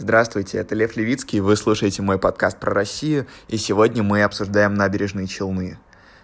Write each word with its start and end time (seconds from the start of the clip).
Здравствуйте, 0.00 0.58
это 0.58 0.76
Лев 0.76 0.94
Левицкий, 0.94 1.40
вы 1.40 1.56
слушаете 1.56 2.02
мой 2.02 2.20
подкаст 2.20 2.60
про 2.60 2.72
Россию, 2.72 3.26
и 3.48 3.56
сегодня 3.56 4.04
мы 4.04 4.22
обсуждаем 4.22 4.74
набережные 4.74 5.26
Челны. 5.26 5.76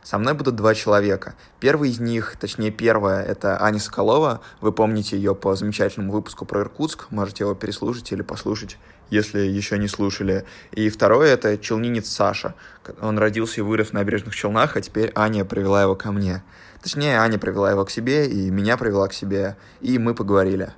Со 0.04 0.16
мной 0.16 0.34
будут 0.34 0.54
два 0.54 0.76
человека. 0.76 1.34
Первый 1.58 1.90
из 1.90 1.98
них, 1.98 2.36
точнее 2.38 2.70
первая, 2.70 3.24
это 3.24 3.60
Аня 3.60 3.80
Соколова. 3.80 4.42
Вы 4.60 4.70
помните 4.70 5.16
ее 5.16 5.34
по 5.34 5.56
замечательному 5.56 6.12
выпуску 6.12 6.44
про 6.44 6.60
Иркутск, 6.60 7.10
можете 7.10 7.42
его 7.42 7.56
переслушать 7.56 8.12
или 8.12 8.22
послушать, 8.22 8.78
если 9.10 9.40
еще 9.40 9.76
не 9.76 9.88
слушали. 9.88 10.44
И 10.70 10.88
второй 10.88 11.30
это 11.30 11.58
челнинец 11.58 12.08
Саша. 12.08 12.54
Он 13.00 13.18
родился 13.18 13.60
и 13.60 13.64
вырос 13.64 13.88
в 13.88 13.92
набережных 13.94 14.36
Челнах, 14.36 14.76
а 14.76 14.82
теперь 14.82 15.10
Аня 15.16 15.44
привела 15.44 15.82
его 15.82 15.96
ко 15.96 16.12
мне. 16.12 16.44
Точнее, 16.80 17.18
Аня 17.18 17.40
привела 17.40 17.72
его 17.72 17.84
к 17.84 17.90
себе, 17.90 18.28
и 18.28 18.50
меня 18.50 18.76
привела 18.76 19.08
к 19.08 19.12
себе, 19.12 19.56
и 19.80 19.98
мы 19.98 20.14
поговорили. 20.14 20.74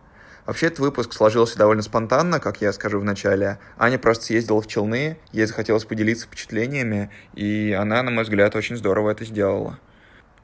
Вообще, 0.46 0.66
этот 0.66 0.78
выпуск 0.78 1.12
сложился 1.12 1.58
довольно 1.58 1.82
спонтанно, 1.82 2.38
как 2.38 2.60
я 2.60 2.72
скажу 2.72 3.00
в 3.00 3.04
начале. 3.04 3.58
Аня 3.78 3.98
просто 3.98 4.26
съездила 4.26 4.62
в 4.62 4.68
Челны, 4.68 5.18
ей 5.32 5.46
захотелось 5.46 5.84
поделиться 5.84 6.26
впечатлениями, 6.26 7.10
и 7.34 7.72
она, 7.72 8.02
на 8.02 8.12
мой 8.12 8.22
взгляд, 8.22 8.54
очень 8.54 8.76
здорово 8.76 9.10
это 9.10 9.24
сделала. 9.24 9.80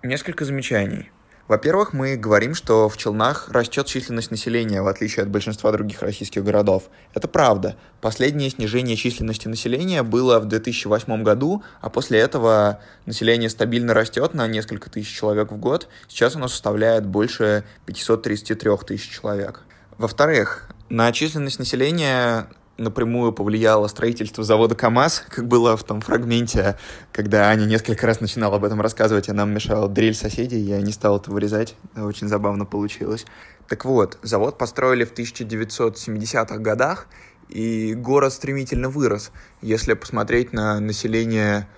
Несколько 0.02 0.44
замечаний. 0.44 1.10
Во-первых, 1.46 1.92
мы 1.92 2.16
говорим, 2.16 2.54
что 2.54 2.88
в 2.88 2.96
Челнах 2.96 3.48
растет 3.50 3.86
численность 3.86 4.30
населения, 4.30 4.80
в 4.80 4.86
отличие 4.86 5.22
от 5.24 5.28
большинства 5.28 5.70
других 5.70 6.00
российских 6.02 6.42
городов. 6.42 6.84
Это 7.14 7.28
правда. 7.28 7.76
Последнее 8.00 8.48
снижение 8.48 8.96
численности 8.96 9.48
населения 9.48 10.02
было 10.02 10.40
в 10.40 10.46
2008 10.46 11.22
году, 11.22 11.62
а 11.80 11.90
после 11.90 12.20
этого 12.20 12.80
население 13.06 13.50
стабильно 13.50 13.92
растет 13.92 14.34
на 14.34 14.46
несколько 14.46 14.88
тысяч 14.88 15.14
человек 15.14 15.52
в 15.52 15.56
год. 15.58 15.88
Сейчас 16.08 16.36
оно 16.36 16.48
составляет 16.48 17.06
больше 17.06 17.64
533 17.86 18.70
тысяч 18.86 19.10
человек. 19.10 19.62
Во-вторых, 19.98 20.68
на 20.88 21.12
численность 21.12 21.58
населения 21.58 22.48
напрямую 22.78 23.32
повлияло 23.32 23.86
строительство 23.88 24.42
завода 24.42 24.74
КАМАЗ, 24.74 25.24
как 25.28 25.46
было 25.46 25.76
в 25.76 25.84
том 25.84 26.00
фрагменте, 26.00 26.78
когда 27.12 27.48
Аня 27.50 27.66
несколько 27.66 28.06
раз 28.06 28.20
начинала 28.20 28.56
об 28.56 28.64
этом 28.64 28.80
рассказывать, 28.80 29.28
а 29.28 29.34
нам 29.34 29.52
мешала 29.52 29.88
дрель 29.88 30.14
соседей, 30.14 30.60
я 30.60 30.80
не 30.80 30.92
стал 30.92 31.18
это 31.18 31.30
вырезать, 31.30 31.76
очень 31.94 32.28
забавно 32.28 32.64
получилось. 32.64 33.26
Так 33.68 33.84
вот, 33.84 34.18
завод 34.22 34.58
построили 34.58 35.04
в 35.04 35.12
1970-х 35.12 36.56
годах, 36.58 37.06
и 37.48 37.92
город 37.94 38.32
стремительно 38.32 38.88
вырос. 38.88 39.30
Если 39.60 39.92
посмотреть 39.92 40.54
на 40.54 40.80
население, 40.80 41.68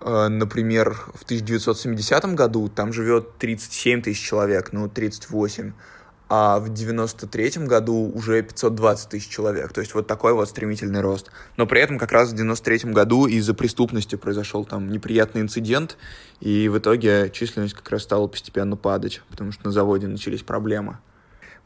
э, 0.00 0.28
например, 0.28 0.94
в 1.14 1.24
1970 1.24 2.34
году, 2.34 2.68
там 2.68 2.92
живет 2.92 3.36
37 3.36 4.02
тысяч 4.02 4.26
человек, 4.26 4.72
ну, 4.72 4.88
38 4.88 5.74
а 6.28 6.58
в 6.58 6.72
93 6.72 7.66
году 7.66 8.10
уже 8.14 8.42
520 8.42 9.08
тысяч 9.10 9.28
человек. 9.28 9.72
То 9.72 9.80
есть 9.80 9.94
вот 9.94 10.06
такой 10.06 10.32
вот 10.32 10.48
стремительный 10.48 11.00
рост. 11.00 11.30
Но 11.56 11.66
при 11.66 11.80
этом 11.80 11.98
как 11.98 12.12
раз 12.12 12.30
в 12.30 12.34
93 12.34 12.92
году 12.92 13.26
из-за 13.26 13.54
преступности 13.54 14.16
произошел 14.16 14.64
там 14.64 14.90
неприятный 14.90 15.42
инцидент, 15.42 15.96
и 16.40 16.68
в 16.68 16.78
итоге 16.78 17.30
численность 17.32 17.74
как 17.74 17.88
раз 17.90 18.02
стала 18.02 18.26
постепенно 18.26 18.76
падать, 18.76 19.22
потому 19.30 19.52
что 19.52 19.66
на 19.66 19.70
заводе 19.70 20.06
начались 20.06 20.42
проблемы. 20.42 20.98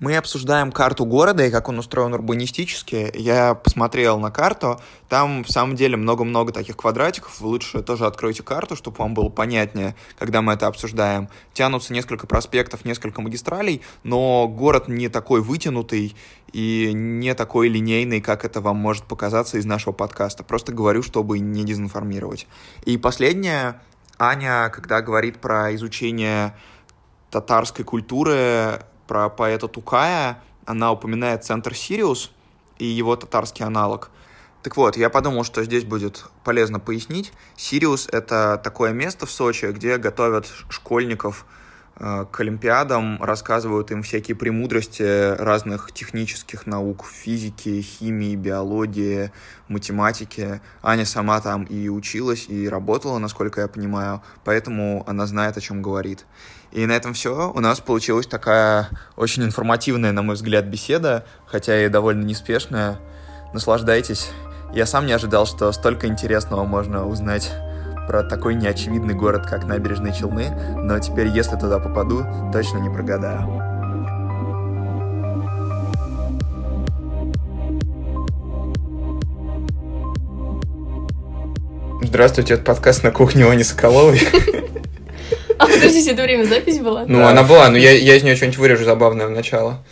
Мы 0.00 0.16
обсуждаем 0.16 0.70
карту 0.70 1.04
города 1.04 1.44
и 1.44 1.50
как 1.50 1.68
он 1.68 1.80
устроен 1.80 2.14
урбанистически. 2.14 3.10
Я 3.14 3.54
посмотрел 3.54 4.20
на 4.20 4.30
карту, 4.30 4.80
там 5.08 5.42
в 5.42 5.50
самом 5.50 5.74
деле 5.74 5.96
много-много 5.96 6.52
таких 6.52 6.76
квадратиков. 6.76 7.40
Вы 7.40 7.48
лучше 7.48 7.82
тоже 7.82 8.06
откройте 8.06 8.44
карту, 8.44 8.76
чтобы 8.76 8.98
вам 8.98 9.14
было 9.14 9.28
понятнее, 9.28 9.96
когда 10.16 10.40
мы 10.40 10.52
это 10.52 10.68
обсуждаем. 10.68 11.28
Тянутся 11.52 11.92
несколько 11.92 12.28
проспектов, 12.28 12.84
несколько 12.84 13.20
магистралей, 13.20 13.82
но 14.04 14.46
город 14.46 14.86
не 14.86 15.08
такой 15.08 15.40
вытянутый 15.40 16.14
и 16.52 16.92
не 16.94 17.34
такой 17.34 17.68
линейный, 17.68 18.20
как 18.20 18.44
это 18.44 18.60
вам 18.60 18.76
может 18.76 19.02
показаться 19.02 19.58
из 19.58 19.64
нашего 19.64 19.92
подкаста. 19.92 20.44
Просто 20.44 20.72
говорю, 20.72 21.02
чтобы 21.02 21.40
не 21.40 21.64
дезинформировать. 21.64 22.46
И 22.84 22.98
последнее, 22.98 23.80
Аня, 24.16 24.68
когда 24.68 25.02
говорит 25.02 25.40
про 25.40 25.74
изучение 25.74 26.56
татарской 27.32 27.84
культуры, 27.84 28.80
про 29.08 29.28
поэта 29.30 29.66
Тукая, 29.66 30.40
она 30.66 30.92
упоминает 30.92 31.42
центр 31.42 31.74
Сириус 31.74 32.30
и 32.78 32.84
его 32.84 33.16
татарский 33.16 33.64
аналог. 33.64 34.10
Так 34.62 34.76
вот, 34.76 34.96
я 34.96 35.08
подумал, 35.08 35.44
что 35.44 35.64
здесь 35.64 35.84
будет 35.84 36.26
полезно 36.44 36.78
пояснить. 36.78 37.32
Сириус— 37.56 38.06
это 38.12 38.60
такое 38.62 38.92
место 38.92 39.24
в 39.24 39.30
Сочи, 39.30 39.66
где 39.66 39.96
готовят 39.96 40.46
школьников 40.68 41.46
э, 41.96 42.26
к 42.30 42.40
Олимпиадам, 42.40 43.22
рассказывают 43.22 43.90
им 43.92 44.02
всякие 44.02 44.36
премудрости 44.36 45.36
разных 45.36 45.92
технических 45.92 46.66
наук, 46.66 47.06
физики, 47.06 47.80
химии, 47.80 48.34
биологии, 48.34 49.30
математики. 49.68 50.60
Аня 50.82 51.06
сама 51.06 51.40
там 51.40 51.62
и 51.64 51.88
училась, 51.88 52.46
и 52.48 52.68
работала, 52.68 53.18
насколько 53.18 53.60
я 53.60 53.68
понимаю, 53.68 54.22
поэтому 54.44 55.04
она 55.06 55.26
знает, 55.26 55.56
о 55.56 55.60
чем 55.60 55.82
говорит. 55.82 56.26
И 56.70 56.84
на 56.84 56.92
этом 56.92 57.14
все. 57.14 57.50
У 57.54 57.60
нас 57.60 57.80
получилась 57.80 58.26
такая 58.26 58.88
очень 59.16 59.44
информативная, 59.44 60.12
на 60.12 60.22
мой 60.22 60.34
взгляд, 60.34 60.66
беседа, 60.66 61.24
хотя 61.46 61.84
и 61.84 61.88
довольно 61.88 62.24
неспешная. 62.24 62.98
Наслаждайтесь. 63.54 64.30
Я 64.74 64.84
сам 64.84 65.06
не 65.06 65.12
ожидал, 65.12 65.46
что 65.46 65.72
столько 65.72 66.06
интересного 66.06 66.64
можно 66.64 67.06
узнать 67.06 67.50
про 68.06 68.22
такой 68.22 68.54
неочевидный 68.54 69.14
город, 69.14 69.46
как 69.46 69.64
Набережные 69.64 70.12
Челны, 70.12 70.50
но 70.76 70.98
теперь, 70.98 71.28
если 71.28 71.56
туда 71.56 71.78
попаду, 71.78 72.26
точно 72.52 72.78
не 72.78 72.90
прогадаю. 72.90 73.64
Здравствуйте, 82.02 82.54
это 82.54 82.64
подкаст 82.64 83.04
на 83.04 83.10
кухне 83.10 83.46
Они 83.46 83.64
Соколовой. 83.64 84.20
А 85.58 85.66
подождите, 85.66 86.12
это 86.12 86.22
время 86.22 86.44
запись 86.44 86.78
была? 86.78 87.04
Ну, 87.06 87.24
она 87.26 87.42
была, 87.42 87.68
но 87.68 87.76
я, 87.76 87.92
я 87.92 88.16
из 88.16 88.22
нее 88.22 88.36
что-нибудь 88.36 88.58
вырежу 88.58 88.84
забавное 88.84 89.26
в 89.26 89.30
начало. 89.30 89.84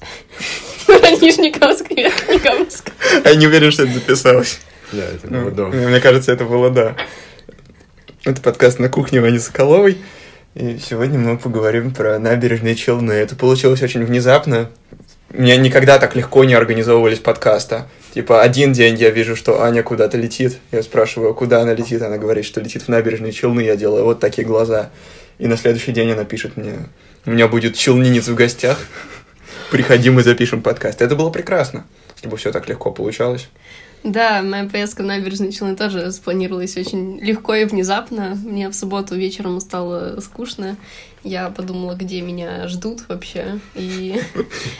Нижнекамск, 0.88 1.90
Верхнекамск. 1.90 2.90
Я 3.24 3.34
не 3.34 3.46
уверен, 3.46 3.70
что 3.70 3.84
это 3.84 3.92
записалось. 3.92 4.60
Да, 4.92 5.04
это 5.04 5.28
было 5.28 5.50
до. 5.50 5.66
Мне 5.66 6.00
кажется, 6.00 6.32
это 6.32 6.44
было 6.44 6.70
да. 6.70 6.96
Это 8.24 8.40
подкаст 8.40 8.78
на 8.78 8.88
кухне 8.88 9.20
Вани 9.20 9.38
Соколовой. 9.38 9.98
И 10.54 10.78
сегодня 10.78 11.18
мы 11.18 11.38
поговорим 11.38 11.94
про 11.94 12.18
набережные 12.18 12.74
Челны. 12.74 13.12
Это 13.12 13.36
получилось 13.36 13.82
очень 13.82 14.04
внезапно. 14.04 14.70
У 15.32 15.40
меня 15.40 15.56
никогда 15.56 15.98
так 15.98 16.16
легко 16.16 16.44
не 16.44 16.54
организовывались 16.54 17.20
подкаста. 17.20 17.86
Типа, 18.12 18.42
один 18.42 18.72
день 18.72 18.96
я 18.96 19.10
вижу, 19.10 19.36
что 19.36 19.62
Аня 19.62 19.82
куда-то 19.82 20.16
летит. 20.18 20.58
Я 20.72 20.82
спрашиваю, 20.82 21.34
куда 21.34 21.60
она 21.62 21.74
летит. 21.74 22.02
Она 22.02 22.18
говорит, 22.18 22.44
что 22.44 22.60
летит 22.60 22.82
в 22.82 22.88
набережные 22.88 23.32
Челны. 23.32 23.60
Я 23.60 23.76
делаю 23.76 24.04
вот 24.04 24.20
такие 24.20 24.46
глаза. 24.46 24.90
И 25.38 25.46
на 25.46 25.56
следующий 25.56 25.92
день 25.92 26.10
она 26.12 26.24
пишет 26.24 26.56
мне, 26.56 26.74
у 27.24 27.30
меня 27.30 27.48
будет 27.48 27.74
челнинец 27.74 28.28
в 28.28 28.34
гостях. 28.34 28.78
Приходи, 29.70 30.10
мы 30.10 30.22
запишем 30.22 30.62
подкаст. 30.62 31.00
Это 31.00 31.16
было 31.16 31.30
прекрасно, 31.30 31.86
если 32.16 32.28
бы 32.28 32.36
все 32.36 32.52
так 32.52 32.68
легко 32.68 32.90
получалось. 32.90 33.48
Да, 34.02 34.42
моя 34.42 34.64
поездка 34.64 35.02
в 35.02 35.06
набережные 35.06 35.52
Челны 35.52 35.76
тоже 35.76 36.10
спланировалась 36.10 36.76
очень 36.76 37.18
легко 37.18 37.54
и 37.54 37.64
внезапно. 37.64 38.36
Мне 38.42 38.68
в 38.68 38.74
субботу 38.74 39.14
вечером 39.14 39.60
стало 39.60 40.20
скучно. 40.20 40.76
Я 41.22 41.50
подумала, 41.50 41.94
где 41.94 42.22
меня 42.22 42.66
ждут 42.66 43.02
вообще. 43.08 43.60
И, 43.74 44.18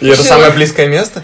и 0.01 0.07
это 0.07 0.23
самое 0.23 0.51
близкое 0.53 0.89
место? 0.89 1.23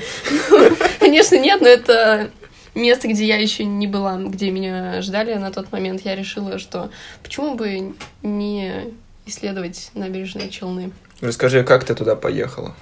Конечно, 1.01 1.39
нет, 1.39 1.63
но 1.63 1.69
это 1.69 2.31
место, 2.75 3.09
где 3.09 3.27
я 3.27 3.39
еще 3.39 3.65
не 3.65 3.87
была, 3.87 4.19
где 4.19 4.51
меня 4.51 5.01
ждали 5.01 5.35
на 5.35 5.51
тот 5.51 5.73
момент. 5.73 6.03
Я 6.05 6.15
решила, 6.17 6.59
что 6.59 6.91
почему 7.23 7.55
бы 7.55 7.95
не 8.23 8.95
исследовать 9.25 9.91
набережные 9.95 10.51
Челны. 10.51 10.93
Расскажи, 11.23 11.65
как 11.65 11.85
ты 11.85 11.95
туда 11.95 12.15
поехала? 12.15 12.75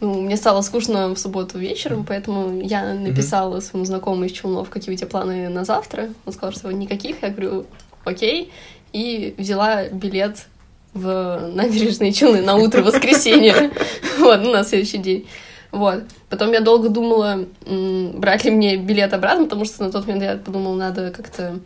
Ну, 0.00 0.22
мне 0.22 0.36
стало 0.36 0.62
скучно 0.62 1.08
в 1.08 1.18
субботу 1.18 1.58
вечером, 1.58 2.04
поэтому 2.06 2.60
я 2.60 2.94
написала 2.94 3.56
mm-hmm. 3.56 3.60
своему 3.60 3.84
знакомому 3.84 4.24
из 4.24 4.32
Челнов, 4.32 4.70
какие 4.70 4.94
у 4.94 4.96
тебя 4.96 5.08
планы 5.08 5.48
на 5.48 5.64
завтра. 5.64 6.10
Он 6.24 6.32
сказал, 6.32 6.52
что 6.52 6.70
никаких. 6.70 7.22
Я 7.22 7.30
говорю, 7.30 7.66
окей. 8.04 8.52
И 8.92 9.34
взяла 9.36 9.88
билет 9.88 10.46
в 10.94 11.50
набережные 11.52 12.12
Челны 12.12 12.42
на 12.42 12.56
утро 12.56 12.82
воскресенья. 12.82 13.70
Вот, 14.18 14.40
ну, 14.42 14.52
на 14.52 14.64
следующий 14.64 14.98
день. 14.98 15.28
Вот. 15.70 16.02
Потом 16.28 16.52
я 16.52 16.60
долго 16.60 16.88
думала, 16.88 17.46
брать 17.64 18.44
ли 18.44 18.50
мне 18.50 18.76
билет 18.76 19.12
обратно, 19.12 19.44
потому 19.44 19.64
что 19.64 19.84
на 19.84 19.92
тот 19.92 20.06
момент 20.06 20.24
я 20.24 20.36
подумала, 20.36 20.74
надо 20.74 21.10
как-то 21.10 21.60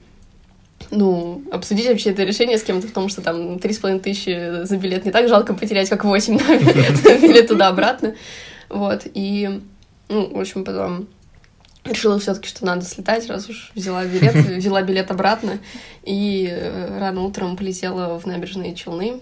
ну, 0.90 1.42
обсудить 1.50 1.88
вообще 1.88 2.10
это 2.10 2.24
решение 2.24 2.58
с 2.58 2.62
кем-то, 2.62 2.88
потому 2.88 3.08
что 3.08 3.22
там 3.22 3.58
три 3.58 3.72
с 3.72 3.78
половиной 3.78 4.02
тысячи 4.02 4.64
за 4.64 4.76
билет 4.76 5.04
не 5.04 5.10
так 5.10 5.28
жалко 5.28 5.54
потерять, 5.54 5.88
как 5.88 6.04
восемь 6.04 6.38
на 6.38 7.16
билет 7.16 7.46
туда-обратно. 7.48 8.14
Вот, 8.68 9.02
и, 9.12 9.60
ну, 10.08 10.34
в 10.34 10.40
общем, 10.40 10.64
потом 10.64 11.08
решила 11.84 12.18
все 12.18 12.34
таки 12.34 12.48
что 12.48 12.64
надо 12.64 12.84
слетать, 12.84 13.28
раз 13.28 13.48
уж 13.48 13.72
взяла 13.74 14.04
билет, 14.04 14.34
взяла 14.56 14.82
билет 14.82 15.10
обратно, 15.10 15.58
и 16.04 16.48
э, 16.50 16.98
рано 16.98 17.22
утром 17.22 17.56
полетела 17.56 18.18
в 18.18 18.26
набережные 18.26 18.74
Челны. 18.74 19.20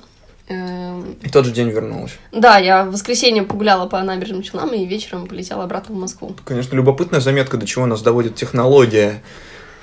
Эм, 0.49 1.17
И 1.23 1.29
тот 1.29 1.47
же 1.47 1.53
день 1.53 1.71
вернулась. 1.71 2.19
Да, 2.33 2.59
я 2.59 2.85
в 2.85 2.93
воскресенье 2.93 3.45
погуляла 3.45 3.89
по 3.89 4.03
набережным 4.03 4.43
Челнам 4.43 4.73
и 4.73 4.85
вечером 4.85 5.27
полетела 5.27 5.65
обратно 5.65 5.95
в 5.95 5.99
Москву. 5.99 6.35
Конечно, 6.45 6.75
любопытная 6.75 7.21
заметка, 7.21 7.57
до 7.57 7.67
чего 7.67 7.87
нас 7.87 8.03
доводит 8.03 8.35
технология. 8.35 9.23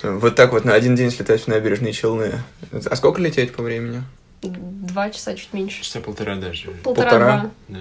Вот 0.03 0.35
так 0.35 0.51
вот 0.51 0.65
на 0.65 0.73
один 0.73 0.95
день 0.95 1.11
слетать 1.11 1.41
в 1.41 1.47
набережные 1.47 1.93
Челны. 1.93 2.33
А 2.71 2.95
сколько 2.95 3.21
лететь 3.21 3.53
по 3.53 3.63
времени? 3.63 4.03
Два 4.41 5.09
часа 5.09 5.35
чуть 5.35 5.53
меньше. 5.53 5.83
Часа 5.83 5.99
полтора 5.99 6.35
даже. 6.35 6.69
Полтора-два. 6.83 7.51
Да. 7.67 7.79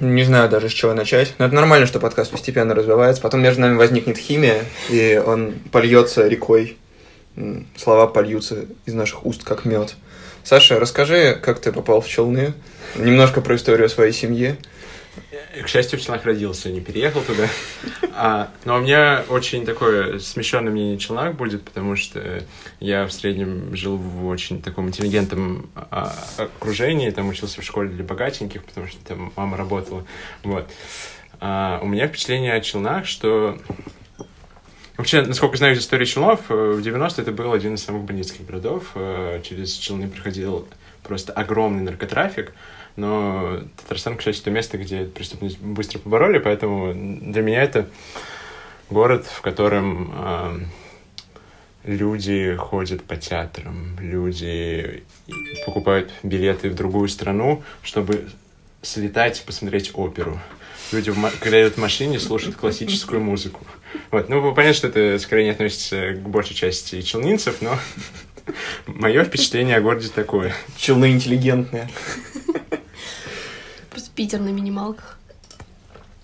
Не 0.00 0.24
знаю 0.24 0.48
даже, 0.48 0.68
с 0.68 0.72
чего 0.72 0.94
начать. 0.94 1.34
Но 1.38 1.44
это 1.46 1.54
нормально, 1.54 1.86
что 1.86 2.00
подкаст 2.00 2.30
постепенно 2.30 2.74
развивается. 2.74 3.20
Потом 3.20 3.42
между 3.42 3.60
нами 3.60 3.76
возникнет 3.76 4.16
химия, 4.16 4.64
и 4.88 5.22
он 5.24 5.54
польется 5.70 6.26
рекой. 6.26 6.78
Слова 7.76 8.06
польются 8.06 8.64
из 8.86 8.94
наших 8.94 9.26
уст, 9.26 9.44
как 9.44 9.64
мед. 9.64 9.96
Саша, 10.44 10.80
расскажи, 10.80 11.38
как 11.40 11.60
ты 11.60 11.72
попал 11.72 12.00
в 12.00 12.08
Челны. 12.08 12.54
Немножко 12.96 13.40
про 13.40 13.56
историю 13.56 13.88
своей 13.88 14.12
семьи. 14.12 14.56
К 15.62 15.68
счастью, 15.68 15.98
в 15.98 16.02
Челнах 16.02 16.24
родился, 16.24 16.70
не 16.70 16.80
переехал 16.80 17.22
туда. 17.22 17.46
А, 18.14 18.50
но 18.64 18.76
у 18.76 18.80
меня 18.80 19.24
очень 19.28 19.64
такое 19.66 20.18
смещенное 20.18 20.72
мнение 20.72 20.98
Челнах 20.98 21.34
будет, 21.34 21.62
потому 21.64 21.96
что 21.96 22.42
я 22.80 23.06
в 23.06 23.12
среднем 23.12 23.74
жил 23.76 23.96
в 23.96 24.26
очень 24.26 24.62
таком 24.62 24.88
интеллигентном 24.88 25.70
а, 25.74 26.14
окружении, 26.36 27.10
там 27.10 27.28
учился 27.28 27.60
в 27.60 27.64
школе 27.64 27.90
для 27.90 28.04
богатеньких, 28.04 28.64
потому 28.64 28.86
что 28.86 29.04
там 29.04 29.32
мама 29.36 29.56
работала. 29.56 30.04
Вот. 30.44 30.70
А, 31.40 31.80
у 31.82 31.86
меня 31.86 32.08
впечатление 32.08 32.54
о 32.54 32.60
Челнах, 32.60 33.06
что 33.06 33.58
Вообще, 34.98 35.22
насколько 35.22 35.56
знаю 35.56 35.74
из 35.74 35.80
истории 35.80 36.04
Челнов, 36.04 36.50
э, 36.50 36.54
в 36.54 36.80
90-е 36.80 37.22
это 37.22 37.32
был 37.32 37.52
один 37.52 37.74
из 37.74 37.82
самых 37.82 38.04
бандитских 38.04 38.44
городов. 38.46 38.90
Э, 38.94 39.40
Через 39.42 39.72
Челны 39.72 40.06
проходил 40.06 40.68
просто 41.02 41.32
огромный 41.32 41.82
наркотрафик. 41.82 42.52
Но 42.96 43.60
Татарстан, 43.76 44.16
к 44.16 44.22
счастью, 44.22 44.44
то 44.44 44.50
место, 44.50 44.78
где 44.78 45.04
преступность 45.04 45.58
быстро 45.58 45.98
побороли, 45.98 46.38
поэтому 46.38 46.92
для 46.94 47.42
меня 47.42 47.62
это 47.62 47.88
город, 48.90 49.26
в 49.26 49.40
котором 49.40 50.12
э, 50.14 50.60
люди 51.84 52.54
ходят 52.56 53.02
по 53.02 53.16
театрам, 53.16 53.96
люди 53.98 55.04
покупают 55.64 56.10
билеты 56.22 56.70
в 56.70 56.74
другую 56.74 57.08
страну, 57.08 57.62
чтобы 57.82 58.28
слетать 58.82 59.42
посмотреть 59.46 59.92
оперу. 59.94 60.38
Люди, 60.90 61.12
когда 61.40 61.58
едут 61.58 61.74
в 61.74 61.80
машине, 61.80 62.20
слушают 62.20 62.56
классическую 62.56 63.20
музыку. 63.20 63.60
Вот. 64.10 64.28
Ну, 64.28 64.54
понятно, 64.54 64.74
что 64.74 64.88
это 64.88 65.18
скорее 65.18 65.44
не 65.44 65.50
относится 65.50 66.12
к 66.12 66.28
большей 66.28 66.54
части 66.54 67.00
челнинцев, 67.00 67.62
но 67.62 67.78
мое 68.86 69.24
впечатление 69.24 69.76
о 69.76 69.80
городе 69.80 70.08
такое. 70.14 70.54
Челны 70.76 71.12
интеллигентные. 71.12 71.88
Питер 74.22 74.38
на 74.38 74.50
минималках. 74.50 75.18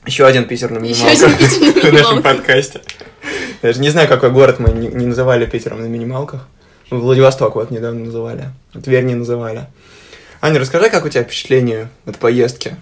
Еще 0.07 0.25
один 0.25 0.47
Питер 0.47 0.71
на 0.71 0.79
минималках. 0.79 1.83
в 1.83 1.93
нашем 1.93 2.23
подкасте. 2.23 2.81
Я 3.61 3.73
же 3.73 3.81
не 3.81 3.89
знаю, 3.89 4.07
какой 4.07 4.31
город 4.31 4.61
мы 4.61 4.71
не, 4.71 4.89
называли 5.05 5.47
Питером 5.47 5.81
на 5.81 5.87
минималках. 5.87 6.47
Владивосток 6.91 7.57
вот 7.57 7.73
недавно 7.73 8.05
называли. 8.05 8.51
Тверь 8.85 9.03
не 9.03 9.17
называли. 9.17 9.67
Аня, 10.41 10.61
расскажи, 10.61 10.91
как 10.91 11.07
у 11.07 11.09
тебя 11.09 11.25
впечатление 11.25 11.89
от 12.07 12.19
поездки? 12.19 12.77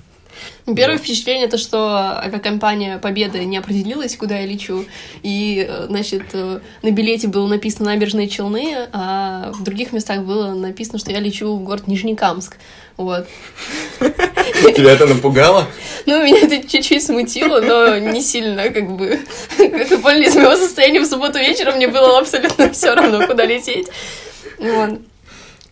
Первое 0.67 0.99
впечатление 0.99 1.49
то, 1.49 1.57
что 1.57 2.19
авиакомпания 2.19 2.99
Победа 2.99 3.43
не 3.45 3.57
определилась, 3.57 4.17
куда 4.17 4.39
я 4.41 4.47
лечу. 4.47 4.85
И, 5.23 5.65
э, 5.67 5.87
значит, 5.89 6.25
э, 6.33 6.61
на 6.83 6.91
билете 6.91 7.29
было 7.29 7.47
написано 7.47 7.87
«Набережные 7.87 8.29
Челны», 8.29 8.89
а 8.93 9.53
в 9.53 9.63
других 9.63 9.93
местах 9.93 10.25
было 10.25 10.53
написано, 10.55 10.99
что 10.99 11.13
я 11.13 11.21
лечу 11.21 11.57
в 11.57 11.63
город 11.63 11.87
Нижнекамск. 11.87 12.59
Вот. 12.97 13.27
Тебя 13.99 14.93
это 14.93 15.07
напугало? 15.07 15.67
Ну, 16.07 16.23
меня 16.25 16.41
это 16.43 16.67
чуть-чуть 16.67 17.05
смутило, 17.05 17.61
но 17.61 17.99
не 17.99 18.23
сильно, 18.23 18.71
как 18.71 18.91
бы. 18.91 19.19
Как 19.59 19.91
вы 19.91 19.99
поняли, 19.99 20.27
из 20.27 20.35
моего 20.35 20.57
состояния 20.57 21.01
в 21.01 21.07
субботу 21.07 21.39
вечером 21.39 21.77
мне 21.77 21.89
было 21.89 22.19
абсолютно 22.19 22.73
все 22.73 22.95
равно, 22.95 23.27
куда 23.27 23.45
лететь. 23.45 23.89
Вот. 24.59 25.01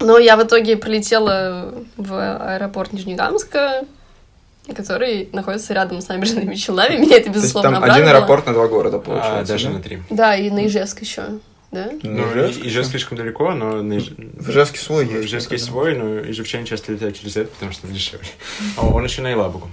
Но 0.00 0.19
я 0.19 0.37
в 0.37 0.43
итоге 0.43 0.76
прилетела 0.76 1.73
в 1.97 2.15
аэропорт 2.55 2.93
Нижнекамска, 2.93 3.85
который 4.75 5.29
находится 5.32 5.73
рядом 5.73 6.00
с 6.00 6.09
набережными 6.09 6.55
Челнами. 6.56 6.97
Меня 6.97 7.17
это, 7.17 7.26
То 7.26 7.31
есть 7.31 7.35
безусловно, 7.37 7.81
там 7.81 7.85
один 7.91 8.09
аэропорт 8.09 8.47
на 8.47 8.53
два 8.53 8.67
города, 8.67 8.97
А, 8.97 9.00
получается. 9.00 9.53
даже 9.53 9.69
да? 9.69 9.73
на 9.75 9.81
три. 9.81 9.99
Да, 10.11 10.37
и 10.37 10.50
на 10.50 10.67
Ижевск 10.67 11.00
еще, 11.00 11.23
да? 11.75 11.91
Ну, 12.03 12.31
Ижевск? 12.32 12.61
Ижевск 12.65 12.91
слишком 12.91 13.19
далеко, 13.19 13.53
но 13.55 13.82
на 13.82 13.94
Иж- 13.94 14.15
В 14.17 14.50
Ижевске 14.50 14.79
свой 14.79 15.05
в 15.05 15.12
есть. 15.12 15.26
Ижевске 15.26 15.56
это 15.56 15.65
да. 15.65 15.71
свой, 15.71 15.94
но 15.97 16.21
ижевчане 16.31 16.65
часто 16.67 16.93
летают 16.93 17.19
через 17.19 17.37
это, 17.37 17.50
потому 17.50 17.73
что 17.73 17.87
дешевле. 17.88 18.29
А 18.76 18.87
он 18.87 19.05
еще 19.05 19.21
на 19.23 19.29
Елабугу. 19.31 19.69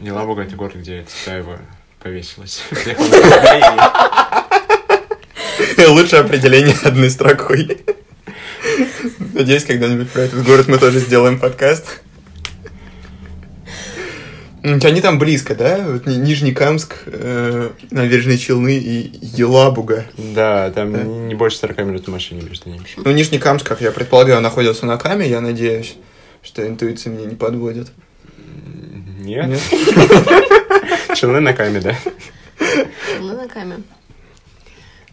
Елабуга— 0.00 0.42
это 0.44 0.56
город, 0.56 0.74
где 0.74 1.04
Цветаева 1.04 1.60
повесилась. 2.00 2.62
Корабле 5.76 5.86
Лучшее 5.88 6.22
определение 6.22 6.76
одной 6.82 7.10
строкой. 7.10 7.82
Надеюсь, 9.34 9.64
когда-нибудь 9.64 10.10
про 10.10 10.22
этот 10.22 10.44
город 10.44 10.68
мы 10.68 10.78
тоже 10.78 10.98
сделаем 10.98 11.38
подкаст. 11.38 12.02
Они 14.62 15.00
там 15.00 15.18
близко, 15.18 15.54
да? 15.54 15.78
Вот 15.86 16.06
Ни- 16.06 16.16
Нижнекамск, 16.16 16.94
э, 17.06 17.70
Набережные 17.90 18.38
Челны 18.38 18.76
и 18.78 19.18
Елабуга. 19.20 20.04
Да, 20.16 20.68
Да. 20.68 20.70
там 20.70 21.28
не 21.28 21.34
больше 21.34 21.56
40 21.58 21.78
минут 21.78 22.06
в 22.06 22.10
машине 22.10 22.42
между 22.42 22.70
ними. 22.70 22.84
Ну, 22.96 23.10
Нижнекамск, 23.10 23.66
как 23.66 23.80
я 23.80 23.90
предполагаю, 23.90 24.40
находится 24.40 24.86
на 24.86 24.96
Каме, 24.98 25.28
я 25.28 25.40
надеюсь, 25.40 25.96
что 26.42 26.66
интуиция 26.66 27.12
меня 27.12 27.26
не 27.26 27.34
подводит. 27.34 27.88
Нет? 29.20 29.46
Нет? 29.48 29.60
Челны 31.16 31.40
на 31.40 31.52
каме, 31.52 31.80
да? 31.80 31.96
Ну, 33.20 33.36
на 33.36 33.48
каме. 33.48 33.76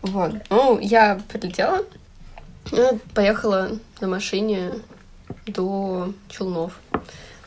Вот. 0.02 0.32
Ну, 0.50 0.80
я 0.80 1.20
прилетела, 1.32 1.84
ну, 2.72 3.00
поехала 3.14 3.72
на 4.02 4.08
машине 4.08 4.72
до 5.46 6.14
Челнов. 6.30 6.74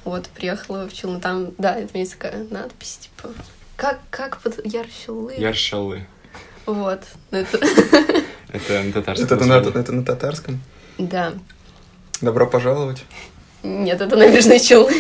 Вот, 0.04 0.28
приехала 0.28 0.88
в 0.88 0.92
Челны. 0.92 1.20
Там, 1.20 1.52
да, 1.58 1.76
это 1.76 1.96
есть 1.98 2.12
такая 2.18 2.44
надпись, 2.50 2.98
типа, 3.02 3.30
как, 3.76 4.00
как 4.10 4.40
под 4.40 4.64
Яр-Челны? 4.66 5.32
Яршалы. 5.38 6.06
Вот. 6.66 7.02
Это- 7.30 7.58
Это 8.52 8.82
на 8.82 8.92
татарском. 8.92 9.26
Это, 9.70 9.92
на, 9.92 10.04
татарском. 10.04 10.60
Да. 10.98 11.32
Добро 12.20 12.46
пожаловать. 12.46 13.04
Нет, 13.62 14.00
это 14.00 14.16
набережные 14.16 14.60
Челны. 14.60 14.92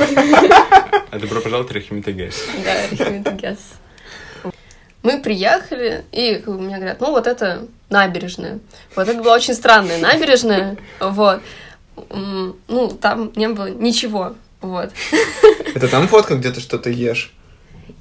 А 1.10 1.18
добро 1.18 1.40
пожаловать, 1.40 1.70
Рахим 1.72 2.02
Тагес. 2.02 2.36
Да, 2.64 2.74
Рахимитагес. 2.90 3.58
Мы 5.02 5.20
приехали, 5.20 6.04
и 6.12 6.42
мне 6.46 6.76
говорят, 6.76 7.00
ну 7.00 7.10
вот 7.10 7.26
это 7.26 7.66
набережная. 7.90 8.60
Вот 8.94 9.08
это 9.08 9.20
была 9.20 9.34
очень 9.34 9.54
странная 9.54 9.98
набережная, 9.98 10.76
вот. 11.00 11.42
Ну, 12.08 12.88
там 13.00 13.32
не 13.36 13.48
было 13.48 13.66
ничего, 13.66 14.34
вот. 14.62 14.90
Это 15.74 15.88
там 15.88 16.08
фотка, 16.08 16.36
где 16.36 16.50
ты 16.50 16.60
что-то 16.60 16.90
ешь? 16.90 17.32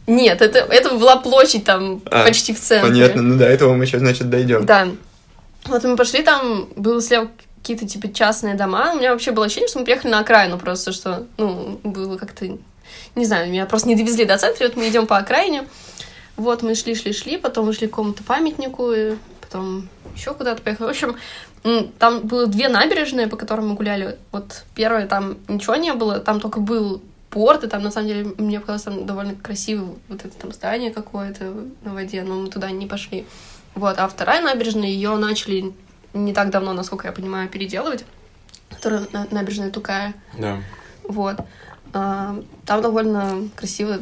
Нет, 0.08 0.42
это, 0.42 0.60
это 0.60 0.96
была 0.96 1.18
площадь 1.18 1.64
там 1.64 2.02
А, 2.06 2.26
почти 2.26 2.54
в 2.54 2.60
центре. 2.60 2.90
Понятно, 2.90 3.22
ну 3.22 3.38
до 3.38 3.46
этого 3.46 3.74
мы 3.74 3.86
сейчас, 3.86 4.02
значит, 4.02 4.30
дойдем. 4.30 4.66
Да. 4.66 4.88
Вот 5.66 5.84
мы 5.84 5.96
пошли, 5.96 6.24
там 6.24 6.70
было 6.76 7.02
слева 7.02 7.30
какие-то 7.62 7.88
типа 7.88 8.12
частные 8.12 8.56
дома. 8.56 8.94
У 8.94 8.98
меня 8.98 9.12
вообще 9.12 9.32
было 9.32 9.46
ощущение, 9.46 9.70
что 9.70 9.80
мы 9.80 9.86
приехали 9.86 10.12
на 10.12 10.20
окраину 10.20 10.58
просто, 10.58 10.92
что, 10.92 11.28
ну, 11.38 11.80
было 11.84 12.18
как-то, 12.18 12.46
не 13.16 13.26
знаю, 13.26 13.50
меня 13.50 13.66
просто 13.66 13.88
не 13.88 13.96
довезли 13.96 14.26
до 14.26 14.38
центра, 14.38 14.66
и 14.66 14.70
вот 14.70 14.78
мы 14.78 14.90
идем 14.90 15.06
по 15.06 15.18
окраине. 15.18 15.68
Вот 16.36 16.64
мы 16.64 16.74
шли, 16.74 16.96
шли, 16.96 17.14
шли, 17.14 17.38
потом 17.38 17.68
мы 17.68 17.74
шли 17.74 17.88
к 17.88 17.92
какому-то 17.92 18.24
памятнику, 18.24 18.92
и 18.92 19.16
потом 19.40 19.90
еще 20.16 20.34
куда-то 20.34 20.62
поехали. 20.64 20.88
В 20.88 20.90
общем, 20.90 21.16
там 22.00 22.22
было 22.22 22.48
две 22.48 22.70
набережные, 22.70 23.28
по 23.28 23.38
которым 23.38 23.70
мы 23.70 23.76
гуляли. 23.76 24.18
Вот 24.32 24.64
первая, 24.76 25.08
там 25.08 25.38
ничего 25.48 25.76
не 25.76 25.94
было, 25.94 26.20
там 26.20 26.40
только 26.40 26.60
был 26.60 27.02
порт, 27.30 27.64
и 27.64 27.68
там, 27.68 27.84
на 27.84 27.92
самом 27.92 28.08
деле, 28.08 28.34
мне 28.38 28.60
показалось, 28.60 28.84
там 28.84 29.06
довольно 29.06 29.36
красивое 29.36 29.94
вот 30.10 30.26
это 30.26 30.36
там 30.38 30.52
здание 30.52 30.92
какое-то 30.92 31.54
на 31.84 31.94
воде, 31.94 32.24
но 32.24 32.36
мы 32.36 32.50
туда 32.50 32.72
не 32.72 32.88
пошли. 32.88 33.26
Вот, 33.76 33.98
а 34.00 34.08
вторая 34.08 34.42
набережная, 34.42 34.90
ее 34.90 35.16
начали 35.16 35.74
не 36.14 36.34
так 36.34 36.50
давно, 36.50 36.74
насколько 36.74 37.08
я 37.08 37.14
понимаю, 37.14 37.48
переделывать, 37.48 38.04
которая 38.70 39.08
на- 39.14 39.28
набережная 39.32 39.72
Тукая. 39.72 40.14
Да. 40.38 40.58
Вот. 41.04 41.38
А, 41.94 42.42
Там 42.66 42.82
довольно 42.82 43.50
красиво. 43.56 44.00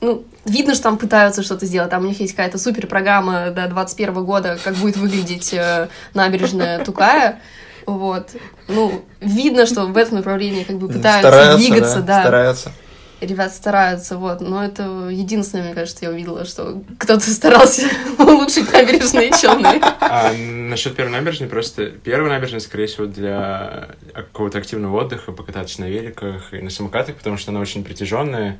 Ну, 0.00 0.24
видно, 0.44 0.74
что 0.74 0.84
там 0.84 0.98
пытаются 0.98 1.42
что-то 1.42 1.66
сделать. 1.66 1.90
Там 1.90 2.04
у 2.04 2.08
них 2.08 2.20
есть 2.20 2.34
какая-то 2.34 2.58
супер 2.58 2.86
программа 2.86 3.50
до 3.50 3.68
21 3.68 4.24
года, 4.24 4.58
как 4.62 4.74
будет 4.74 4.96
выглядеть 4.96 5.54
э, 5.54 5.88
набережная 6.14 6.84
Тукая. 6.84 7.40
Вот. 7.86 8.30
Ну, 8.68 9.04
видно, 9.20 9.66
что 9.66 9.86
в 9.86 9.96
этом 9.96 10.16
направлении 10.16 10.64
как 10.64 10.78
бы 10.78 10.88
пытаются 10.88 11.30
Стараются, 11.30 11.58
двигаться, 11.58 12.00
да. 12.00 12.20
Стараются. 12.22 12.72
Ребят 13.20 13.54
стараются, 13.54 14.18
вот. 14.18 14.40
Но 14.40 14.62
это 14.62 15.08
единственное, 15.10 15.66
мне 15.66 15.74
кажется, 15.74 16.04
я 16.04 16.10
увидела, 16.10 16.44
что 16.44 16.82
кто-то 16.98 17.30
старался 17.30 17.82
улучшить 18.18 18.70
набережные 18.72 19.30
Челны. 19.30 19.80
А 20.00 20.32
насчет 20.32 20.94
первой 20.96 21.12
набережной, 21.12 21.48
просто 21.48 21.86
первая 21.86 22.30
набережная, 22.30 22.60
скорее 22.60 22.86
всего, 22.86 23.06
для 23.06 23.88
какого-то 24.12 24.58
активного 24.58 25.00
отдыха, 25.00 25.32
покататься 25.32 25.80
на 25.80 25.88
великах 25.88 26.52
и 26.52 26.60
на 26.60 26.70
самокатах, 26.70 27.16
потому 27.16 27.38
что 27.38 27.50
она 27.50 27.60
очень 27.60 27.84
притяженная. 27.84 28.58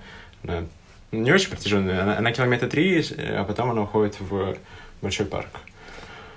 Не 1.22 1.32
очень 1.32 1.50
протяженная, 1.50 2.02
она, 2.02 2.18
она 2.18 2.32
километра 2.32 2.68
три, 2.68 3.04
а 3.18 3.44
потом 3.44 3.70
она 3.70 3.82
уходит 3.82 4.16
в 4.20 4.56
большой 5.02 5.26
парк. 5.26 5.48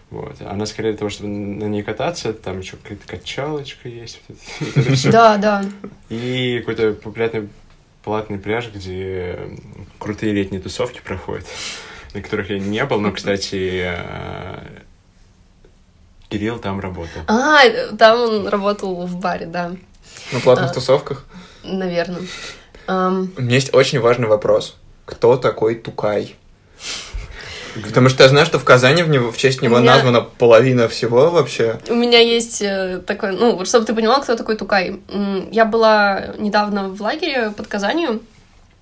Вот. 0.10 0.42
Она 0.42 0.66
скорее 0.66 0.92
для 0.92 1.00
того, 1.00 1.10
чтобы 1.10 1.30
на 1.30 1.66
ней 1.66 1.84
кататься, 1.84 2.32
там 2.32 2.60
еще 2.60 2.78
какая-то 2.78 3.08
качалочка 3.08 3.90
есть. 3.90 4.22
Вот 4.28 4.38
это, 4.60 4.80
вот 4.80 4.88
это 4.88 5.12
Да, 5.12 5.38
да. 5.38 5.66
И 6.10 6.60
какой-то 6.60 6.94
популярный 6.94 7.50
платный 8.04 8.38
пляж, 8.38 8.70
где 8.74 9.38
крутые 10.00 10.32
летние 10.32 10.62
тусовки 10.62 11.02
проходят, 11.04 11.46
на 12.14 12.22
которых 12.22 12.50
я 12.50 12.58
не 12.58 12.86
был, 12.86 13.02
но, 13.02 13.12
кстати, 13.12 13.84
э, 13.84 14.60
Кирилл 16.30 16.60
там 16.60 16.80
работал. 16.80 17.22
А, 17.28 17.64
там 17.98 18.20
он 18.22 18.48
работал 18.48 19.06
в 19.06 19.18
баре, 19.18 19.46
да, 19.46 19.74
На 20.32 20.40
платных 20.40 20.72
А. 20.72 20.74
тусовках. 20.74 21.26
наверное. 21.64 22.22
Ам, 22.88 23.32
У 23.38 23.42
меня 23.42 23.56
есть 23.56 23.74
очень 23.74 24.00
важный 24.00 24.28
вопрос. 24.28 24.76
Кто 25.06 25.38
такой 25.38 25.76
Тукай? 25.76 26.36
Потому 27.84 28.10
что 28.10 28.24
я 28.24 28.30
знаю, 28.30 28.46
что 28.46 28.58
в 28.58 28.64
Казани 28.64 29.04
в, 29.04 29.10
него, 29.10 29.32
в 29.32 29.38
честь 29.38 29.62
него 29.62 29.78
меня- 29.78 29.96
названа 29.96 30.22
половина 30.22 30.88
всего 30.88 31.30
вообще. 31.30 31.80
У 31.90 31.94
меня 31.94 32.20
есть 32.20 32.62
э, 32.62 33.02
такой, 33.06 33.34
ну, 33.34 33.64
чтобы 33.66 33.86
ты 33.86 33.94
понимал, 33.94 34.22
кто 34.22 34.36
такой 34.36 34.56
Тукай. 34.58 35.00
Я 35.52 35.66
была 35.66 36.34
недавно 36.40 36.90
в 36.90 37.00
лагере 37.02 37.52
под 37.52 37.68
Казанью, 37.68 38.22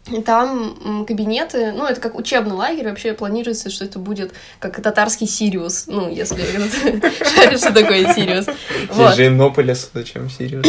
и 0.09 0.21
там 0.21 1.05
кабинеты, 1.07 1.71
ну, 1.74 1.85
это 1.88 2.00
как 2.00 2.15
учебный 2.17 2.53
лагерь, 2.55 2.88
вообще 2.88 3.13
планируется, 3.13 3.69
что 3.69 3.83
это 3.85 4.00
будет 4.00 4.33
как 4.59 4.79
татарский 4.81 5.27
Сириус, 5.27 5.88
ну, 5.88 6.09
если 6.09 6.41
шаришь, 7.35 7.59
что 7.59 7.74
такое 7.74 8.13
Сириус. 8.13 8.45
Здесь 8.93 9.15
же 9.15 9.27
Иннополис, 9.27 9.89
зачем 9.93 10.29
Сириус? 10.29 10.65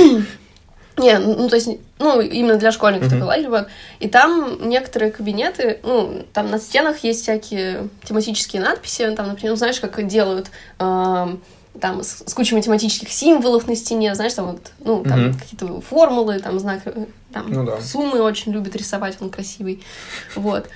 Не, 0.98 1.18
ну, 1.18 1.48
то 1.48 1.56
есть, 1.56 1.68
ну, 1.98 2.20
именно 2.20 2.56
для 2.56 2.72
школьников 2.72 3.08
Мгм. 3.08 3.18
такой 3.20 3.26
лагерь, 3.28 3.48
вот. 3.50 3.66
И 4.00 4.08
там 4.08 4.68
некоторые 4.68 5.10
кабинеты, 5.12 5.78
ну, 5.82 6.24
там 6.32 6.50
на 6.50 6.58
стенах 6.58 7.04
есть 7.04 7.22
всякие 7.22 7.88
тематические 8.04 8.62
надписи, 8.62 9.10
там, 9.14 9.28
например, 9.28 9.52
ну, 9.52 9.56
знаешь, 9.56 9.78
как 9.78 10.06
делают 10.06 10.46
эм, 10.78 11.42
там 11.80 12.02
с, 12.02 12.22
с 12.26 12.32
кучей 12.32 12.54
математических 12.54 13.12
символов 13.12 13.66
на 13.66 13.76
стене, 13.76 14.14
знаешь, 14.14 14.32
там 14.32 14.52
вот, 14.52 14.60
ну, 14.78 15.04
там 15.04 15.26
Мгм. 15.28 15.38
какие-то 15.38 15.80
формулы, 15.82 16.38
там 16.40 16.58
знак, 16.58 16.80
э, 16.86 17.04
там 17.30 17.52
Ну 17.52 17.64
да. 17.66 17.80
суммы 17.82 18.22
очень 18.22 18.52
любит 18.52 18.74
рисовать, 18.74 19.16
он 19.20 19.28
красивый, 19.28 19.84
вот. 20.34 20.68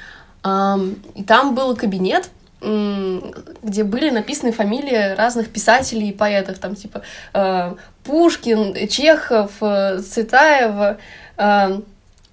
Ам, 0.43 0.97
и 1.15 1.23
там 1.23 1.55
был 1.55 1.75
кабинет, 1.77 2.29
где 2.61 3.85
были 3.85 4.11
написаны 4.11 4.53
фамилии 4.53 5.15
разных 5.15 5.49
писателей 5.49 6.11
и 6.11 6.13
поэтов, 6.13 6.59
там 6.59 6.75
типа 6.75 7.03
э, 7.33 7.75
Пушкин, 8.05 8.87
Чехов, 8.89 9.53
э, 9.63 10.01
Цветаева 10.01 10.99
э, 11.39 11.81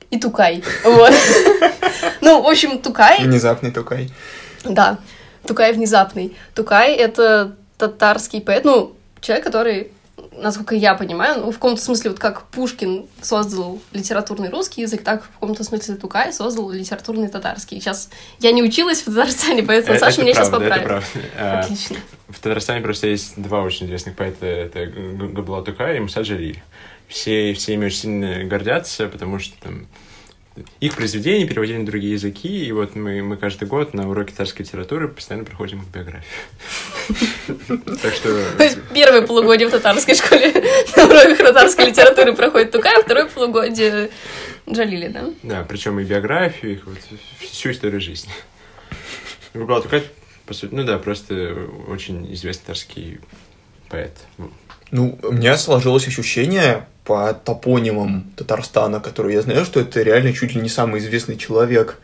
и 0.10 0.20
Тукай. 0.20 0.64
Вот. 0.84 1.14
Ну, 2.22 2.42
в 2.42 2.48
общем, 2.48 2.80
Тукай 2.80 3.24
Внезапный 3.24 3.72
Тукай. 3.72 4.12
да, 4.66 4.98
Тукай 5.46 5.72
внезапный. 5.72 6.36
Тукай— 6.54 6.94
это 6.96 7.56
татарский 7.78 8.42
поэт, 8.42 8.66
ну, 8.66 8.96
человек, 9.22 9.46
который, 9.46 9.92
насколько 10.38 10.76
я 10.76 10.96
понимаю, 10.96 11.42
ну, 11.42 11.52
в 11.52 11.56
каком-то 11.56 11.82
смысле, 11.82 12.12
вот 12.12 12.20
как 12.20 12.44
Пушкин 12.48 13.08
создал 13.22 13.80
литературный 13.92 14.50
русский 14.50 14.82
язык, 14.82 15.04
так 15.04 15.24
в 15.24 15.30
каком-то 15.30 15.64
смысле 15.64 15.96
Тукай 15.96 16.32
создал 16.34 16.70
литературный 16.72 17.28
татарский. 17.28 17.80
Сейчас 17.80 18.10
я 18.40 18.52
не 18.52 18.64
училась 18.64 19.02
в 19.02 19.06
Татарстане, 19.06 19.64
поэтому 19.64 19.96
Э, 19.98 20.00
Саша 20.00 20.14
это 20.14 20.22
меня 20.22 20.34
сейчас 20.34 20.50
правда, 20.50 20.66
это 20.68 20.80
поправит. 20.80 21.06
правда. 21.14 21.30
А, 21.38 21.60
Отлично. 21.60 21.98
В 22.30 22.40
Татарстане 22.40 22.82
просто 22.82 23.08
есть 23.08 23.34
два 23.42 23.62
очень 23.62 23.86
известных 23.88 24.16
поэта. 24.16 24.46
Это 24.46 24.86
Габла 24.86 25.64
Тукай 25.64 25.98
и 25.98 26.00
Муса 26.00 26.22
Джалиль. 26.22 26.62
Все, 27.08 27.54
все 27.54 27.74
ими 27.74 27.86
очень 27.86 27.98
сильно 27.98 28.44
гордятся, 28.44 29.08
потому 29.08 29.40
что 29.40 29.56
там 29.62 29.88
их 30.80 30.96
произведения 30.96 31.46
переводили 31.46 31.78
на 31.78 31.86
другие 31.86 32.14
языки, 32.14 32.66
и 32.66 32.72
вот 32.72 32.96
мы, 32.96 33.22
мы 33.22 33.38
каждый 33.38 33.68
год 33.68 33.94
на 33.94 34.10
уроке 34.10 34.32
татарской 34.32 34.66
литературы 34.66 35.08
постоянно 35.08 35.46
проходим 35.46 35.82
их 35.82 35.88
биографию. 35.88 36.32
Так 38.02 38.14
что... 38.14 38.58
То 38.58 38.64
есть 38.64 38.78
первое 38.94 39.22
полугодие 39.22 39.68
в 39.68 39.72
татарской 39.72 40.16
школе 40.16 40.52
на 40.98 41.06
уроках 41.06 41.38
татарской 41.38 41.86
литературы 41.86 42.34
проходит 42.34 42.72
Тукай, 42.72 42.94
а 42.98 43.02
второе 43.02 43.26
полугодие 43.26 44.10
Джалили, 44.70 45.08
да? 45.08 45.30
Да, 45.44 45.66
причем 45.68 46.00
и 46.00 46.04
биографию, 46.04 46.74
их 46.74 46.86
вот 46.86 46.98
всю 47.40 47.72
историю 47.72 48.02
жизни. 48.02 48.32
Габла 49.54 49.82
Тукай, 49.82 50.04
по 50.46 50.54
сути, 50.54 50.74
ну 50.74 50.84
да, 50.84 50.98
просто 50.98 51.68
очень 51.88 52.34
известный 52.34 52.62
татарский 52.62 53.20
поэт. 53.90 54.14
Ну, 54.92 55.18
у 55.22 55.32
меня 55.32 55.58
сложилось 55.58 56.08
ощущение 56.08 56.88
по 57.04 57.34
топонимам 57.34 58.32
Татарстана, 58.36 59.00
которые 59.00 59.36
я 59.36 59.42
знаю, 59.42 59.66
что 59.66 59.80
это 59.80 60.02
реально 60.02 60.34
чуть 60.34 60.56
ли 60.56 60.62
не 60.62 60.70
самый 60.70 61.00
известный 61.00 61.38
человек, 61.38 62.00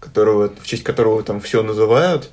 которого, 0.00 0.50
в 0.60 0.66
честь 0.66 0.84
которого 0.84 1.22
там 1.22 1.40
все 1.40 1.62
называют. 1.62 2.30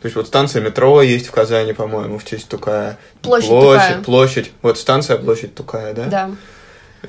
То 0.00 0.06
есть 0.06 0.16
вот 0.16 0.28
станция 0.28 0.62
метро 0.62 1.00
есть 1.02 1.26
в 1.26 1.30
Казани, 1.30 1.72
по-моему, 1.72 2.18
в 2.18 2.24
честь 2.24 2.48
Тукая. 2.48 2.98
Площадь 3.22 3.48
площадь, 3.48 3.80
Тукая. 3.80 4.02
площадь. 4.02 4.52
Вот 4.62 4.78
станция, 4.78 5.16
площадь 5.16 5.54
Тукая, 5.54 5.94
да? 5.94 6.04
Да. 6.04 6.30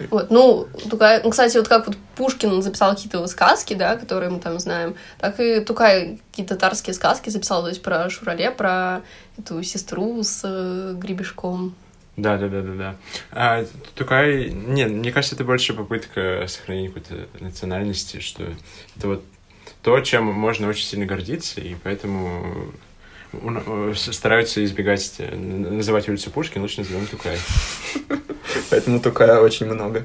Вот, 0.10 0.29
ну, 0.29 0.67
Тукай, 0.89 1.22
ну, 1.24 1.29
кстати, 1.32 1.58
вот 1.58 1.67
как 1.67 1.88
вот 1.88 1.98
Пушкин 2.15 2.62
записал 2.62 2.94
какие-то 2.96 3.20
вот 3.20 3.29
сказки, 3.29 3.74
да, 3.74 3.96
которые 3.96 4.29
мы 4.29 4.39
там 4.39 4.60
знаем, 4.60 4.96
так 5.20 5.39
и 5.39 5.60
Тукай 5.60 6.20
какие-то 6.32 6.56
татарские 6.56 6.94
сказки 6.94 7.29
записал, 7.29 7.63
то 7.63 7.70
есть 7.70 7.82
про 7.82 8.10
Шурале, 8.10 8.51
про 8.51 9.01
эту 9.38 9.63
сестру 9.63 10.24
с 10.24 10.41
э, 10.44 10.94
гребешком. 10.96 11.75
Да, 12.17 12.38
да, 12.38 12.47
да, 12.47 12.62
да, 12.62 12.74
да. 12.74 12.95
А, 13.31 13.65
Тукай, 13.95 14.50
нет, 14.50 14.89
мне 14.91 15.12
кажется, 15.12 15.36
это 15.36 15.43
больше 15.43 15.74
попытка 15.75 16.45
сохранения 16.47 16.89
какой-то 16.89 17.27
национальности, 17.39 18.19
что 18.19 18.43
это 18.97 19.07
вот 19.07 19.24
то, 19.83 20.00
чем 20.01 20.25
можно 20.25 20.67
очень 20.67 20.86
сильно 20.86 21.05
гордиться, 21.05 21.62
и 21.62 21.75
поэтому 21.83 22.71
у- 23.33 23.89
у- 23.89 23.93
стараются 23.93 24.63
избегать 24.65 25.13
э, 25.19 25.36
называть 25.36 26.09
улицу 26.09 26.31
Пушкин, 26.31 26.62
лучше 26.62 26.79
назовем 26.79 27.05
Тукай. 27.05 27.38
Поэтому 28.71 29.00
Тукая 29.00 29.39
очень 29.39 29.67
много. 29.67 30.03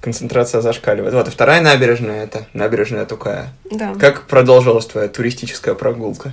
Концентрация 0.00 0.60
зашкаливает. 0.62 1.14
Вот, 1.14 1.28
и 1.28 1.30
вторая 1.30 1.60
набережная 1.60 2.24
это 2.24 2.48
набережная 2.54 3.06
Тукая. 3.06 3.52
Да. 3.70 3.94
Как 3.94 4.26
продолжилась 4.26 4.86
твоя 4.86 5.06
туристическая 5.08 5.76
прогулка? 5.76 6.32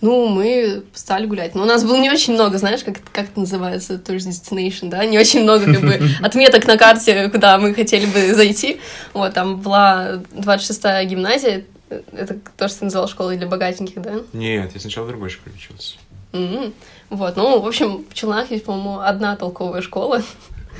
Ну, 0.00 0.28
мы 0.28 0.84
стали 0.94 1.26
гулять. 1.26 1.54
Но 1.54 1.62
у 1.62 1.66
нас 1.66 1.82
было 1.84 1.96
не 1.96 2.10
очень 2.10 2.34
много, 2.34 2.58
знаешь, 2.58 2.84
как, 2.84 2.98
это- 2.98 3.10
как 3.12 3.24
это 3.26 3.40
называется, 3.40 3.94
tourist 3.94 4.28
destination, 4.28 4.88
да? 4.90 5.04
Не 5.04 5.18
очень 5.18 5.42
много, 5.42 5.64
как 5.64 5.80
бы, 5.80 6.00
отметок 6.22 6.66
на 6.66 6.76
карте, 6.78 7.28
куда 7.30 7.58
мы 7.58 7.74
хотели 7.74 8.06
бы 8.06 8.32
зайти. 8.34 8.80
Вот, 9.12 9.34
там 9.34 9.60
была 9.60 10.20
26-я 10.34 11.04
гимназия, 11.04 11.64
это 12.12 12.38
то, 12.56 12.68
что 12.68 12.80
ты 12.80 12.84
называл 12.84 13.08
школой 13.08 13.36
для 13.36 13.46
богатеньких, 13.48 14.00
да? 14.00 14.14
Нет, 14.32 14.70
я 14.74 14.80
сначала 14.80 15.04
в 15.04 15.08
другой 15.08 15.30
школе 15.30 15.56
учился. 15.56 15.96
Мгм. 16.32 16.74
Вот, 17.10 17.36
ну, 17.36 17.58
в 17.60 17.66
общем, 17.66 18.04
в 18.08 18.14
Челнах 18.14 18.50
есть, 18.50 18.64
по-моему, 18.64 19.00
одна 19.00 19.34
толковая 19.36 19.80
школа. 19.82 20.22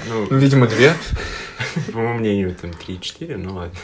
Ну, 0.09 0.27
Ну, 0.31 0.37
видимо, 0.37 0.67
две. 0.69 0.93
по 1.93 1.99
моему 1.99 2.19
мнению, 2.21 2.55
там 2.55 2.71
3-4, 2.71 3.37
ну 3.37 3.55
ладно. 3.57 3.75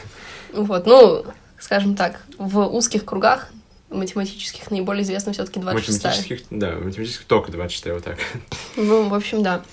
Вот, 0.53 0.85
ну, 0.85 1.25
скажем 1.59 1.95
так, 1.95 2.21
в 2.37 2.59
узких 2.67 3.03
кругах 3.03 3.49
математических 3.89 4.71
наиболее 4.71 5.03
известна 5.03 5.31
все-таки 5.33 5.59
26 5.59 6.03
Математических, 6.03 6.47
да, 6.49 6.71
математических 6.75 7.25
только 7.25 7.51
26 7.51 7.85
вот 7.93 8.03
так. 8.03 8.17
Ну, 8.75 9.07
в 9.09 9.13
общем, 9.13 9.43
да. 9.43 9.63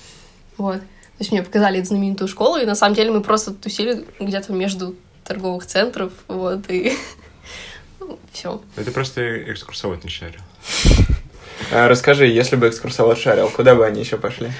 Вот. 0.58 0.80
То 0.80 1.18
есть 1.18 1.32
мне 1.32 1.42
показали 1.42 1.78
эту 1.78 1.88
знаменитую 1.88 2.28
школу, 2.28 2.56
и 2.58 2.66
на 2.66 2.74
самом 2.74 2.94
деле 2.94 3.10
мы 3.10 3.20
просто 3.22 3.52
тусили 3.52 4.04
где-то 4.20 4.52
между 4.52 4.94
торговых 5.24 5.66
центров, 5.66 6.12
вот, 6.28 6.68
и 6.68 6.92
все. 8.32 8.60
Это 8.76 8.90
просто 8.92 9.50
экскурсовод 9.52 10.04
не 10.04 10.10
шарил. 10.10 10.40
А, 11.70 11.88
расскажи, 11.88 12.26
если 12.26 12.56
бы 12.56 12.68
экскурсовод 12.68 13.18
шарил, 13.18 13.48
куда 13.48 13.74
бы 13.74 13.86
они 13.86 14.00
еще 14.00 14.16
пошли? 14.18 14.50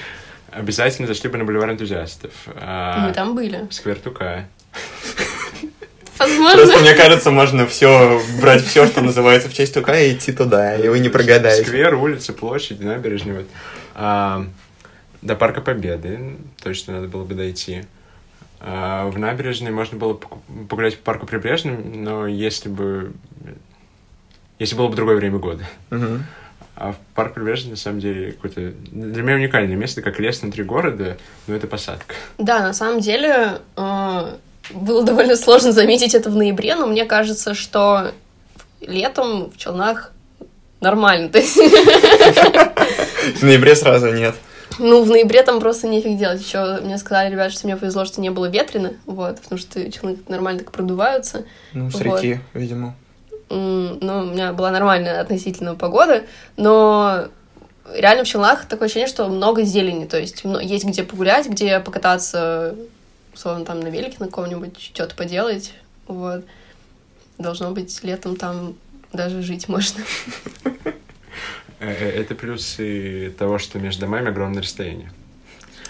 Обязательно 0.51 1.09
зашли 1.09 1.31
бы 1.31 1.39
на 1.39 1.45
бульвар 1.45 1.71
энтузиастов. 1.71 2.33
а, 2.47 3.07
Мы 3.09 3.13
там 3.15 3.35
были. 3.35 3.67
Сквер 3.71 3.99
Тукая. 3.99 4.49
Возможно. 6.23 6.57
Просто 6.57 6.79
мне 6.81 6.95
кажется, 6.95 7.31
можно 7.31 7.67
все 7.67 8.21
брать 8.41 8.65
все, 8.65 8.87
что 8.87 9.01
называется 9.01 9.49
в 9.49 9.55
честь 9.55 9.75
Тукая, 9.75 10.07
и 10.07 10.15
идти 10.15 10.33
туда, 10.33 10.77
и 10.77 10.89
вы 10.89 10.99
не 10.99 11.09
прогадаете. 11.09 11.65
Сквер, 11.65 11.95
улица, 11.95 12.33
площадь, 12.33 12.81
набережная. 12.81 13.39
Вот. 13.39 13.47
А, 13.95 14.47
до 15.21 15.37
Парка 15.37 15.61
Победы 15.61 16.37
точно 16.63 16.95
надо 16.95 17.09
было 17.09 17.25
бы 17.25 17.35
дойти. 17.35 17.85
А, 18.61 19.09
в 19.09 19.19
набережной 19.19 19.73
можно 19.73 19.99
было 19.99 20.15
погулять 20.69 20.99
по 20.99 21.05
парку 21.13 21.27
Прибрежным, 21.27 22.05
но 22.05 22.27
если 22.27 22.69
бы... 22.69 23.13
Если 24.59 24.77
было 24.77 24.89
бы 24.89 24.95
другое 24.95 25.17
время 25.17 25.39
года. 25.39 25.65
А 26.75 26.93
в 26.93 26.97
парк 27.15 27.35
Прибрежный, 27.35 27.73
на 27.73 27.77
самом 27.77 28.01
деле, 28.01 28.33
какое-то... 28.33 28.73
Для 28.91 29.23
меня 29.23 29.35
уникальное 29.35 29.77
место, 29.77 30.01
как 30.01 30.19
лес 30.19 30.41
внутри 30.43 30.65
города, 30.65 31.19
но 31.47 31.55
это 31.55 31.67
посадка. 31.67 32.15
Да, 32.39 32.61
на 32.61 32.73
самом 32.73 33.01
деле 33.01 33.59
э, 33.77 34.37
было 34.71 35.03
довольно 35.03 35.37
сложно 35.37 35.73
заметить 35.73 36.15
это 36.15 36.31
в 36.31 36.37
ноябре, 36.37 36.77
но 36.77 36.87
мне 36.87 37.05
кажется, 37.05 37.55
что 37.55 38.13
летом 38.81 39.51
в 39.51 39.57
Челнах 39.57 40.13
нормально. 40.81 41.31
В 43.37 43.43
ноябре 43.43 43.77
сразу 43.77 44.13
нет. 44.13 44.35
ну, 44.79 45.05
в 45.05 45.09
ноябре 45.09 45.43
там 45.43 45.61
просто 45.61 45.87
нефиг 45.87 46.19
делать. 46.19 46.41
Еще 46.41 46.81
мне 46.83 46.99
сказали, 46.99 47.31
ребят, 47.33 47.53
что 47.53 47.67
мне 47.67 47.77
повезло, 47.77 48.05
что 48.05 48.21
не 48.21 48.31
было 48.31 48.47
ветрено, 48.47 48.95
вот, 49.07 49.41
потому 49.41 49.59
что 49.61 49.91
челны 49.93 50.19
нормально 50.29 50.61
так 50.61 50.73
продуваются. 50.73 51.45
Ну, 51.73 51.91
с 51.91 51.95
Вот. 51.95 52.23
реки, 52.23 52.41
видимо. 52.55 52.95
Ну, 53.49 53.99
у 54.01 54.25
меня 54.25 54.53
была 54.53 54.71
нормальная 54.71 55.21
относительно 55.21 55.75
погода, 55.75 56.23
но 56.57 57.27
реально 57.95 58.25
в 58.25 58.27
Челнах 58.29 58.65
такое 58.67 58.87
ощущение, 58.87 59.09
что 59.09 59.29
много 59.29 59.63
зелени, 59.63 60.07
то 60.07 60.19
есть 60.19 60.43
есть 60.63 60.85
где 60.85 61.03
погулять, 61.05 61.49
где 61.49 61.79
покататься, 61.79 62.75
условно, 63.35 63.65
там 63.65 63.81
на 63.81 63.89
велике 63.89 64.17
на 64.21 64.27
каком-нибудь, 64.27 64.79
что-то 64.81 65.15
поделать, 65.15 65.73
вот. 66.07 66.45
Должно 67.39 67.71
быть 67.73 68.03
летом 68.05 68.37
там 68.37 68.75
даже 69.13 69.43
жить 69.43 69.69
можно. 69.69 70.03
Э, 71.81 72.21
Это 72.21 72.35
плюсы 72.35 73.33
того, 73.39 73.59
что 73.59 73.79
между 73.79 74.03
домами 74.03 74.29
огромное 74.29 74.63
расстояние. 74.63 75.11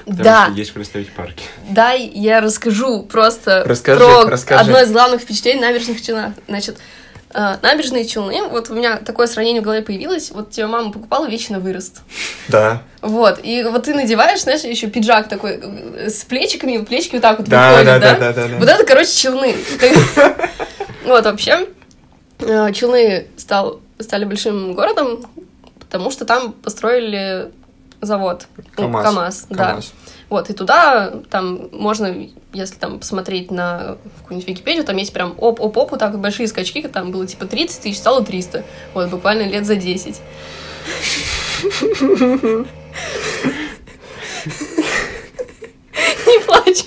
Потому 0.05 0.25
Да, 0.25 0.45
что 0.47 0.55
есть 0.55 0.73
куда 0.73 0.85
ставить 0.85 1.13
парки. 1.13 1.45
дай 1.69 2.07
я 2.09 2.41
расскажу 2.41 3.05
просто 3.05 3.63
Расскажи, 3.65 4.01
про 4.01 4.31
расскажи. 4.31 4.61
одно 4.61 4.81
из 4.81 4.91
главных 4.91 5.21
впечатлений 5.21 5.61
набережных 5.61 6.03
Челнах. 6.03 6.33
Значит, 6.49 6.79
э, 6.79 6.81
набережные 7.35 8.05
Челны, 8.05 8.43
вот 8.49 8.71
у 8.71 8.75
меня 8.75 8.97
такое 8.99 9.27
сравнение 9.27 9.61
в 9.61 9.65
голове 9.65 9.83
появилось, 9.83 10.31
вот 10.31 10.51
тебе 10.51 10.67
мама 10.67 10.93
покупала 10.93 11.27
вещи 11.27 11.53
на 11.53 11.61
вырост. 11.61 12.03
Да. 12.49 12.83
Вот, 13.01 13.41
и 13.43 13.65
вот 13.65 13.85
ты 13.85 13.95
надеваешь, 13.95 14.43
знаешь, 14.43 14.62
еще 14.62 14.87
пиджак 14.89 15.29
такой 15.29 15.61
э, 15.62 16.09
с 16.09 16.25
плечиками, 16.25 16.79
плечики 16.79 17.15
вот 17.15 17.23
так 17.23 17.39
вот 17.39 17.49
Да, 17.49 17.71
выходят, 17.73 18.01
да, 18.01 18.15
да? 18.15 18.19
да, 18.19 18.33
да, 18.33 18.49
да, 18.49 18.57
Вот 18.59 18.69
это, 18.69 18.85
короче, 18.85 19.11
челны. 19.11 19.57
Вот, 21.05 21.25
вообще, 21.25 21.67
э, 22.39 22.73
челны 22.73 23.27
стал, 23.37 23.81
стали 23.99 24.25
большим 24.25 24.75
городом, 24.75 25.27
потому 25.81 26.12
что 26.12 26.25
там 26.25 26.53
построили 26.53 27.51
завод. 28.01 28.47
Ну, 28.77 28.85
КамАЗ. 28.85 29.05
КамАЗ, 29.05 29.47
да. 29.51 29.69
КамАЗ. 29.71 29.93
Вот, 30.33 30.49
и 30.49 30.55
туда 30.55 31.12
там 31.29 31.69
можно, 31.73 32.27
если 32.55 32.77
там 32.77 33.01
посмотреть 33.01 33.51
на 33.51 33.99
какую-нибудь 34.23 34.49
Википедию, 34.49 34.83
там 34.83 34.97
есть 34.97 35.12
прям 35.12 35.35
оп-оп-оп, 35.37 35.91
вот 35.91 36.01
так 36.01 36.19
большие 36.19 36.49
скачки, 36.49 36.81
там 36.89 37.11
было 37.11 37.27
типа 37.27 37.45
30 37.45 37.83
тысяч, 37.83 37.99
стало 37.99 38.25
300. 38.25 38.65
Вот, 38.95 39.11
буквально 39.11 39.43
лет 39.43 39.67
за 39.67 39.77
10. 39.77 40.17
Не 46.27 46.41
плачь. 46.47 46.83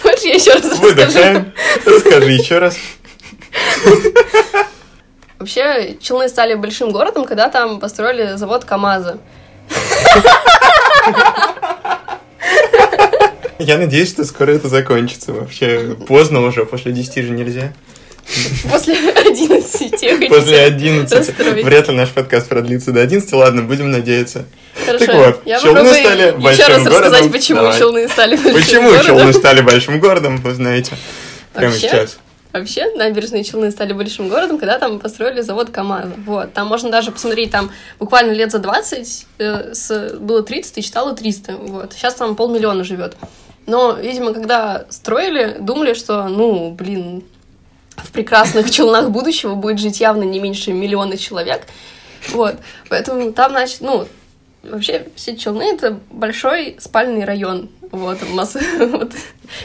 Хочешь, 0.00 0.24
я 0.24 0.34
еще 0.36 0.54
раз? 0.54 0.78
Выдыхаем. 0.78 1.52
Расскажи 1.84 2.30
еще 2.30 2.58
раз. 2.60 2.78
Вообще, 5.38 5.98
Челны 6.00 6.30
стали 6.30 6.54
большим 6.54 6.92
городом, 6.92 7.26
когда 7.26 7.50
там 7.50 7.78
построили 7.78 8.36
завод 8.36 8.64
КамАЗа. 8.64 9.18
Я 13.58 13.78
надеюсь, 13.78 14.10
что 14.10 14.24
скоро 14.24 14.52
это 14.52 14.68
закончится. 14.68 15.32
Вообще 15.32 15.96
поздно 16.06 16.40
уже, 16.42 16.64
после 16.66 16.92
10 16.92 17.24
же 17.24 17.30
нельзя. 17.30 17.72
После 18.70 18.94
11 18.94 20.02
я 20.02 20.16
хочу 20.16 20.28
После 20.28 20.52
тебя 20.52 20.64
11. 20.64 21.12
расстроить. 21.12 21.64
Вряд 21.64 21.88
ли 21.88 21.94
наш 21.94 22.10
подкаст 22.10 22.48
продлится 22.48 22.92
до 22.92 23.00
11. 23.00 23.32
Ладно, 23.32 23.62
будем 23.62 23.90
надеяться. 23.90 24.46
Хорошо, 24.84 25.06
Так 25.06 25.14
вот, 25.14 25.42
я 25.46 25.60
Челны 25.60 25.94
стали 25.94 26.22
еще 26.22 26.38
большим 26.38 26.66
раз 26.66 26.76
рассказать, 26.78 27.10
городом. 27.10 27.32
почему 27.32 27.60
Давай. 27.60 27.78
Челны 27.78 28.08
стали 28.08 28.36
большим 28.36 28.54
Почему 28.54 28.88
городом. 28.90 29.06
Челны 29.06 29.32
стали 29.32 29.60
большим 29.60 30.00
городом, 30.00 30.36
вы 30.38 30.54
знаете. 30.54 30.92
Прямо 31.54 31.72
Вообще? 31.72 31.88
сейчас. 31.88 32.18
Вообще, 32.52 32.90
набережные 32.94 33.44
Челны 33.44 33.70
стали 33.70 33.92
большим 33.92 34.28
городом, 34.28 34.58
когда 34.58 34.78
там 34.78 34.98
построили 34.98 35.42
завод 35.42 35.70
КамАЗа. 35.70 36.12
Вот. 36.24 36.52
Там 36.52 36.66
можно 36.66 36.90
даже 36.90 37.12
посмотреть, 37.12 37.50
там 37.50 37.70
буквально 37.98 38.32
лет 38.32 38.50
за 38.50 38.58
20 38.58 39.26
э, 39.38 39.74
с, 39.74 40.14
было 40.18 40.42
30 40.42 40.78
и 40.78 40.82
стало 40.82 41.14
300. 41.14 41.56
Вот. 41.56 41.92
Сейчас 41.92 42.14
там 42.14 42.34
полмиллиона 42.34 42.82
живет. 42.82 43.16
Но, 43.66 43.92
видимо, 43.92 44.32
когда 44.32 44.86
строили, 44.90 45.56
думали, 45.60 45.94
что, 45.94 46.28
ну, 46.28 46.70
блин, 46.70 47.24
в 47.96 48.10
прекрасных 48.12 48.70
челнах 48.70 49.10
будущего 49.10 49.54
будет 49.54 49.78
жить 49.80 50.00
явно 50.00 50.22
не 50.22 50.38
меньше 50.38 50.72
миллиона 50.72 51.16
человек. 51.16 51.62
Вот. 52.30 52.56
Поэтому 52.88 53.32
там, 53.32 53.50
значит, 53.52 53.80
ну, 53.80 54.06
вообще 54.62 55.08
все 55.16 55.36
челны— 55.36 55.62
это 55.74 55.98
большой 56.10 56.76
спальный 56.78 57.24
район. 57.24 57.68
Вот, 57.90 58.18
Мос- 58.22 58.56
вот. 58.78 59.12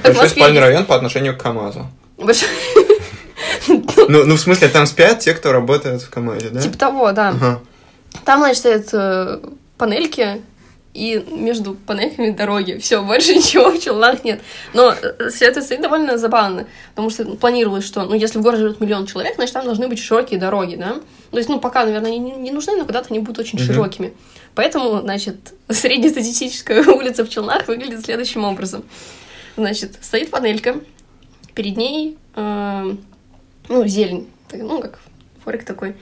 Большой 0.03 0.29
спальный 0.29 0.57
есть 0.57 0.61
район 0.67 0.85
по 0.85 0.95
отношению 0.95 1.35
к 1.37 1.41
КамАЗу. 1.41 1.87
большой- 2.17 2.49
Ну, 3.67 4.25
ну, 4.25 4.35
в 4.35 4.39
смысле, 4.39 4.67
там 4.69 4.85
спят 4.85 5.19
те, 5.19 5.33
кто 5.33 5.51
работает 5.51 6.01
в 6.01 6.09
КамАЗе, 6.09 6.49
да? 6.49 6.61
Типа 6.61 6.77
того, 6.77 7.11
да. 7.11 7.29
Ага. 7.29 7.59
Там, 8.25 8.39
значит, 8.39 8.57
стоят 8.59 8.89
э, 8.93 9.39
панельки, 9.77 10.41
и 10.93 11.23
между 11.31 11.73
панельками 11.73 12.31
дороги. 12.31 12.77
Все, 12.77 13.01
больше 13.01 13.33
ничего 13.35 13.71
в 13.71 13.79
Челнах 13.79 14.23
нет. 14.23 14.41
Но 14.73 14.91
э, 14.91 15.29
все 15.29 15.45
это 15.45 15.61
стоит 15.61 15.81
довольно 15.81 16.17
забавно, 16.17 16.67
потому 16.89 17.09
что 17.09 17.25
планировалось, 17.35 17.85
что, 17.85 18.03
ну, 18.03 18.13
если 18.13 18.39
в 18.39 18.41
городе 18.41 18.63
живет 18.63 18.81
миллион 18.81 19.05
человек, 19.05 19.35
значит, 19.35 19.53
там 19.53 19.65
должны 19.65 19.87
быть 19.87 19.99
широкие 19.99 20.39
дороги, 20.39 20.75
да? 20.75 20.99
То 21.31 21.37
есть, 21.37 21.49
ну, 21.49 21.59
пока, 21.59 21.85
наверное, 21.85 22.11
они 22.11 22.19
не, 22.19 22.51
нужны, 22.51 22.75
но 22.75 22.85
когда-то 22.85 23.07
они 23.09 23.19
будут 23.19 23.39
очень 23.39 23.57
Мгм. 23.57 23.67
широкими. 23.67 24.13
Поэтому, 24.53 24.99
значит, 25.01 25.53
среднестатистическая 25.69 26.83
улица 26.87 27.23
в 27.23 27.29
Челнах 27.29 27.67
выглядит 27.67 28.03
следующим 28.03 28.43
образом. 28.43 28.83
Значит, 29.55 29.97
стоит 30.01 30.29
панелька, 30.29 30.75
перед 31.55 31.77
ней, 31.77 32.17
э, 32.35 32.95
ну, 33.69 33.87
зелень, 33.87 34.29
ну, 34.51 34.81
как 34.81 34.99
форик 35.43 35.63
такой. 35.63 35.95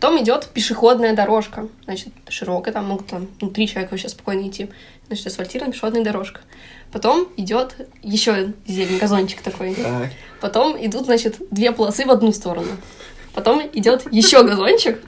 Потом 0.00 0.22
идет 0.22 0.46
пешеходная 0.54 1.12
дорожка, 1.12 1.66
значит, 1.84 2.08
широкая, 2.28 2.72
там 2.72 2.84
могут 2.86 3.08
там, 3.08 3.26
ну, 3.40 3.50
три 3.50 3.66
человека 3.66 3.90
вообще 3.94 4.08
спокойно 4.08 4.46
идти. 4.46 4.68
Значит, 5.08 5.26
асфальтированная 5.26 5.72
пешеходная 5.72 6.04
дорожка. 6.04 6.40
Потом 6.92 7.26
идет 7.36 7.74
еще 8.04 8.52
зелень, 8.64 8.98
газончик 8.98 9.42
такой. 9.42 9.74
Так. 9.74 10.10
Потом 10.40 10.76
идут, 10.86 11.06
значит, 11.06 11.36
две 11.50 11.72
полосы 11.72 12.04
в 12.04 12.12
одну 12.12 12.30
сторону. 12.30 12.68
Потом 13.34 13.60
идет 13.72 14.04
еще 14.12 14.44
газончик. 14.44 15.00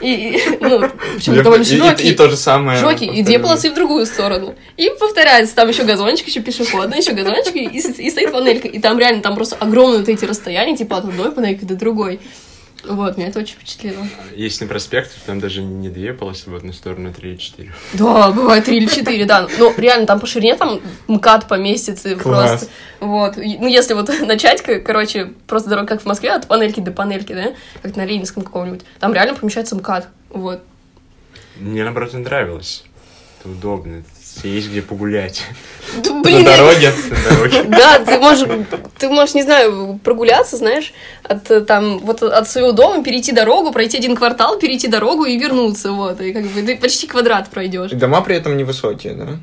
И, 0.00 0.12
и, 0.14 0.58
ну, 0.60 0.88
причем 1.16 1.32
Для- 1.34 1.42
довольно 1.42 1.64
и- 1.64 1.66
и- 1.66 1.76
широкий. 1.78 2.08
И, 2.10 2.14
то 2.14 2.30
же 2.30 2.36
самое. 2.36 2.78
Широкий, 2.78 3.06
и 3.06 3.22
две 3.22 3.38
полосы 3.40 3.70
в 3.70 3.74
другую 3.74 4.06
сторону. 4.06 4.54
И 4.76 4.90
повторяется, 5.00 5.56
там 5.56 5.68
еще 5.68 5.82
газончик, 5.82 6.28
еще 6.28 6.40
пешеходный, 6.40 6.98
еще 6.98 7.12
газончик, 7.14 7.56
и, 7.56 7.64
и- 7.64 7.78
и 8.06 8.10
стоит 8.10 8.30
панелька. 8.32 8.68
И 8.68 8.78
там 8.78 8.96
реально, 8.96 9.22
там 9.22 9.34
просто 9.34 9.56
огромные 9.56 9.98
вот 9.98 10.08
эти 10.08 10.24
расстояния, 10.24 10.76
типа 10.76 10.98
от 10.98 11.06
одной 11.06 11.32
панельки 11.32 11.64
до 11.64 11.74
другой. 11.74 12.20
Вот, 12.84 13.16
меня 13.16 13.28
это 13.28 13.40
очень 13.40 13.56
впечатлило. 13.56 14.06
Есть 14.34 14.60
на 14.60 14.66
проспекте, 14.66 15.14
там 15.26 15.38
даже 15.38 15.62
не 15.62 15.88
две 15.90 16.14
полосы 16.14 16.50
в 16.50 16.54
одну 16.54 16.72
сторону, 16.72 17.10
а 17.10 17.12
три 17.12 17.32
или 17.32 17.36
четыре. 17.36 17.72
Да, 17.92 18.30
бывает 18.30 18.64
три 18.64 18.78
или 18.78 18.86
четыре, 18.86 19.26
да. 19.26 19.48
Ну, 19.58 19.74
реально, 19.76 20.06
там 20.06 20.18
по 20.20 20.26
ширине 20.26 20.56
там 20.56 20.80
МКАД 21.08 21.46
поместится 21.48 22.16
Класс. 22.16 22.50
просто. 22.50 22.66
Вот. 23.00 23.36
Ну, 23.36 23.66
если 23.66 23.94
вот 23.94 24.08
начать, 24.22 24.62
короче, 24.84 25.32
просто 25.46 25.68
дорога, 25.68 25.88
как 25.88 26.02
в 26.02 26.06
Москве, 26.06 26.32
от 26.32 26.46
панельки 26.46 26.80
до 26.80 26.90
панельки, 26.90 27.32
да, 27.32 27.52
как 27.82 27.96
на 27.96 28.04
Ленинском 28.04 28.42
каком-нибудь, 28.42 28.82
там 28.98 29.12
реально 29.12 29.34
помещается 29.34 29.76
МКАД. 29.76 30.08
Вот. 30.30 30.62
Мне, 31.56 31.84
наоборот, 31.84 32.14
не 32.14 32.20
нравилось. 32.20 32.84
Это 33.40 33.50
удобно. 33.50 34.02
Есть 34.42 34.70
где 34.70 34.82
погулять 34.82 35.42
Да, 36.04 36.12
На 36.14 36.22
блин, 36.22 36.44
дороге. 36.44 36.92
на 37.10 37.30
дороге. 37.30 37.62
Да, 37.68 37.98
ты 37.98 38.18
можешь, 38.18 38.48
ты 38.98 39.08
можешь, 39.08 39.34
не 39.34 39.42
знаю, 39.42 40.00
прогуляться, 40.02 40.56
знаешь, 40.56 40.92
от 41.24 41.50
э, 41.50 41.60
там 41.60 41.98
вот 41.98 42.22
от 42.22 42.48
своего 42.48 42.72
дома 42.72 43.02
перейти 43.02 43.32
дорогу, 43.32 43.72
пройти 43.72 43.98
один 43.98 44.16
квартал, 44.16 44.58
перейти 44.58 44.88
дорогу 44.88 45.24
и 45.24 45.36
вернуться, 45.38 45.92
вот, 45.92 46.20
и 46.20 46.32
как 46.32 46.44
бы 46.46 46.62
ты 46.62 46.76
почти 46.76 47.06
квадрат 47.06 47.48
пройдешь. 47.50 47.92
И 47.92 47.96
дома 47.96 48.20
при 48.22 48.36
этом 48.36 48.56
невысокие, 48.56 49.14
да? 49.14 49.38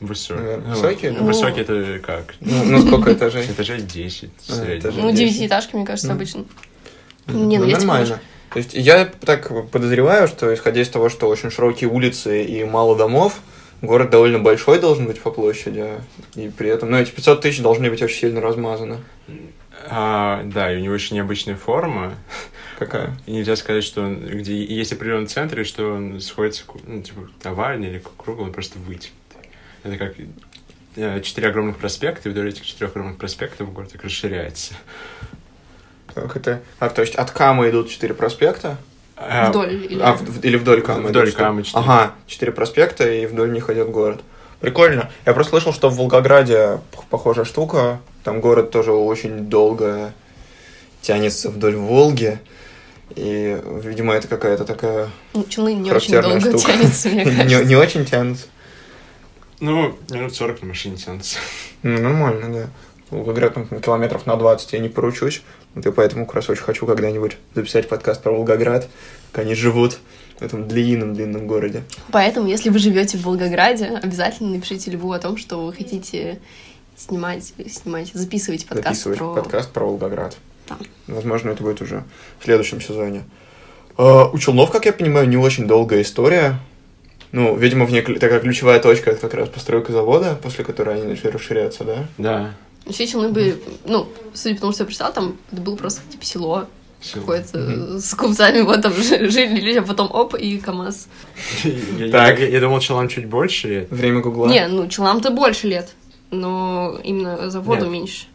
Высокие. 0.00 0.56
Ну, 0.66 0.74
высокие, 0.74 1.10
да? 1.12 1.20
Высокие 1.20 1.62
это 1.62 1.98
как? 2.04 2.34
Ну, 2.40 2.64
ну 2.64 2.86
сколько 2.86 3.12
этажей? 3.12 3.44
Этажей 3.50 3.82
10 3.82 4.30
А, 4.48 4.78
этажей. 4.78 5.02
Ну, 5.02 5.10
девятиэтажки, 5.12 5.76
мне 5.76 5.84
кажется, 5.84 6.08
Ну. 6.08 6.14
обычно. 6.14 6.44
Не, 7.26 7.58
ну, 7.58 7.66
Ну, 7.66 7.70
нормально. 7.72 8.18
То 8.52 8.58
есть 8.58 8.74
я 8.74 9.04
так 9.24 9.70
подозреваю, 9.70 10.26
что 10.26 10.52
исходя 10.52 10.80
из 10.80 10.88
того, 10.88 11.08
что 11.08 11.28
очень 11.28 11.50
широкие 11.50 11.88
улицы 11.88 12.42
и 12.42 12.64
мало 12.64 12.96
домов, 12.96 13.40
город 13.82 14.10
довольно 14.10 14.38
большой 14.38 14.78
должен 14.80 15.06
быть 15.06 15.20
по 15.20 15.30
площади, 15.30 15.86
и 16.34 16.48
при 16.48 16.68
этом, 16.68 16.90
ну, 16.90 16.98
эти 16.98 17.10
500 17.10 17.40
тысяч 17.40 17.60
должны 17.60 17.90
быть 17.90 18.02
очень 18.02 18.18
сильно 18.18 18.40
размазаны. 18.40 18.98
А, 19.88 20.42
да, 20.44 20.72
и 20.72 20.76
у 20.76 20.80
него 20.80 20.94
очень 20.94 21.16
необычная 21.16 21.56
форма. 21.56 22.14
Какая? 22.78 23.16
И 23.26 23.32
нельзя 23.32 23.56
сказать, 23.56 23.84
что 23.84 24.02
он, 24.02 24.20
где 24.20 24.62
есть 24.64 24.92
определенный 24.92 25.26
центр, 25.26 25.60
и 25.60 25.64
что 25.64 25.92
он 25.94 26.20
сходится, 26.20 26.64
ну, 26.86 27.02
типа, 27.02 27.28
овальный 27.44 27.88
или 27.88 28.02
круглый, 28.16 28.46
он 28.46 28.52
просто 28.52 28.78
вытянутый. 28.78 29.50
Это 29.82 29.96
как 29.96 30.14
э, 30.96 31.20
четыре 31.22 31.48
огромных 31.48 31.78
проспекта, 31.78 32.28
и 32.28 32.32
вдоль 32.32 32.50
этих 32.50 32.64
четырех 32.64 32.92
огромных 32.92 33.18
проспектов 33.18 33.72
город 33.72 33.92
так 33.92 34.04
расширяется. 34.04 34.74
Как 36.14 36.36
это? 36.36 36.62
А, 36.78 36.88
то 36.88 37.02
есть 37.02 37.14
от 37.14 37.30
Камы 37.30 37.70
идут 37.70 37.88
4 37.88 38.14
проспекта? 38.14 38.78
А, 39.22 39.50
Вдоль 39.50 39.74
или... 39.74 40.00
А, 40.02 40.14
в- 40.14 40.44
или 40.44 40.56
вдоль 40.56 40.80
Камы? 40.82 41.08
Вдоль? 41.10 41.30
Камы 41.32 41.62
четыре. 41.62 41.84
Ага, 41.84 42.14
4 42.26 42.52
проспекта, 42.52 43.10
и 43.10 43.26
вдоль 43.26 43.52
них 43.52 43.68
идет 43.70 43.90
город. 43.90 44.20
Прикольно. 44.60 45.10
Я 45.26 45.32
просто 45.34 45.50
слышал, 45.50 45.72
что 45.74 45.90
в 45.90 45.96
Волгограде 45.96 46.80
похожая 47.10 47.44
штука. 47.44 48.00
Там 48.24 48.40
город 48.40 48.70
тоже 48.70 48.92
очень 48.92 49.46
долго 49.46 50.12
тянется 51.02 51.50
вдоль 51.50 51.76
Волги. 51.76 52.38
И, 53.16 53.60
видимо, 53.82 54.14
это 54.14 54.28
какая-то 54.28 54.64
такая 54.64 55.08
Ну, 55.34 55.44
челны 55.44 55.74
не 55.74 55.90
очень 55.90 56.20
долго 56.20 56.40
штука. 56.40 56.58
тянется, 56.72 57.08
мне 57.08 57.24
не, 57.24 57.30
кажется. 57.36 57.64
не 57.64 57.76
очень 57.76 58.04
тянутся. 58.06 58.46
Ну, 59.60 59.98
минут 60.10 60.34
40 60.34 60.62
на 60.62 60.68
машине 60.68 60.96
тянутся. 60.96 61.38
Ну, 61.82 61.98
нормально, 62.00 62.52
да. 62.52 62.70
Волгоград 63.10 63.54
там, 63.54 63.66
километров 63.80 64.26
на 64.26 64.36
20 64.36 64.72
я 64.74 64.78
не 64.78 64.88
поручусь. 64.88 65.42
Вот 65.74 65.86
и 65.86 65.92
поэтому 65.92 66.26
как 66.26 66.36
раз 66.36 66.50
очень 66.50 66.62
хочу 66.62 66.86
когда-нибудь 66.86 67.36
записать 67.54 67.88
подкаст 67.88 68.22
про 68.22 68.32
Волгоград, 68.32 68.88
как 69.32 69.44
они 69.44 69.54
живут 69.54 69.98
в 70.38 70.42
этом 70.42 70.66
длинном-длинном 70.66 71.46
городе. 71.46 71.82
Поэтому, 72.10 72.48
если 72.48 72.70
вы 72.70 72.78
живете 72.78 73.18
в 73.18 73.22
Волгограде, 73.22 73.86
обязательно 74.02 74.50
напишите 74.50 74.90
Льву 74.90 75.12
о 75.12 75.18
том, 75.18 75.36
что 75.36 75.64
вы 75.66 75.72
хотите 75.72 76.40
снимать, 76.96 77.52
снимать, 77.68 78.10
записывать 78.12 78.66
подкаст 78.66 78.88
Записывать 78.88 79.18
про... 79.18 79.34
подкаст 79.34 79.70
про 79.70 79.84
Волгоград. 79.84 80.36
Да. 80.68 80.76
Возможно, 81.06 81.50
это 81.50 81.62
будет 81.62 81.80
уже 81.82 82.04
в 82.38 82.44
следующем 82.44 82.80
сезоне. 82.80 83.22
А, 83.96 84.28
у 84.28 84.38
Челнов, 84.38 84.70
как 84.70 84.86
я 84.86 84.92
понимаю, 84.92 85.28
не 85.28 85.36
очень 85.36 85.66
долгая 85.66 86.02
история. 86.02 86.58
Ну, 87.32 87.56
видимо, 87.56 87.86
в 87.86 87.92
ней 87.92 88.02
такая 88.02 88.40
ключевая 88.40 88.80
точка 88.80 89.10
это 89.10 89.20
как 89.20 89.34
раз 89.34 89.48
постройка 89.48 89.92
завода, 89.92 90.36
после 90.42 90.64
которой 90.64 90.96
они 90.96 91.04
начали 91.04 91.28
расширяться, 91.28 91.84
да? 91.84 92.06
Да. 92.18 92.54
Все 92.88 93.06
челны 93.06 93.28
были, 93.28 93.60
ну, 93.84 94.08
судя 94.34 94.54
по 94.56 94.60
тому, 94.62 94.72
что 94.72 94.82
я 94.82 94.86
прочитала, 94.86 95.12
там 95.12 95.36
это 95.52 95.60
было 95.60 95.76
просто 95.76 96.00
типа 96.10 96.24
село 96.24 96.66
какое-то 97.14 97.58
Мгм. 97.58 97.98
с 98.00 98.14
купцами, 98.14 98.60
вот 98.62 98.82
там 98.82 98.92
жи- 98.94 99.28
жили 99.30 99.60
люди, 99.60 99.78
а 99.78 99.82
потом 99.82 100.10
оп, 100.12 100.34
и 100.34 100.58
КамАЗ. 100.58 101.08
Так. 102.10 102.40
я- 102.40 102.60
думал, 102.60 102.80
челам 102.80 103.08
чуть 103.08 103.26
больше 103.26 103.68
лет. 103.68 103.88
Время 103.90 104.20
Гугла. 104.20 104.46
Не, 104.48 104.66
ну, 104.68 104.86
челнам-то 104.88 105.30
больше 105.30 105.66
лет, 105.68 105.90
но 106.30 106.98
именно 107.04 107.50
заводу 107.50 107.88
меньше. 107.88 108.26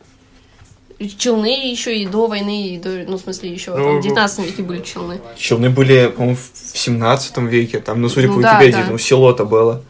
Челны 1.17 1.69
еще 1.71 1.95
и 1.97 2.05
до 2.08 2.27
войны, 2.27 2.69
и 2.69 2.77
до, 2.77 2.89
ну, 3.05 3.17
в 3.17 3.21
смысле, 3.21 3.51
еще 3.51 3.75
Ну, 3.75 3.99
в 3.99 4.01
19 4.01 4.45
веке 4.45 4.63
были 4.63 4.81
челны. 4.81 5.19
Челны 5.38 5.69
были, 5.69 6.08
по-моему, 6.08 6.38
в 6.38 6.77
17 6.77 7.38
веке, 7.49 7.79
там, 7.79 8.01
ну, 8.01 8.08
судя 8.08 8.27
Ну 8.29 8.36
по 8.38 8.41
да, 8.41 8.53
Википедии, 8.62 8.84
да. 8.86 8.91
ну, 8.91 8.97
село-то 8.97 9.43
было. 9.45 9.84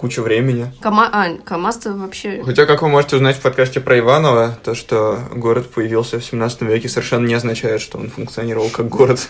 Куча 0.00 0.22
времени. 0.22 0.72
Кама... 0.80 1.10
А, 1.12 1.36
КамАЗ-то 1.44 1.92
вообще... 1.92 2.42
Хотя, 2.42 2.64
как 2.64 2.80
вы 2.80 2.88
можете 2.88 3.16
узнать 3.16 3.36
в 3.36 3.42
подкасте 3.42 3.80
про 3.80 3.98
Иваново, 3.98 4.58
то, 4.64 4.74
что 4.74 5.18
город 5.30 5.68
появился 5.68 6.18
в 6.18 6.24
17 6.24 6.62
веке, 6.62 6.88
совершенно 6.88 7.26
не 7.26 7.34
означает, 7.34 7.82
что 7.82 7.98
он 7.98 8.08
функционировал 8.08 8.70
как 8.70 8.88
город 8.88 9.20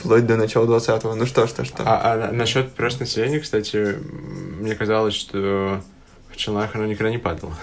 вплоть 0.00 0.26
до 0.26 0.36
начала 0.36 0.66
20-го. 0.66 1.14
Ну 1.14 1.24
что, 1.24 1.46
что, 1.46 1.64
что. 1.64 1.84
А, 1.86 2.14
а 2.14 2.32
насчет 2.32 2.72
прироста 2.72 3.02
населения, 3.02 3.38
кстати, 3.38 3.96
мне 4.58 4.74
казалось, 4.74 5.14
что 5.14 5.80
в 6.32 6.36
челнах 6.36 6.74
оно 6.74 6.86
никогда 6.86 7.12
не 7.12 7.18
падало. 7.18 7.54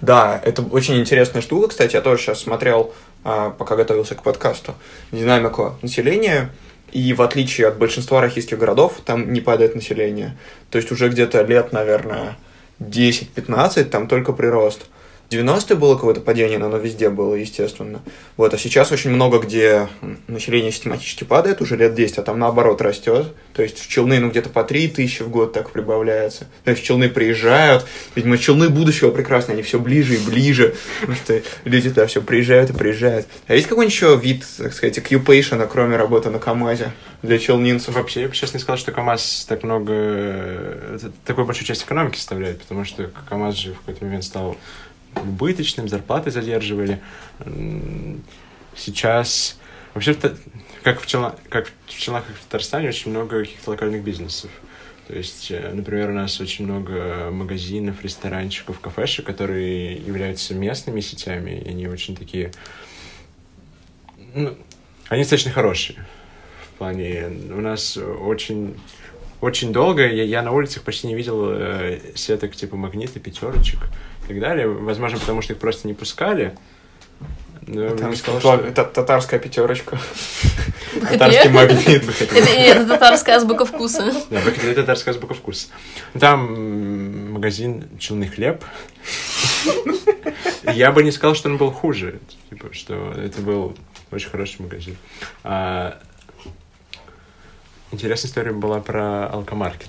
Да, 0.00 0.40
это 0.44 0.62
очень 0.62 0.96
интересная 1.00 1.42
штука, 1.42 1.70
кстати, 1.70 1.96
я 1.96 2.02
тоже 2.02 2.22
сейчас 2.22 2.38
смотрел, 2.38 2.94
а, 3.24 3.50
пока 3.50 3.74
готовился 3.74 4.14
к 4.14 4.22
подкасту, 4.22 4.76
динамику 5.10 5.76
населения, 5.82 6.52
и 6.92 7.12
в 7.12 7.22
отличие 7.22 7.66
от 7.68 7.78
большинства 7.78 8.20
российских 8.20 8.58
городов, 8.58 9.00
там 9.04 9.32
не 9.32 9.40
падает 9.40 9.74
население. 9.74 10.36
То 10.70 10.78
есть 10.78 10.90
уже 10.92 11.08
где-то 11.08 11.42
лет, 11.42 11.72
наверное, 11.72 12.36
10-15, 12.80 13.84
там 13.84 14.08
только 14.08 14.32
прирост. 14.32 14.86
В 15.28 15.32
90-е 15.32 15.76
было 15.76 15.96
какое-то 15.96 16.20
падение, 16.20 16.58
но 16.58 16.66
оно 16.66 16.76
везде 16.76 17.10
было, 17.10 17.34
естественно. 17.34 18.00
Вот, 18.36 18.54
а 18.54 18.58
сейчас 18.58 18.92
очень 18.92 19.10
много 19.10 19.40
где 19.40 19.88
население 20.28 20.70
систематически 20.70 21.24
падает, 21.24 21.60
уже 21.60 21.76
лет 21.76 21.94
10, 21.94 22.18
а 22.18 22.22
там 22.22 22.38
наоборот 22.38 22.80
растет. 22.80 23.34
То 23.52 23.62
есть 23.62 23.80
в 23.80 23.88
Челны, 23.88 24.20
ну, 24.20 24.30
где-то 24.30 24.50
по 24.50 24.62
3 24.62 24.88
тысячи 24.88 25.22
в 25.22 25.30
год 25.30 25.52
так 25.52 25.70
прибавляется. 25.70 26.46
То 26.62 26.70
есть 26.70 26.82
в 26.82 26.86
Челны 26.86 27.08
приезжают, 27.08 27.86
видимо, 28.14 28.38
Челны 28.38 28.68
будущего 28.68 29.10
прекрасно, 29.10 29.54
они 29.54 29.62
все 29.62 29.80
ближе 29.80 30.14
и 30.14 30.18
ближе, 30.18 30.76
потому 31.00 31.16
что 31.16 31.42
люди 31.64 31.88
туда 31.88 32.06
все 32.06 32.22
приезжают 32.22 32.70
и 32.70 32.72
приезжают. 32.72 33.26
А 33.48 33.54
есть 33.54 33.66
какой-нибудь 33.66 33.94
еще 33.94 34.16
вид, 34.16 34.44
так 34.58 34.72
сказать, 34.72 34.96
оккюпейшена, 34.98 35.66
кроме 35.66 35.96
работы 35.96 36.30
на 36.30 36.38
КАМАЗе 36.38 36.92
для 37.22 37.38
челнинцев? 37.40 37.94
Вообще, 37.96 38.22
я 38.22 38.28
бы 38.28 38.34
сейчас 38.34 38.54
не 38.54 38.60
сказал, 38.60 38.76
что 38.78 38.92
КАМАЗ 38.92 39.46
так 39.48 39.64
много... 39.64 39.92
э, 39.92 40.98
Такую 41.24 41.46
большую 41.46 41.66
часть 41.66 41.82
экономики 41.82 42.16
составляет, 42.16 42.60
потому 42.60 42.84
что 42.84 43.10
КАМАЗ 43.28 43.56
же 43.56 43.72
в 43.74 43.78
какой-то 43.78 44.04
момент 44.04 44.22
стал 44.22 44.56
убыточным, 45.16 45.88
зарплаты 45.88 46.30
задерживали. 46.30 47.00
Сейчас... 48.74 49.58
Вообще, 49.94 50.14
как 50.82 51.00
в, 51.00 51.06
Челна... 51.06 51.34
как 51.48 51.72
в 51.86 51.98
Челнах, 51.98 52.26
как 52.26 52.36
в 52.36 52.44
Татарстане, 52.44 52.88
очень 52.88 53.10
много 53.10 53.40
каких-то 53.40 53.70
локальных 53.70 54.04
бизнесов. 54.04 54.50
То 55.08 55.14
есть, 55.14 55.50
э, 55.50 55.72
например, 55.72 56.10
у 56.10 56.12
нас 56.12 56.40
очень 56.40 56.64
много 56.64 57.30
магазинов, 57.30 58.02
ресторанчиков, 58.02 58.78
кафешек, 58.80 59.24
которые 59.24 59.94
являются 59.94 60.54
местными 60.54 61.00
сетями, 61.00 61.62
и 61.64 61.68
они 61.70 61.86
очень 61.86 62.16
такие... 62.16 62.52
Ну, 64.34 64.54
они 65.08 65.22
достаточно 65.22 65.52
хорошие. 65.52 66.04
В 66.74 66.78
плане, 66.78 67.28
у 67.50 67.60
нас 67.60 67.96
очень, 67.96 68.76
очень 69.40 69.72
долго, 69.72 70.06
я, 70.06 70.24
я 70.24 70.42
на 70.42 70.52
улицах 70.52 70.82
почти 70.82 71.06
не 71.06 71.14
видел 71.14 71.52
э, 71.52 72.00
сеток 72.16 72.54
типа 72.54 72.76
магниты, 72.76 73.18
пятерочек 73.18 73.78
и 74.26 74.28
так 74.28 74.40
далее. 74.40 74.68
Возможно, 74.68 75.18
потому 75.18 75.42
что 75.42 75.52
их 75.54 75.58
просто 75.58 75.86
не 75.88 75.94
пускали. 75.94 76.56
Бы 77.62 77.96
Там 77.98 78.10
не 78.10 78.16
сказал, 78.16 78.40
что- 78.40 78.70
та- 78.70 78.84
татарская 78.84 79.40
пятерочка, 79.40 79.98
татарский 81.00 81.50
магнит. 81.50 82.04
Это, 82.20 82.50
это 82.50 82.86
татарская 82.86 83.36
азбука 83.36 83.64
вкуса. 83.66 84.12
Да, 84.30 84.38
это 84.40 84.74
татарская 84.74 85.14
азбука 85.14 85.34
вкус. 85.34 85.70
Там 86.18 87.32
магазин 87.32 87.88
«Челный 87.98 88.28
хлеб». 88.28 88.64
Я 90.62 90.92
бы 90.92 91.02
не 91.02 91.10
сказал, 91.10 91.34
что 91.34 91.48
он 91.48 91.56
был 91.56 91.72
хуже. 91.72 92.20
Типа, 92.50 92.72
что 92.72 93.12
это 93.12 93.40
был 93.40 93.76
очень 94.12 94.30
хороший 94.30 94.60
магазин. 94.62 94.96
А, 95.42 95.98
Интересная 97.92 98.28
история 98.28 98.52
была 98.52 98.80
про 98.80 99.26
алкомаркет. 99.28 99.88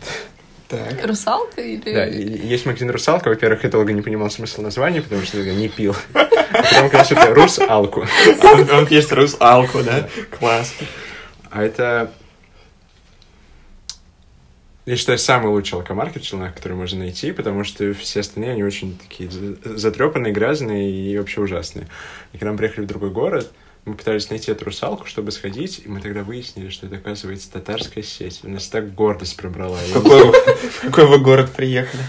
Так. 0.67 1.05
Русалка 1.05 1.61
или... 1.61 1.93
Да, 1.93 2.05
есть 2.05 2.65
магазин 2.65 2.89
«Русалка». 2.89 3.29
Во-первых, 3.29 3.63
я 3.63 3.69
долго 3.69 3.93
не 3.93 4.01
понимал 4.01 4.29
смысл 4.29 4.61
названия, 4.61 5.01
потому 5.01 5.21
что 5.21 5.39
я 5.39 5.53
не 5.53 5.69
пил. 5.69 5.95
А 6.49 6.63
Потом 6.81 7.03
что 7.03 7.15
это 7.15 7.33
«Русалку». 7.33 8.05
Он, 8.71 8.87
есть 8.89 9.11
русалку, 9.11 9.83
да? 9.83 10.07
Класс. 10.39 10.73
А 11.51 11.63
это... 11.63 12.11
Я 14.85 14.95
считаю, 14.95 15.19
самый 15.19 15.49
лучший 15.49 15.75
алкомаркет 15.75 16.23
в 16.23 16.25
Челнах, 16.25 16.55
который 16.55 16.73
можно 16.73 16.99
найти, 16.99 17.33
потому 17.33 17.65
что 17.65 17.93
все 17.93 18.21
остальные, 18.21 18.53
они 18.53 18.63
очень 18.63 18.97
такие 18.97 19.29
за- 19.29 19.77
затрепанные, 19.77 20.31
грязные 20.31 20.89
и 20.89 21.17
вообще 21.17 21.41
ужасные. 21.41 21.87
И 22.31 22.37
когда 22.37 22.53
мы 22.53 22.57
приехали 22.57 22.85
в 22.85 22.87
другой 22.87 23.09
город, 23.11 23.51
мы 23.87 23.95
пытались 23.95 24.29
найти 24.29 24.51
эту 24.51 24.65
русалку, 24.65 25.05
чтобы 25.07 25.31
сходить, 25.31 25.81
и 25.85 25.87
мы 25.87 26.01
тогда 26.01 26.21
выяснили, 26.23 26.69
что 26.69 26.87
это, 26.87 26.97
оказывается, 26.97 27.49
татарская 27.49 28.03
сеть. 28.03 28.41
У 28.43 28.49
нас 28.49 28.67
так 28.67 28.93
гордость 28.93 29.37
пробрала. 29.37 29.77
В 29.77 29.93
какой, 30.81 31.07
вы- 31.07 31.19
город 31.19 31.53
приехали? 31.55 32.03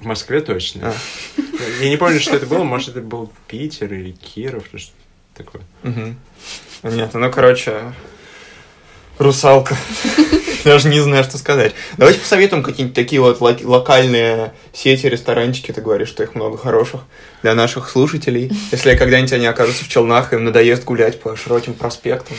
В 0.00 0.04
Москве 0.06 0.40
точно. 0.40 0.92
А. 0.92 1.42
Я 1.80 1.88
не 1.88 1.96
помню, 1.96 2.18
что 2.18 2.34
это 2.36 2.46
было. 2.46 2.64
Может, 2.64 2.90
это 2.90 3.00
был 3.00 3.32
Питер 3.46 3.92
или 3.94 4.10
Киров, 4.10 4.64
что 4.74 4.92
такое. 5.34 5.62
Понятно. 6.82 7.20
Ну, 7.20 7.30
короче, 7.30 7.92
русалка. 9.18 9.76
Даже 10.64 10.88
не 10.88 11.00
знаю, 11.00 11.24
что 11.24 11.38
сказать. 11.38 11.74
Давайте 11.96 12.20
посоветуем 12.20 12.62
какие-нибудь 12.62 12.94
такие 12.94 13.20
вот 13.20 13.40
лок- 13.40 13.64
локальные 13.64 14.52
сети, 14.72 15.06
ресторанчики. 15.06 15.72
Ты 15.72 15.80
говоришь, 15.80 16.08
что 16.08 16.22
их 16.22 16.34
много 16.34 16.56
хороших 16.58 17.02
для 17.42 17.54
наших 17.54 17.88
слушателей. 17.88 18.50
Если 18.72 18.96
когда-нибудь 18.96 19.32
они 19.32 19.46
окажутся 19.46 19.84
в 19.84 19.88
Челнах, 19.88 20.32
им 20.32 20.44
надоест 20.44 20.84
гулять 20.84 21.20
по 21.20 21.36
широким 21.36 21.74
проспектам 21.74 22.36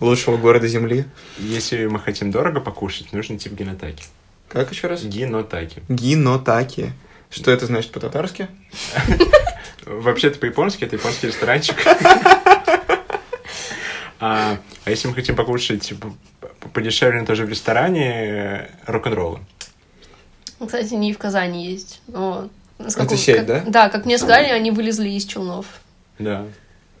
лучшего 0.00 0.36
города 0.36 0.68
Земли. 0.68 1.04
Если 1.38 1.86
мы 1.86 1.98
хотим 1.98 2.30
дорого 2.30 2.60
покушать, 2.60 3.12
нужно 3.12 3.36
идти 3.36 3.48
в 3.48 3.54
Гинотаки. 3.54 4.04
Как 4.48 4.70
еще 4.70 4.86
раз? 4.86 5.02
Гинотаки. 5.02 5.82
Гинотаки. 5.88 6.92
Что 7.30 7.50
это 7.50 7.66
значит 7.66 7.90
по-татарски? 7.90 8.48
Вообще-то 9.84 10.38
по-японски 10.38 10.84
это 10.84 10.96
японский 10.96 11.26
ресторанчик. 11.28 11.76
А, 14.20 14.58
а 14.84 14.90
если 14.90 15.08
мы 15.08 15.14
хотим 15.14 15.36
покушать 15.36 15.82
типа, 15.82 16.12
подешевле, 16.72 17.24
тоже 17.24 17.44
в 17.44 17.48
ресторане, 17.50 18.12
э, 18.14 18.66
рок-н-роллы. 18.86 19.40
Кстати, 20.64 20.94
не 20.94 21.12
в 21.12 21.18
Казани 21.18 21.66
есть. 21.66 22.00
но 22.06 22.48
насколько- 22.78 23.14
Это 23.14 23.22
сеть, 23.22 23.36
как- 23.36 23.46
да? 23.46 23.62
Да, 23.66 23.88
как 23.90 24.04
мне 24.06 24.16
сказали, 24.18 24.48
они 24.48 24.70
вылезли 24.70 25.08
из 25.10 25.24
челнов. 25.26 25.66
Да. 26.18 26.46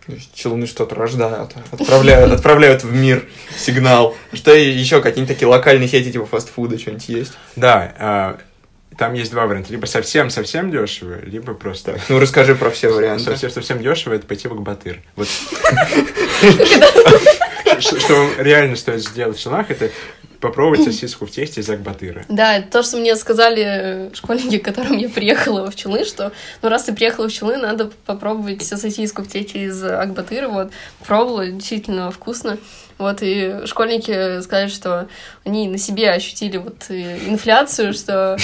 То 0.06 0.12
есть 0.12 0.32
Челны 0.34 0.66
что-то 0.68 0.94
рождают, 0.94 1.52
отправляют, 1.72 2.32
отправляют 2.32 2.84
в 2.84 2.94
мир 2.94 3.28
сигнал. 3.58 4.14
Что 4.32 4.54
еще 4.54 5.02
какие-нибудь 5.02 5.34
такие 5.34 5.48
локальные 5.48 5.88
сети 5.88 6.12
типа 6.12 6.26
фастфуда, 6.26 6.78
что-нибудь 6.78 7.08
есть? 7.08 7.32
Да, 7.56 7.92
а, 7.98 8.38
там 8.98 9.14
есть 9.14 9.30
два 9.30 9.46
варианта. 9.46 9.70
Либо 9.72 9.86
совсем-совсем 9.86 10.70
дешево, 10.70 11.18
либо 11.24 11.54
просто... 11.54 11.92
Так, 11.92 12.02
ну 12.08 12.18
расскажи 12.18 12.54
про 12.54 12.70
все 12.70 12.88
варианты. 12.88 13.24
Совсем-совсем 13.24 13.80
дешево 13.82 14.14
это 14.14 14.26
пойти 14.26 14.48
в 14.48 14.52
Акбатыр. 14.52 15.00
Вот. 15.16 15.28
Что 17.78 18.14
вам 18.14 18.30
реально 18.38 18.76
стоит 18.76 19.02
сделать 19.02 19.36
в 19.36 19.40
Челнах, 19.40 19.70
это 19.70 19.90
попробовать 20.40 20.84
сосиску 20.84 21.26
в 21.26 21.30
тесте 21.30 21.60
из 21.60 21.68
Акбатыра. 21.68 22.24
Да, 22.28 22.62
то, 22.62 22.82
что 22.82 22.98
мне 22.98 23.16
сказали 23.16 24.10
школьники, 24.14 24.58
к 24.58 24.64
которым 24.64 24.96
я 24.96 25.08
приехала 25.08 25.70
в 25.70 25.76
Челны, 25.76 26.04
что 26.04 26.32
ну 26.62 26.68
раз 26.68 26.84
ты 26.84 26.94
приехала 26.94 27.28
в 27.28 27.32
Челны, 27.32 27.56
надо 27.56 27.90
попробовать 28.04 28.64
сосиску 28.64 29.22
в 29.22 29.28
тесте 29.28 29.64
из 29.64 29.82
Акбатыра. 29.82 30.48
Вот, 30.48 30.70
пробовала, 31.06 31.46
действительно 31.46 32.10
вкусно. 32.10 32.58
Вот, 32.98 33.18
и 33.20 33.66
школьники 33.66 34.40
сказали, 34.40 34.68
что 34.68 35.08
они 35.44 35.68
на 35.68 35.76
себе 35.76 36.10
ощутили 36.10 36.56
вот 36.56 36.86
э, 36.88 37.18
инфляцию, 37.28 37.92
что 37.92 38.38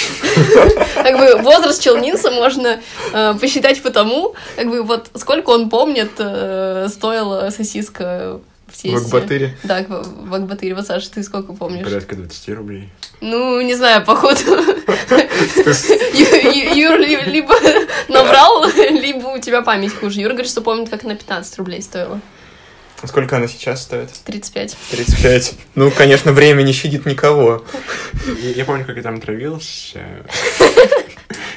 как 0.94 1.18
бы 1.18 1.42
возраст 1.42 1.82
челнинца 1.82 2.30
можно 2.30 2.80
э, 3.14 3.34
посчитать 3.40 3.82
по 3.82 3.90
тому, 3.90 4.34
как 4.56 4.68
бы 4.68 4.82
вот 4.82 5.10
сколько 5.14 5.50
он 5.50 5.70
помнит, 5.70 6.10
э, 6.18 6.88
стоила 6.90 7.48
сосиска 7.48 8.40
в 8.66 8.76
тесте. 8.76 8.98
В 8.98 9.06
Акбатыре? 9.06 9.56
Да, 9.62 9.84
в, 9.88 10.34
Акбатыре. 10.34 10.74
Вот, 10.74 10.86
Саша, 10.86 11.10
ты 11.10 11.22
сколько 11.22 11.54
помнишь? 11.54 11.84
Порядка 11.84 12.16
20 12.16 12.48
рублей. 12.50 12.90
Ну, 13.20 13.60
не 13.60 13.74
знаю, 13.74 14.04
походу. 14.04 14.40
Юр 16.74 16.98
либо 16.98 17.54
набрал, 18.08 18.66
либо 18.76 19.28
у 19.28 19.38
тебя 19.38 19.62
память 19.62 19.94
хуже. 19.94 20.20
Юра 20.20 20.32
говорит, 20.32 20.50
что 20.50 20.60
помнит, 20.60 20.90
как 20.90 21.04
на 21.04 21.14
15 21.14 21.58
рублей 21.58 21.80
стоило. 21.82 22.20
Сколько 23.04 23.36
она 23.36 23.48
сейчас 23.48 23.82
стоит? 23.82 24.10
35. 24.24 24.76
35. 24.90 25.54
Ну, 25.74 25.90
конечно, 25.90 26.32
время 26.32 26.62
не 26.62 26.72
щадит 26.72 27.06
никого. 27.06 27.64
Я, 28.42 28.50
я 28.50 28.64
помню, 28.64 28.84
как 28.84 28.96
я 28.96 29.02
там 29.02 29.20
травился. 29.20 30.00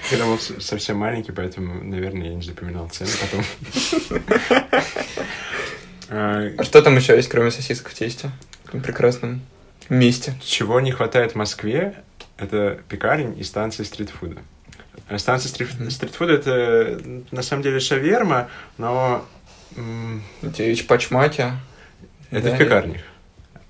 Когда 0.10 0.26
был 0.26 0.40
совсем 0.40 0.98
маленький, 0.98 1.32
поэтому, 1.32 1.84
наверное, 1.84 2.30
я 2.30 2.36
не 2.36 2.42
запоминал 2.42 2.90
цены 2.90 3.10
потом. 3.22 4.24
А 6.10 6.64
что 6.64 6.82
там 6.82 6.96
еще 6.96 7.16
есть, 7.16 7.30
кроме 7.30 7.52
сосисок 7.52 7.90
в 7.90 7.94
тесте? 7.94 8.30
В 8.72 8.80
прекрасном 8.80 9.42
месте. 9.90 10.34
Чего 10.44 10.80
не 10.80 10.92
хватает 10.92 11.32
в 11.32 11.36
Москве, 11.36 11.96
это 12.38 12.80
пекарень 12.90 13.40
и 13.40 13.44
станции 13.44 13.84
стритфуда. 13.84 14.38
Станция 15.18 15.50
стрит, 15.50 15.70
стритфуда 15.90 16.34
это 16.34 17.02
на 17.32 17.42
самом 17.42 17.64
деле 17.64 17.80
шаверма, 17.80 18.50
но 18.78 19.26
Девич 20.42 20.88
пачмаки. 20.88 21.46
Это 22.32 22.50
да, 22.50 22.56
в 22.56 22.58
пекарнях. 22.58 23.02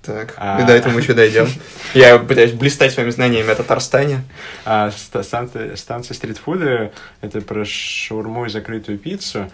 Так, 0.02 0.34
а... 0.36 0.60
и 0.60 0.64
до 0.64 0.72
этого 0.72 0.92
мы 0.92 1.00
еще 1.00 1.14
дойдем. 1.14 1.48
Я 1.94 2.18
пытаюсь 2.18 2.52
блистать 2.52 2.92
своими 2.92 3.10
знаниями 3.10 3.50
о 3.50 3.56
Татарстане. 3.56 4.22
А 4.64 4.90
станция, 4.90 5.74
станция 5.76 6.14
стритфуда— 6.14 6.92
это 7.20 7.40
про 7.40 7.64
шаурму 7.64 8.46
и 8.46 8.48
закрытую 8.48 8.98
пиццу. 8.98 9.50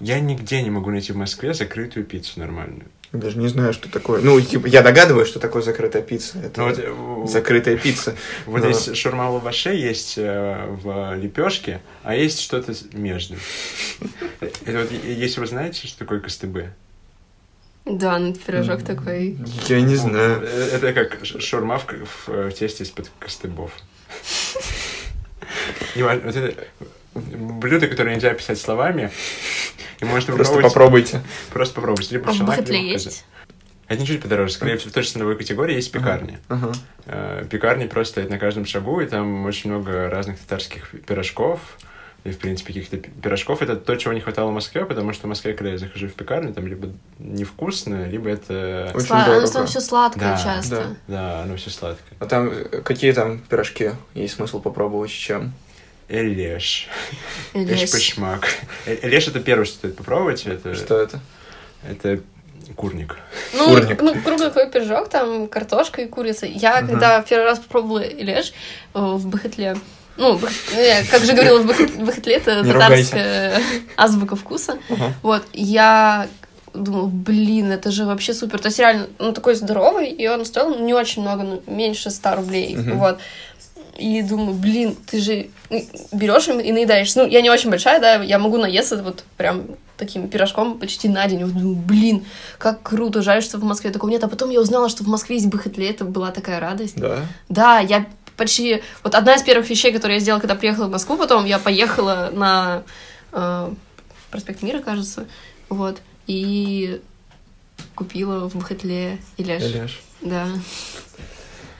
Я 0.00 0.18
нигде 0.18 0.60
не 0.62 0.70
могу 0.70 0.90
найти 0.90 1.12
в 1.12 1.16
Москве 1.16 1.54
закрытую 1.54 2.04
пиццу 2.04 2.40
нормальную. 2.40 2.86
Даже 3.14 3.38
не 3.38 3.46
знаю, 3.46 3.72
что 3.72 3.88
такое. 3.88 4.20
Ну, 4.20 4.40
типа, 4.40 4.66
я 4.66 4.82
догадываюсь, 4.82 5.28
что 5.28 5.38
такое 5.38 5.62
закрытая 5.62 6.02
пицца. 6.02 6.38
Это 6.38 6.60
ну, 6.60 6.94
вот, 6.94 7.30
закрытая 7.30 7.76
пицца. 7.76 8.16
Вот 8.46 8.62
но... 8.62 8.68
есть 8.68 8.96
шурма 8.96 9.30
в 9.30 9.34
лаваше, 9.34 9.70
есть 9.70 10.14
э, 10.18 10.66
в 10.68 11.14
лепешке, 11.14 11.80
а 12.02 12.16
есть 12.16 12.40
что-то 12.40 12.74
между. 12.92 13.36
Это 14.40 14.80
вот, 14.80 14.90
если 14.90 15.40
вы 15.40 15.46
знаете, 15.46 15.86
что 15.86 16.00
такое 16.00 16.20
КСТБ? 16.20 16.58
Да, 17.84 18.18
ну 18.18 18.34
пирожок 18.34 18.82
такой. 18.82 19.38
Я 19.68 19.80
не 19.80 19.94
знаю. 19.94 20.42
Э, 20.42 20.70
это 20.72 20.92
как 20.92 21.24
шурма 21.24 21.78
в, 21.78 21.86
в, 21.86 22.28
в 22.28 22.52
тесте 22.52 22.82
из-под 22.82 23.10
костыбов. 23.20 23.70
Блюдо, 27.14 27.86
которое 27.86 28.14
нельзя 28.14 28.30
описать 28.30 28.58
словами, 28.58 29.10
и 30.00 30.04
можно 30.04 30.34
Просто 30.34 30.60
попробуйте. 30.60 31.22
Просто 31.52 31.74
попробуйте. 31.74 32.14
Либо 32.14 32.30
а 32.30 32.32
в 32.32 32.38
Бахатле 32.40 32.90
есть? 32.90 33.24
Это 33.86 34.06
чуть 34.06 34.22
подороже. 34.22 34.52
Скорее 34.52 34.76
всего, 34.76 34.90
в 34.90 34.94
той 34.94 35.02
же 35.02 35.10
ценовой 35.10 35.36
категории 35.36 35.74
есть 35.74 35.92
пекарни. 35.92 36.38
Uh-huh. 36.48 36.74
Uh-huh. 37.06 37.48
Пекарни 37.48 37.86
просто 37.86 38.12
стоят 38.12 38.30
на 38.30 38.38
каждом 38.38 38.64
шагу, 38.64 39.00
и 39.00 39.06
там 39.06 39.44
очень 39.44 39.70
много 39.70 40.08
разных 40.08 40.38
татарских 40.38 40.90
пирожков. 41.06 41.60
И, 42.24 42.30
в 42.30 42.38
принципе, 42.38 42.72
каких-то 42.72 42.96
пирожков. 42.96 43.60
Это 43.60 43.76
то, 43.76 43.94
чего 43.96 44.14
не 44.14 44.20
хватало 44.20 44.50
в 44.50 44.54
Москве, 44.54 44.86
потому 44.86 45.12
что 45.12 45.26
в 45.26 45.28
Москве, 45.28 45.52
когда 45.52 45.72
я 45.72 45.78
захожу 45.78 46.08
в 46.08 46.14
пекарню, 46.14 46.54
там 46.54 46.66
либо 46.66 46.88
невкусно, 47.18 48.08
либо 48.08 48.30
это... 48.30 48.90
Очень 48.94 49.06
Сла... 49.08 49.24
дорого. 49.26 49.42
Оно 49.42 49.52
там 49.52 49.66
все 49.66 49.80
сладкое 49.80 50.30
да, 50.30 50.42
часто. 50.42 50.76
Да. 50.76 50.96
да, 51.06 51.42
оно 51.42 51.56
все 51.56 51.68
сладкое. 51.68 52.16
А 52.18 52.24
там 52.24 52.48
э, 52.48 52.80
какие 52.80 53.12
там 53.12 53.40
пирожки 53.40 53.90
есть 54.14 54.36
смысл 54.36 54.60
попробовать 54.62 55.10
с 55.10 55.14
чем? 55.14 55.52
Элеш. 56.08 56.88
Элеш 57.54 57.90
пашмак. 57.90 58.48
Элеш 58.86 59.28
это 59.28 59.40
первое, 59.40 59.64
что 59.64 59.76
стоит 59.76 59.96
попробовать. 59.96 60.46
Это... 60.46 60.74
Что 60.74 61.00
это? 61.00 61.20
Это 61.88 62.20
курник. 62.76 63.16
Ну, 63.52 63.68
курник. 63.68 64.02
ну 64.02 64.14
круглый 64.22 64.48
такой 64.48 64.70
пирожок, 64.70 65.08
там 65.08 65.48
картошка 65.48 66.02
и 66.02 66.06
курица. 66.06 66.46
Я 66.46 66.80
uh-huh. 66.80 66.86
когда 66.86 67.22
первый 67.22 67.44
раз 67.44 67.58
попробовала 67.58 68.02
Элеш 68.02 68.52
э, 68.94 68.98
в 68.98 69.26
Бахатле, 69.26 69.76
ну, 70.16 70.38
я, 70.76 71.04
как 71.10 71.24
же 71.24 71.32
говорила, 71.32 71.58
в 71.58 72.04
Бахатле 72.04 72.36
это 72.36 72.64
татарская 72.64 73.60
азбука 73.96 74.36
вкуса. 74.36 74.78
Uh-huh. 74.88 75.12
Вот, 75.22 75.42
я 75.52 76.28
думала, 76.72 77.06
блин, 77.06 77.70
это 77.70 77.90
же 77.90 78.04
вообще 78.04 78.34
супер. 78.34 78.58
То 78.60 78.66
есть 78.66 78.78
реально, 78.78 79.08
ну, 79.18 79.32
такой 79.32 79.54
здоровый, 79.54 80.10
и 80.10 80.26
он 80.26 80.44
стоил 80.44 80.78
не 80.78 80.94
очень 80.94 81.22
много, 81.22 81.42
ну, 81.42 81.62
меньше 81.66 82.10
100 82.10 82.34
рублей. 82.34 82.74
Uh-huh. 82.74 82.94
Вот 82.94 83.18
и 83.96 84.22
думаю, 84.22 84.54
блин, 84.54 84.96
ты 85.06 85.20
же 85.20 85.48
берешь 86.12 86.48
и 86.48 86.72
наедаешься. 86.72 87.22
Ну, 87.22 87.28
я 87.28 87.40
не 87.40 87.50
очень 87.50 87.70
большая, 87.70 88.00
да, 88.00 88.14
я 88.22 88.38
могу 88.38 88.58
наесться 88.58 89.02
вот 89.02 89.24
прям 89.36 89.66
таким 89.96 90.28
пирожком 90.28 90.78
почти 90.78 91.08
на 91.08 91.26
день. 91.26 91.40
Думаю, 91.40 91.76
блин, 91.76 92.24
как 92.58 92.82
круто, 92.82 93.22
жаль, 93.22 93.42
что 93.42 93.58
в 93.58 93.64
Москве 93.64 93.90
такого 93.90 94.10
нет. 94.10 94.24
А 94.24 94.28
потом 94.28 94.50
я 94.50 94.60
узнала, 94.60 94.88
что 94.88 95.04
в 95.04 95.06
Москве 95.06 95.36
есть 95.36 95.48
Бахатле, 95.48 95.90
это 95.90 96.04
была 96.04 96.30
такая 96.30 96.60
радость. 96.60 96.96
Да? 96.96 97.20
Да, 97.48 97.78
я 97.78 98.06
почти... 98.36 98.82
Вот 99.02 99.14
одна 99.14 99.34
из 99.34 99.42
первых 99.42 99.68
вещей, 99.70 99.92
которые 99.92 100.16
я 100.16 100.20
сделала, 100.20 100.40
когда 100.40 100.56
приехала 100.56 100.86
в 100.86 100.90
Москву, 100.90 101.16
потом 101.16 101.44
я 101.44 101.58
поехала 101.58 102.30
на 102.32 102.82
э, 103.32 103.72
проспект 104.30 104.62
Мира, 104.62 104.80
кажется, 104.80 105.26
вот, 105.68 105.98
и 106.26 107.00
купила 107.94 108.48
в 108.48 108.56
Бахатле 108.56 109.18
Илеш. 109.36 109.62
Илеш. 109.62 110.02
Да. 110.20 110.48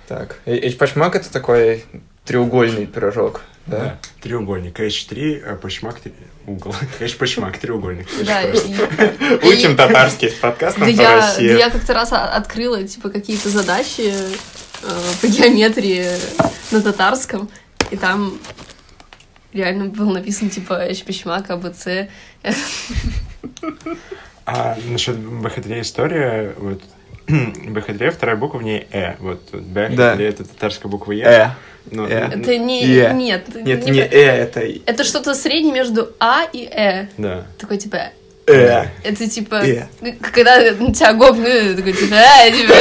Так, 0.09 0.39
эчпачмак 0.45 1.17
это 1.17 1.33
такой 1.33 1.85
треугольный 2.25 2.87
пирожок, 2.87 3.43
да? 3.67 3.79
да 3.79 3.99
треугольник. 4.21 4.79
Эч3, 4.79 5.43
а 5.45 5.57
пачмак 5.57 6.01
угол. 6.47 6.75
Эчпачмак, 7.01 7.59
треугольник. 7.59 8.07
Да, 8.25 8.43
Учим 9.43 9.77
татарский 9.77 10.31
с 10.31 10.35
подкастом 10.35 10.95
по 10.97 11.03
России. 11.03 11.49
Да 11.49 11.59
я 11.59 11.71
как-то 11.71 11.95
раз 11.95 12.13
открыла, 12.13 12.83
типа, 12.85 13.11
какие-то 13.11 13.49
задачи 13.49 14.13
э, 14.13 15.13
по 15.21 15.27
геометрии 15.27 16.07
на 16.71 16.83
татарском, 16.83 17.49
и 17.91 17.97
там 17.97 18.39
реально 19.53 19.87
было 19.87 20.13
написано, 20.13 20.51
типа, 20.51 20.91
Эчпачмак, 20.91 21.51
АБЦ. 21.51 21.87
А 24.47 24.77
насчет 24.85 25.17
Бахатрия 25.17 25.81
история, 25.81 26.55
вот 26.59 26.83
Бехадре, 27.29 28.11
вторая 28.11 28.37
буква 28.37 28.59
в 28.59 28.63
ней 28.63 28.87
Э. 28.93 29.15
Вот 29.19 29.41
Бехадре 29.53 29.97
да. 29.97 30.23
это 30.23 30.45
татарская 30.45 30.91
буква 30.91 31.13
Е. 31.13 31.25
Э. 31.25 31.51
Но, 31.91 32.07
э. 32.07 32.11
Это 32.11 32.59
не... 32.59 32.85
Е. 32.85 33.13
Нет. 33.15 33.55
Нет, 33.55 33.85
не, 33.85 33.91
не 33.91 34.01
Э, 34.01 34.43
это... 34.43 34.61
Это 34.87 35.05
что-то 35.05 35.35
среднее 35.35 35.73
между 35.73 36.13
А 36.21 36.45
и 36.53 36.65
Э. 36.65 37.07
Да. 37.19 37.47
Такой 37.59 37.79
типа... 37.79 38.11
Э. 38.47 38.87
Это 39.03 39.29
типа... 39.29 39.57
Э. 39.65 39.87
Когда 40.33 40.61
на 40.73 40.93
тебя 40.93 41.15
гопнули, 41.15 41.75
такой 41.75 41.93
типа... 41.93 42.15
Э, 42.15 42.51
типа... 42.53 42.75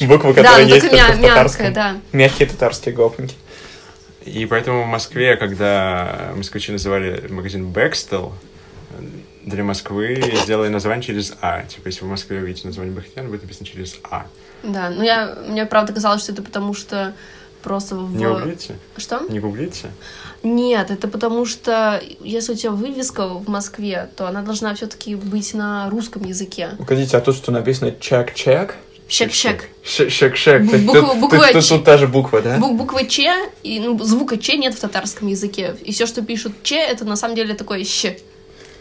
Ну, 0.00 0.18
которые 0.34 0.66
да, 0.66 0.74
есть 0.74 0.90
только 0.90 1.12
в 1.12 1.20
татарском. 1.20 1.72
Да. 1.72 1.96
Мягкие 2.12 2.48
татарские 2.48 2.94
гопники. 2.94 3.34
И 4.24 4.44
поэтому 4.46 4.82
в 4.82 4.86
Москве, 4.86 5.36
когда 5.36 6.32
москвичи 6.36 6.72
называли 6.72 7.26
магазин 7.28 7.70
Бэкстел, 7.70 8.34
для 9.48 9.64
Москвы 9.64 10.22
сделай 10.42 10.68
название 10.68 11.02
через 11.02 11.34
А. 11.40 11.62
Типа, 11.62 11.88
если 11.88 12.02
вы 12.02 12.08
в 12.08 12.10
Москве 12.10 12.38
увидите 12.38 12.66
название 12.66 12.94
Бахтиян, 12.94 13.28
будет 13.28 13.42
написано 13.42 13.66
через 13.66 13.98
А. 14.10 14.26
Да, 14.62 14.90
ну 14.90 15.02
я, 15.02 15.36
мне 15.46 15.66
правда 15.66 15.92
казалось, 15.92 16.22
что 16.22 16.32
это 16.32 16.42
потому 16.42 16.74
что 16.74 17.14
просто 17.62 17.96
в... 17.96 18.14
Не 18.14 18.26
гуглите? 18.26 18.76
Что? 18.96 19.20
Не 19.28 19.40
гуглите? 19.40 19.90
Нет, 20.42 20.90
это 20.90 21.08
потому 21.08 21.46
что 21.46 22.00
если 22.20 22.52
у 22.52 22.56
тебя 22.56 22.70
вывеска 22.70 23.26
в 23.28 23.48
Москве, 23.48 24.08
то 24.16 24.26
она 24.26 24.42
должна 24.42 24.74
все-таки 24.74 25.14
быть 25.14 25.54
на 25.54 25.90
русском 25.90 26.24
языке. 26.24 26.70
Погодите, 26.78 27.16
а 27.16 27.20
тут 27.20 27.36
что 27.36 27.52
написано 27.52 27.92
чек-чек? 27.92 28.76
Шек-шек. 29.08 29.62
Шек-шек. 29.82 30.62
Буква, 30.84 31.14
буква 31.14 31.52
тут, 31.52 31.66
тут, 31.66 31.84
та 31.84 31.96
же 31.96 32.06
буква, 32.06 32.42
да? 32.42 32.58
Буква 32.58 33.04
Ч, 33.04 33.32
и 33.62 33.80
ну, 33.80 33.98
звука 34.04 34.36
Ч 34.36 34.58
нет 34.58 34.74
в 34.74 34.80
татарском 34.80 35.28
языке. 35.28 35.74
И 35.82 35.92
все, 35.92 36.06
что 36.06 36.22
пишут 36.22 36.52
Ч, 36.62 36.76
это 36.76 37.06
на 37.06 37.16
самом 37.16 37.34
деле 37.34 37.54
такое 37.54 37.84
Щ. 37.84 38.18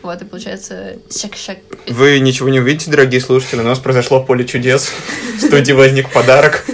Вот, 0.02 0.22
и 0.22 0.26
получается 0.26 0.98
шак-шак. 1.10 1.58
Вы 1.88 2.20
ничего 2.20 2.50
не 2.50 2.60
увидите, 2.60 2.92
дорогие 2.92 3.20
слушатели, 3.20 3.60
у 3.60 3.64
нас 3.64 3.80
произошло 3.80 4.24
поле 4.24 4.46
чудес. 4.46 4.92
В 5.38 5.42
студии 5.42 5.74
возник 5.74 6.12
подарок. 6.12 6.66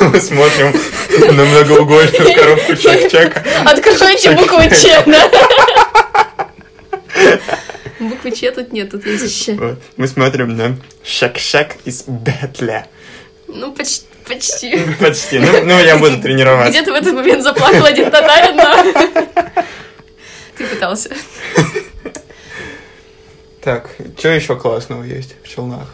Мы 0.00 0.20
смотрим 0.20 0.72
на 1.34 1.44
многоугольную 1.44 2.34
коробку 2.34 2.76
чак-чака. 2.76 3.44
Откройте 3.64 4.32
букву 4.32 4.62
Ч, 4.70 5.02
да? 5.06 5.30
Буквы 7.98 8.30
Ч 8.30 8.50
тут 8.52 8.72
нет, 8.72 8.90
тут 8.90 9.06
есть 9.06 9.34
Щ. 9.34 9.54
Вот. 9.54 9.78
Мы 9.96 10.06
смотрим 10.06 10.56
на 10.56 10.76
Шак-Шак 11.04 11.76
из 11.84 12.04
Бетля. 12.06 12.86
Ну, 13.48 13.72
почти. 13.72 14.06
Почти. 14.28 14.76
Почти. 15.00 15.38
Ну, 15.38 15.64
ну, 15.64 15.78
я 15.78 15.96
буду 15.96 16.20
тренироваться. 16.20 16.70
Где-то 16.70 16.92
в 16.92 16.96
этот 16.96 17.14
момент 17.14 17.42
заплакал 17.42 17.84
один 17.84 18.10
татарин, 18.10 18.56
но... 18.56 19.24
Ты 20.58 20.64
пытался. 20.66 21.10
Так, 23.66 23.90
что 24.16 24.28
еще 24.28 24.54
классного 24.54 25.02
есть 25.02 25.34
в 25.42 25.48
Челнах? 25.48 25.88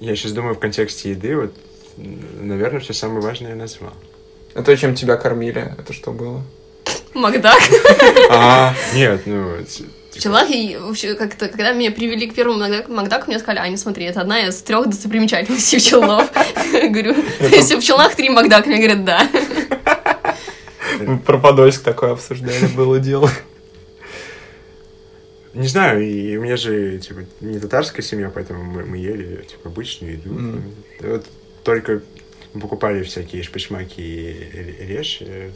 Я 0.00 0.16
сейчас 0.16 0.32
думаю 0.32 0.54
в 0.54 0.58
контексте 0.58 1.10
еды, 1.10 1.36
вот, 1.36 1.54
наверное, 1.98 2.80
все 2.80 2.94
самое 2.94 3.20
важное 3.20 3.50
я 3.50 3.54
назвал. 3.54 3.92
А 4.54 4.62
то, 4.62 4.74
чем 4.74 4.94
тебя 4.94 5.18
кормили, 5.18 5.74
это 5.78 5.92
что 5.92 6.10
было? 6.10 6.42
Макдак. 7.12 7.60
А, 8.30 8.74
Нет, 8.94 9.26
ну, 9.26 9.56
В 10.10 10.18
Челнахе 10.18 10.78
вообще 10.78 11.14
как-то, 11.16 11.48
когда 11.48 11.72
меня 11.72 11.90
привели 11.90 12.28
к 12.28 12.34
первому 12.34 12.60
Макдаку, 12.60 12.90
Макдаку, 12.90 13.26
мне 13.26 13.40
сказали, 13.40 13.58
Аня, 13.58 13.76
смотри, 13.76 14.06
это 14.06 14.22
одна 14.22 14.46
из 14.46 14.62
трех 14.62 14.88
достопримечательностей 14.88 15.80
Челнов. 15.80 16.32
Говорю, 16.72 17.14
если 17.40 17.76
в 17.76 17.84
Челнах 17.84 18.14
три 18.14 18.30
Макдака, 18.30 18.70
мне 18.70 18.78
говорят, 18.78 19.04
да. 19.04 19.28
про 21.26 21.36
Подольск 21.36 21.82
такое 21.82 22.12
обсуждали, 22.12 22.68
было 22.68 22.98
дело. 22.98 23.30
Не 25.56 25.68
знаю, 25.68 26.02
и 26.06 26.36
у 26.36 26.42
меня 26.42 26.58
же, 26.58 26.98
типа, 26.98 27.20
не 27.40 27.58
татарская 27.58 28.02
семья, 28.02 28.30
поэтому 28.32 28.62
мы, 28.62 28.84
мы 28.84 28.98
ели, 28.98 29.42
типа, 29.42 29.70
обычную 29.70 30.12
еду. 30.12 30.34
Мгм. 30.34 30.62
Вот 31.00 31.26
только 31.64 32.02
покупали 32.52 33.02
всякие 33.02 33.42
шпачмаки 33.42 34.02
и 34.02 34.84
реш. 34.86 35.18
э, 35.22 35.50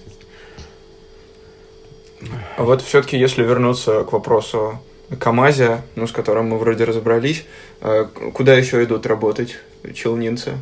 А 2.57 2.65
вот 2.65 2.81
все-таки, 2.81 3.19
если 3.19 3.43
вернуться 3.43 4.05
к 4.05 4.13
вопросу 4.13 4.79
о 5.11 5.17
КамАЗе, 5.17 5.83
ну, 5.97 6.07
с 6.07 6.13
которым 6.13 6.49
мы 6.49 6.59
вроде 6.59 6.85
разобрались, 6.85 7.45
э, 7.83 8.07
куда 8.33 8.55
еще 8.55 8.83
идут 8.83 9.05
работать 9.05 9.59
челнинцы? 9.95 10.53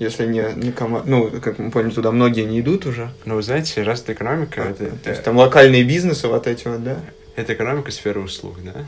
Если 0.00 0.26
не, 0.26 0.44
не 0.56 0.72
КамАЗ... 0.72 1.04
Ну, 1.06 1.30
как 1.40 1.60
мы 1.60 1.70
поняли, 1.70 1.90
туда 1.90 2.10
многие 2.10 2.44
не 2.44 2.60
идут 2.60 2.86
уже. 2.86 3.10
Но 3.24 3.36
вы 3.36 3.42
знаете, 3.42 3.82
развитая 3.84 4.16
экономика, 4.16 4.62
это, 4.62 4.84
А, 4.86 5.04
То 5.04 5.10
есть 5.10 5.22
там 5.22 5.36
локальные 5.36 5.84
бизнесы 5.84 6.26
вот 6.26 6.48
эти 6.48 6.66
вот, 6.66 6.82
да? 6.82 7.00
Это 7.38 7.52
экономика 7.52 7.92
сферы 7.92 8.20
услуг, 8.20 8.56
да? 8.64 8.84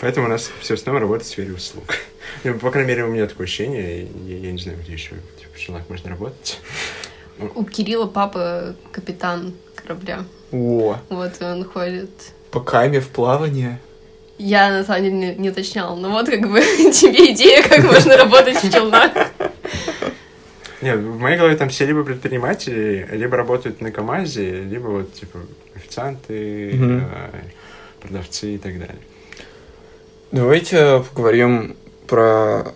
Поэтому 0.00 0.26
у 0.26 0.28
нас 0.28 0.50
все 0.60 0.74
основном 0.74 1.02
работает 1.02 1.26
в 1.26 1.30
сфере 1.30 1.52
услуг. 1.54 1.94
Ну, 2.44 2.58
по 2.58 2.70
крайней 2.70 2.88
мере, 2.88 3.04
у 3.04 3.08
меня 3.08 3.26
такое 3.26 3.46
ощущение, 3.46 4.08
я, 4.26 4.38
я 4.38 4.52
не 4.52 4.58
знаю, 4.58 4.78
где 4.82 4.92
еще 4.92 5.10
типа, 5.38 5.54
в 5.54 5.58
Челнах 5.58 5.88
можно 5.88 6.10
работать. 6.10 6.60
У 7.54 7.64
Кирилла 7.64 8.06
папа 8.06 8.74
капитан 8.90 9.54
корабля. 9.74 10.24
О, 10.52 10.96
Вот 11.08 11.32
и 11.40 11.44
он 11.44 11.64
ходит. 11.64 12.10
по 12.50 12.60
каме 12.60 13.00
в 13.00 13.08
плавание. 13.08 13.80
Я 14.38 14.70
на 14.70 14.84
самом 14.84 15.02
деле 15.04 15.14
не, 15.14 15.34
не 15.36 15.50
уточняла, 15.50 15.94
но 15.96 16.10
вот 16.10 16.26
как 16.26 16.50
бы 16.50 16.60
тебе 16.92 17.32
идея, 17.32 17.62
как 17.62 17.84
можно 17.84 18.16
работать 18.16 18.62
в 18.62 18.70
Челнах. 18.70 19.12
Нет, 20.82 20.98
в 20.98 21.18
моей 21.18 21.38
голове 21.38 21.56
там 21.56 21.68
все 21.68 21.86
либо 21.86 22.02
предприниматели, 22.04 23.08
либо 23.12 23.36
работают 23.36 23.80
на 23.80 23.90
КамАЗе, 23.90 24.62
либо 24.62 24.88
вот, 24.88 25.14
типа, 25.14 25.38
официанты, 25.76 26.72
э, 26.72 27.00
продавцы 28.00 28.56
и 28.56 28.58
так 28.58 28.78
далее. 28.78 28.98
Давайте 30.32 31.04
поговорим 31.08 31.76
про... 32.06 32.74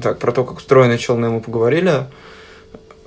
Так, 0.00 0.18
про 0.18 0.32
то, 0.32 0.44
как 0.44 0.58
устроены 0.58 0.96
челны 0.96 1.28
мы 1.28 1.40
поговорили. 1.40 2.06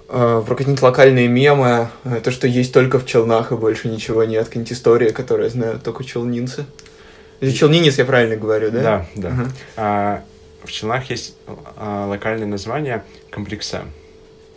Э, 0.09 0.43
Про 0.45 0.55
какие-нибудь 0.55 0.83
локальные 0.83 1.27
мемы, 1.27 1.89
э, 2.03 2.19
то, 2.23 2.29
что 2.29 2.47
есть 2.47 2.71
только 2.73 2.99
в 2.99 3.05
челнах 3.05 3.51
и 3.51 3.55
больше 3.55 3.87
ничего 3.87 4.23
нет, 4.23 4.45
какие-нибудь 4.45 4.73
истории, 4.73 5.09
которые 5.09 5.49
знают 5.49 5.83
только 5.83 6.03
челнинцы. 6.03 6.65
Это 7.39 7.51
челнинец, 7.51 7.97
я 7.97 8.05
правильно 8.05 8.35
говорю, 8.35 8.69
да? 8.71 8.81
Да, 8.81 9.05
да. 9.15 9.27
Ага. 9.29 9.47
А, 9.75 10.23
в 10.63 10.71
Челнах 10.71 11.09
есть 11.09 11.35
а, 11.77 12.07
локальное 12.07 12.47
название 12.47 13.03
комплекса. 13.31 13.85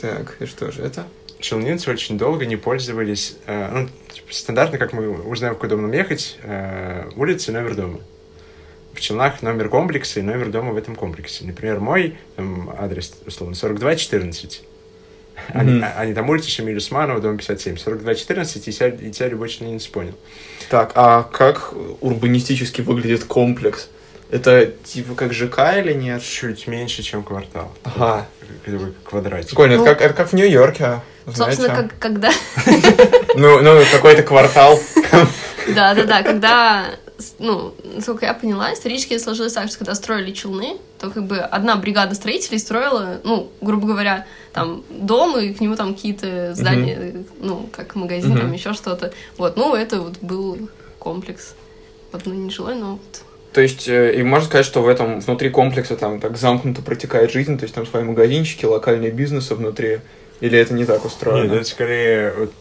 Так, 0.01 0.37
и 0.41 0.47
что 0.47 0.71
же 0.71 0.83
это? 0.83 1.07
Челнинцы 1.39 1.91
очень 1.91 2.17
долго 2.19 2.47
не 2.47 2.57
пользовались... 2.57 3.37
э, 3.47 3.69
ну, 3.73 3.89
типа, 4.13 4.33
стандартно, 4.33 4.79
как 4.79 4.93
мы 4.93 5.11
узнаем, 5.11 5.55
в 5.55 5.57
какой 5.59 5.69
дом 5.71 5.83
нам 5.83 5.93
ехать, 5.93 6.39
э, 6.43 7.11
улица 7.17 7.51
и 7.51 7.55
номер 7.55 7.75
дома. 7.75 8.01
В 8.95 9.01
Челнах 9.01 9.43
номер 9.43 9.69
комплекса 9.69 10.21
и 10.21 10.23
номер 10.23 10.49
дома 10.49 10.73
в 10.73 10.77
этом 10.79 10.97
комплексе. 10.97 11.45
Например, 11.45 11.81
мой 11.81 12.17
там, 12.37 12.75
адрес, 12.79 13.13
условно, 13.27 13.55
4214. 13.55 14.63
А 15.49 15.63
не- 15.63 15.73
Мгм. 15.75 15.85
а- 15.95 16.07
не 16.07 16.15
там 16.15 16.31
улица 16.31 16.49
Шамиля 16.51 16.79
Усманова, 16.79 17.21
дом 17.21 17.37
57. 17.37 17.77
4214, 17.77 18.69
и 18.69 18.73
тебя, 18.73 18.89
и 18.89 19.11
тебя 19.11 19.29
любой 19.29 19.51
челнинец 19.51 19.87
понял. 19.87 20.15
Так, 20.71 20.93
а 20.95 21.23
как 21.25 21.75
урбанистически 22.01 22.81
выглядит 22.81 23.25
комплекс? 23.25 23.89
Это 24.31 24.67
типа 24.85 25.15
как 25.15 25.35
ЖК 25.35 25.77
или 25.79 25.93
нет? 25.93 26.23
Чуть 26.23 26.67
меньше, 26.67 27.03
чем 27.03 27.23
квартал. 27.23 27.71
Ага. 27.85 28.27
Как 28.65 28.75
такой 28.75 28.93
квадратик. 29.05 29.49
Прикольно, 29.51 29.73
это, 29.75 29.81
Ну, 29.81 29.87
как, 29.87 30.01
это 30.01 30.15
как 30.15 30.29
в 30.29 30.33
Нью-Йорке. 30.33 31.01
Собственно, 31.27 31.55
знаете? 31.55 31.89
как, 31.89 31.99
когда... 31.99 32.31
Ну, 33.35 33.61
ну, 33.61 33.83
какой-то 33.93 34.23
квартал. 34.23 34.79
Да-да-да, 35.75 36.23
когда, 36.23 36.87
ну, 37.39 37.75
насколько 37.85 38.27
я 38.27 38.35
поняла, 38.35 38.73
исторически 38.73 39.19
сложилось 39.19 39.53
так, 39.53 39.69
что 39.69 39.79
когда 39.79 39.95
строили 39.95 40.33
челны, 40.33 40.79
то 40.99 41.11
как 41.11 41.25
бы 41.25 41.39
одна 41.39 41.77
бригада 41.77 42.15
строителей 42.15 42.59
строила, 42.59 43.21
ну, 43.25 43.51
грубо 43.61 43.89
говоря, 43.89 44.27
там 44.53 44.85
дом, 44.89 45.39
и 45.39 45.53
к 45.53 45.61
нему 45.61 45.77
там 45.77 45.95
какие-то 45.95 46.55
здания, 46.55 47.25
ну, 47.41 47.69
как 47.73 47.95
магазин, 47.95 48.39
там 48.39 48.53
еще 48.53 48.73
что-то. 48.73 49.13
Вот, 49.37 49.57
ну, 49.57 49.75
это 49.75 50.01
вот 50.01 50.19
был 50.21 50.71
комплекс. 50.99 51.55
Вот, 52.13 52.23
ну, 52.25 52.35
не 52.35 52.51
жилой, 52.51 52.75
но 52.77 52.93
вот 52.93 53.23
То 53.57 53.63
есть, 53.63 53.89
э, 53.89 54.15
и 54.15 54.23
можно 54.23 54.47
сказать, 54.47 54.67
что 54.67 54.83
в 54.83 54.87
этом, 54.87 55.21
внутри 55.21 55.49
комплекса 55.49 55.97
там 55.97 56.21
так 56.21 56.37
замкнуто 56.37 56.83
протекает 56.83 57.31
жизнь, 57.31 57.57
то 57.57 57.63
есть 57.63 57.75
там 57.75 57.87
свои 57.87 58.05
магазинчики, 58.05 58.67
локальные 58.67 59.13
бизнесы 59.13 59.55
внутри, 59.55 60.01
или 60.43 60.59
это 60.59 60.75
не 60.75 60.85
так 60.85 61.07
устроено? 61.07 61.45
Нет, 61.45 61.61
это 61.61 61.65
скорее 61.65 62.35
вот, 62.37 62.53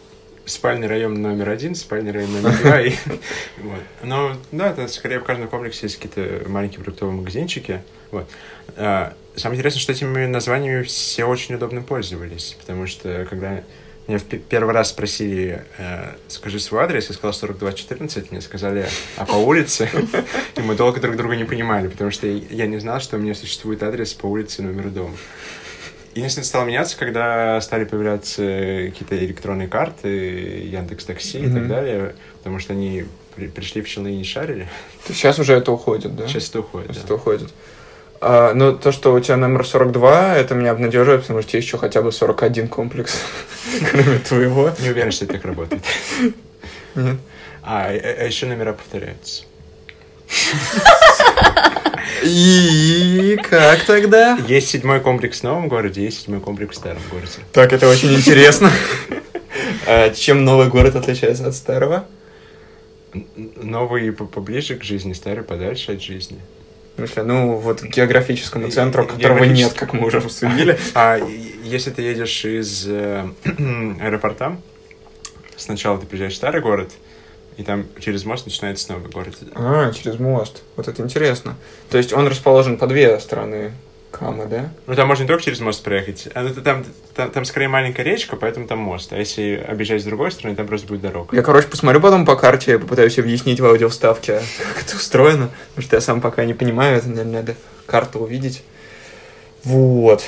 спальный 0.46 0.88
район 0.88 1.20
номер 1.20 1.50
один, 1.50 1.74
спальный 1.74 2.12
район 2.12 2.32
номер 2.32 2.58
два. 2.62 2.80
и- 2.80 2.94
вот. 3.58 3.80
Но 4.04 4.38
да, 4.52 4.70
это 4.70 4.88
скорее 4.88 5.18
в 5.18 5.24
каждом 5.24 5.48
комплексе 5.48 5.80
есть 5.82 5.98
какие-то 6.00 6.48
маленькие 6.48 6.82
продуктовые 6.82 7.14
магазинчики. 7.14 7.82
Вот. 8.10 8.26
А, 8.78 9.12
Самое 9.34 9.58
интересное, 9.58 9.82
что 9.82 9.92
этими 9.92 10.24
названиями 10.24 10.82
все 10.84 11.26
очень 11.26 11.56
удобно 11.56 11.82
пользовались, 11.82 12.56
потому 12.58 12.86
что 12.86 13.26
когда 13.28 13.64
меня 14.08 14.18
в 14.18 14.24
пе- 14.24 14.38
первый 14.38 14.72
раз 14.74 14.90
спросили, 14.90 15.64
э, 15.78 16.12
скажи 16.28 16.60
свой 16.60 16.84
адрес, 16.84 17.08
я 17.08 17.14
сказал 17.14 17.32
4214, 17.32 18.30
мне 18.30 18.40
сказали, 18.40 18.86
а 19.16 19.26
по 19.26 19.32
улице? 19.36 19.88
И 20.56 20.60
мы 20.60 20.74
долго 20.76 21.00
друг 21.00 21.16
друга 21.16 21.34
не 21.36 21.44
понимали, 21.44 21.88
потому 21.88 22.10
что 22.10 22.26
я 22.26 22.66
не 22.66 22.78
знал, 22.78 23.00
что 23.00 23.16
у 23.16 23.20
меня 23.20 23.34
существует 23.34 23.82
адрес 23.82 24.14
по 24.14 24.26
улице 24.26 24.62
и 24.62 24.64
номеру 24.64 24.90
дома. 24.90 25.16
Единственное, 26.14 26.46
стало 26.46 26.64
меняться, 26.64 26.96
когда 26.96 27.60
стали 27.60 27.84
появляться 27.84 28.42
какие-то 28.90 29.18
электронные 29.18 29.68
карты, 29.68 30.08
Яндекс 30.64 31.04
Такси 31.04 31.40
и 31.40 31.50
так 31.50 31.68
далее, 31.68 32.14
потому 32.38 32.58
что 32.58 32.72
они 32.72 33.04
при- 33.34 33.48
пришли 33.48 33.82
в 33.82 33.88
Челны 33.88 34.14
и 34.14 34.16
не 34.16 34.24
шарили. 34.24 34.66
Сейчас 35.08 35.38
уже 35.38 35.52
это 35.54 35.72
уходит, 35.72 36.16
да? 36.16 36.26
Сейчас 36.26 36.48
это 36.48 36.60
уходит, 36.60 36.88
Сейчас 36.92 37.02
да. 37.02 37.04
это 37.04 37.14
уходит. 37.16 37.52
А, 38.20 38.54
но 38.54 38.72
то, 38.72 38.92
что 38.92 39.12
у 39.14 39.20
тебя 39.20 39.36
номер 39.36 39.66
42, 39.66 40.36
это 40.36 40.54
меня 40.54 40.70
обнадеживает, 40.72 41.22
потому 41.22 41.42
что 41.42 41.56
есть 41.56 41.68
еще 41.68 41.78
хотя 41.78 42.02
бы 42.02 42.12
41 42.12 42.68
комплекс, 42.68 43.20
кроме 43.90 44.18
твоего. 44.18 44.70
Не 44.80 44.90
уверен, 44.90 45.12
что 45.12 45.24
это 45.24 45.34
так 45.34 45.44
работает. 45.44 45.82
Нет. 46.94 47.16
А, 47.62 47.92
еще 47.92 48.46
номера 48.46 48.72
повторяются. 48.72 49.44
И 52.22 53.38
как 53.48 53.84
тогда? 53.84 54.38
Есть 54.48 54.68
седьмой 54.68 55.00
комплекс 55.00 55.40
в 55.40 55.44
новом 55.44 55.68
городе, 55.68 56.02
есть 56.02 56.22
седьмой 56.22 56.40
комплекс 56.40 56.74
в 56.76 56.78
старом 56.78 57.02
городе. 57.10 57.38
Так, 57.52 57.72
это 57.72 57.88
очень 57.88 58.14
интересно. 58.14 58.70
А 59.88 60.10
Чем 60.10 60.44
новый 60.44 60.68
город 60.68 60.96
отличается 60.96 61.46
от 61.46 61.54
старого? 61.54 62.06
Новый 63.36 64.12
по- 64.12 64.24
поближе 64.26 64.74
к 64.74 64.82
жизни, 64.82 65.12
старый 65.12 65.44
подальше 65.44 65.92
от 65.92 66.02
жизни. 66.02 66.40
В 66.96 66.98
смысле, 66.98 67.24
ну, 67.24 67.56
вот 67.56 67.82
к 67.82 67.88
географическому 67.88 68.70
центру, 68.70 69.06
которого 69.06 69.44
нет, 69.44 69.74
как 69.74 69.92
мы 69.92 70.06
уже 70.06 70.16
обсудили. 70.18 70.78
А 70.94 71.18
если 71.62 71.90
ты 71.90 72.00
едешь 72.00 72.44
из 72.46 72.86
э, 72.88 73.28
аэропорта, 74.00 74.56
сначала 75.56 75.98
ты 75.98 76.06
приезжаешь 76.06 76.32
в 76.32 76.36
старый 76.36 76.62
город, 76.62 76.92
и 77.58 77.62
там 77.62 77.84
через 78.00 78.24
мост 78.24 78.46
начинается 78.46 78.92
новый 78.92 79.10
город. 79.10 79.34
А, 79.54 79.92
через 79.92 80.18
мост. 80.18 80.62
Вот 80.76 80.88
это 80.88 81.02
интересно. 81.02 81.56
То 81.90 81.98
есть 81.98 82.14
он 82.14 82.28
расположен 82.28 82.78
по 82.78 82.86
две 82.86 83.20
стороны 83.20 83.72
Камы, 84.18 84.46
да? 84.46 84.70
Ну, 84.86 84.94
там 84.94 85.08
можно 85.08 85.22
не 85.24 85.28
только 85.28 85.42
через 85.44 85.60
мост 85.60 85.82
проехать, 85.82 86.28
а 86.34 86.42
ну, 86.42 86.54
там, 86.62 86.84
там, 87.14 87.30
там 87.30 87.44
скорее 87.44 87.68
маленькая 87.68 88.02
речка, 88.02 88.36
поэтому 88.36 88.66
там 88.66 88.78
мост. 88.78 89.12
А 89.12 89.18
если 89.18 89.62
объезжать 89.68 90.00
с 90.02 90.04
другой 90.04 90.30
стороны, 90.32 90.56
там 90.56 90.66
просто 90.66 90.86
будет 90.88 91.02
дорога. 91.02 91.36
Я, 91.36 91.42
короче, 91.42 91.68
посмотрю 91.68 92.00
потом 92.00 92.24
по 92.24 92.34
карте, 92.36 92.72
я 92.72 92.78
попытаюсь 92.78 93.18
объяснить 93.18 93.60
в 93.60 93.66
аудиовставке, 93.66 94.40
как 94.74 94.84
это 94.84 94.96
устроено, 94.96 95.50
потому 95.74 95.86
что 95.86 95.96
я 95.96 96.00
сам 96.00 96.20
пока 96.20 96.44
не 96.44 96.54
понимаю, 96.54 96.96
это, 96.96 97.08
наверное, 97.08 97.32
надо 97.40 97.54
карту 97.86 98.20
увидеть. 98.20 98.62
Вот. 99.64 100.24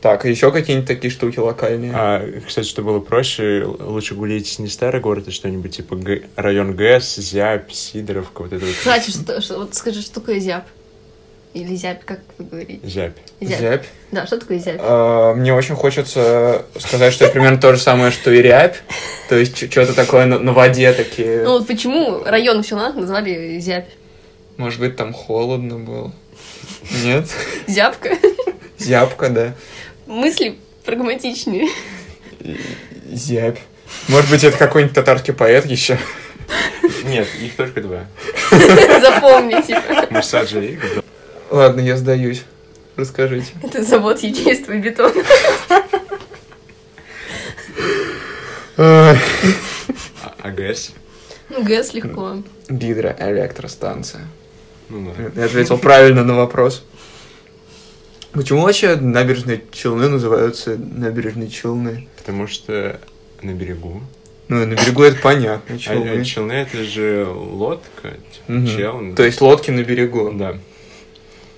Так, 0.00 0.24
еще 0.24 0.50
какие-нибудь 0.50 0.88
такие 0.88 1.12
штуки 1.12 1.38
локальные? 1.38 1.92
А, 1.94 2.40
кстати, 2.46 2.66
что 2.66 2.82
было 2.82 2.98
проще, 2.98 3.62
лучше 3.64 4.16
гулить 4.16 4.58
не 4.58 4.66
старый 4.66 5.00
город, 5.00 5.28
а 5.28 5.30
что-нибудь 5.30 5.76
типа 5.76 5.94
Г- 5.94 6.22
район 6.34 6.74
ГЭС, 6.74 7.14
Зябь, 7.16 7.72
Сидоровка, 7.72 8.42
вот 8.42 8.52
это 8.52 8.66
вот. 8.66 8.74
Кстати, 8.74 9.10
что, 9.10 9.40
что- 9.40 9.58
вот 9.58 9.74
скажи, 9.76 10.02
что 10.02 10.14
такое 10.14 10.40
зяб? 10.40 10.64
Или 11.54 11.76
зябь, 11.76 12.02
как 12.04 12.20
вы 12.38 12.46
говорите? 12.46 12.80
Зябь. 12.86 13.16
Зябь. 13.40 13.84
Да, 14.10 14.26
что 14.26 14.38
такое 14.38 14.58
зябь? 14.58 14.80
А, 14.80 15.34
Мне 15.34 15.52
очень 15.52 15.74
хочется 15.74 16.64
сказать, 16.78 17.12
что 17.12 17.24
это 17.24 17.34
примерно 17.34 17.58
то 17.58 17.74
же 17.74 17.80
самое, 17.80 18.10
что 18.10 18.30
и 18.30 18.40
рябь. 18.40 18.76
То 19.28 19.36
есть 19.36 19.70
что-то 19.70 19.92
такое 19.92 20.24
на, 20.24 20.38
на 20.38 20.52
воде 20.52 20.92
такие. 20.94 21.42
Ну 21.44 21.52
вот 21.58 21.66
почему 21.66 22.24
район 22.24 22.62
в 22.62 22.66
Челнах 22.66 22.94
назвали 22.94 23.58
зябь? 23.58 23.88
Может 24.56 24.80
быть, 24.80 24.96
там 24.96 25.12
холодно 25.12 25.78
было. 25.78 26.12
Нет? 27.04 27.26
Зябка? 27.66 28.16
Зябка, 28.78 29.28
да. 29.28 29.54
Мысли 30.06 30.58
прагматичнее. 30.84 31.68
Зябь. 33.10 33.58
Может 34.08 34.30
быть, 34.30 34.42
это 34.42 34.56
какой-нибудь 34.56 34.94
татарский 34.94 35.34
поэт 35.34 35.66
еще. 35.66 35.98
Нет, 37.04 37.28
их 37.40 37.56
только 37.56 37.82
два. 37.82 38.06
Запомните. 38.50 39.80
Мусаджи 40.10 40.64
и. 40.64 40.78
Ладно, 41.52 41.80
я 41.80 41.98
сдаюсь. 41.98 42.44
Расскажите. 42.96 43.52
Это 43.62 43.82
завод 43.82 44.20
ячейства 44.20 44.72
и 44.72 44.78
бетона. 44.78 45.22
А, 48.78 49.14
а 50.40 50.50
ГЭС? 50.50 50.92
Ну, 51.50 51.62
ГЭС 51.62 51.92
легко. 51.92 52.38
Гидроэлектростанция. 52.70 54.22
Ну 54.88 55.12
да. 55.14 55.40
Я 55.40 55.44
ответил 55.46 55.76
правильно 55.76 56.24
на 56.24 56.34
вопрос. 56.36 56.84
Почему 58.32 58.62
вообще 58.62 58.96
набережные 58.96 59.62
Челны 59.72 60.08
называются 60.08 60.76
набережные 60.78 61.50
Челны? 61.50 62.08
Потому 62.16 62.46
что 62.46 62.98
на 63.42 63.50
берегу. 63.52 64.00
Ну, 64.48 64.64
на 64.64 64.72
берегу 64.74 65.02
это 65.02 65.20
понятно. 65.20 65.74
А, 65.74 65.78
Челны. 65.78 66.08
а 66.08 66.24
челны 66.24 66.52
это 66.52 66.82
же 66.82 67.26
лодка, 67.28 68.10
типа, 68.32 68.52
Мгм. 68.52 68.66
чел. 68.66 69.14
То 69.14 69.22
есть 69.22 69.40
лодки 69.42 69.70
на 69.70 69.82
берегу. 69.82 70.32
Да. 70.32 70.56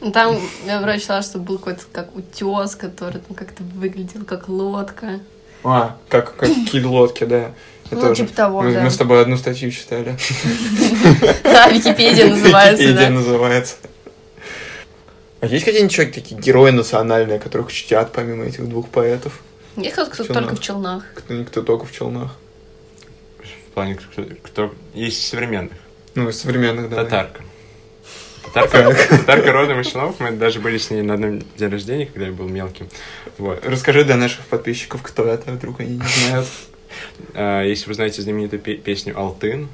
Ну, 0.04 0.12
Там 0.12 0.38
я 0.66 0.80
врач 0.80 1.00
читала, 1.00 1.22
что 1.22 1.38
был 1.38 1.56
какой-то 1.56 1.84
как 1.90 2.14
утес, 2.14 2.74
который 2.76 3.22
там 3.22 3.34
как-то 3.34 3.62
выглядел 3.62 4.24
как 4.26 4.48
лодка. 4.50 5.20
А, 5.62 5.96
как, 6.10 6.36
как 6.36 6.50
какие 6.50 6.82
лодки, 6.82 7.24
да. 7.24 7.38
Я 7.38 7.52
Ну, 7.92 8.00
тоже. 8.00 8.16
типа 8.16 8.36
того, 8.36 8.60
мы, 8.60 8.74
да. 8.74 8.82
мы 8.82 8.90
с 8.90 8.96
тобой 8.98 9.22
одну 9.22 9.38
статью 9.38 9.70
читали. 9.70 10.14
Да, 11.42 11.68
Википедия 11.70 12.26
называется, 12.28 12.82
Википедия 12.82 13.08
называется. 13.08 13.76
А 15.40 15.46
есть 15.46 15.64
какие-нибудь 15.64 15.92
человек, 15.94 16.14
такие 16.14 16.38
герои 16.38 16.70
национальные, 16.70 17.38
которых 17.38 17.72
чтят 17.72 18.12
помимо 18.12 18.44
этих 18.44 18.68
двух 18.68 18.88
поэтов? 18.90 19.40
Есть 19.76 19.92
кто-то, 19.94 20.10
кто 20.10 20.24
только 20.34 20.54
в 20.56 20.60
Челнах. 20.60 21.04
Кто 21.14 21.32
никто 21.32 21.62
только 21.62 21.86
в 21.86 21.92
Челнах. 21.92 22.34
В 23.68 23.70
плане, 23.72 23.94
кто, 23.94 24.22
кто- 24.42 24.74
есть 24.92 25.18
из 25.22 25.28
современных. 25.30 25.78
Ну, 26.14 26.28
из 26.28 26.38
современных, 26.40 26.90
да. 26.90 27.04
Татарка. 27.04 27.42
Татарка, 28.54 29.16
татарка 29.16 29.52
родом 29.52 29.80
из 29.80 29.88
Челнов. 29.88 30.20
Мы 30.20 30.30
даже 30.32 30.60
были 30.60 30.78
с 30.78 30.90
ней 30.90 31.02
на 31.02 31.14
одном 31.14 31.40
день 31.56 31.68
рождения, 31.70 32.06
когда 32.06 32.26
я 32.26 32.32
был 32.32 32.48
мелким. 32.48 32.88
Вот. 33.38 33.64
Расскажи 33.66 34.04
для 34.04 34.16
наших 34.16 34.46
подписчиков, 34.46 35.02
кто 35.02 35.24
это, 35.26 35.50
вдруг 35.52 35.80
они 35.80 35.96
не 35.96 36.02
знают. 36.28 36.46
А, 37.34 37.62
Если 37.64 37.88
вы 37.88 37.94
знаете 37.94 38.22
знаменитую 38.22 38.60
пе- 38.60 38.76
песню 38.76 39.18
«Алтын», 39.18 39.68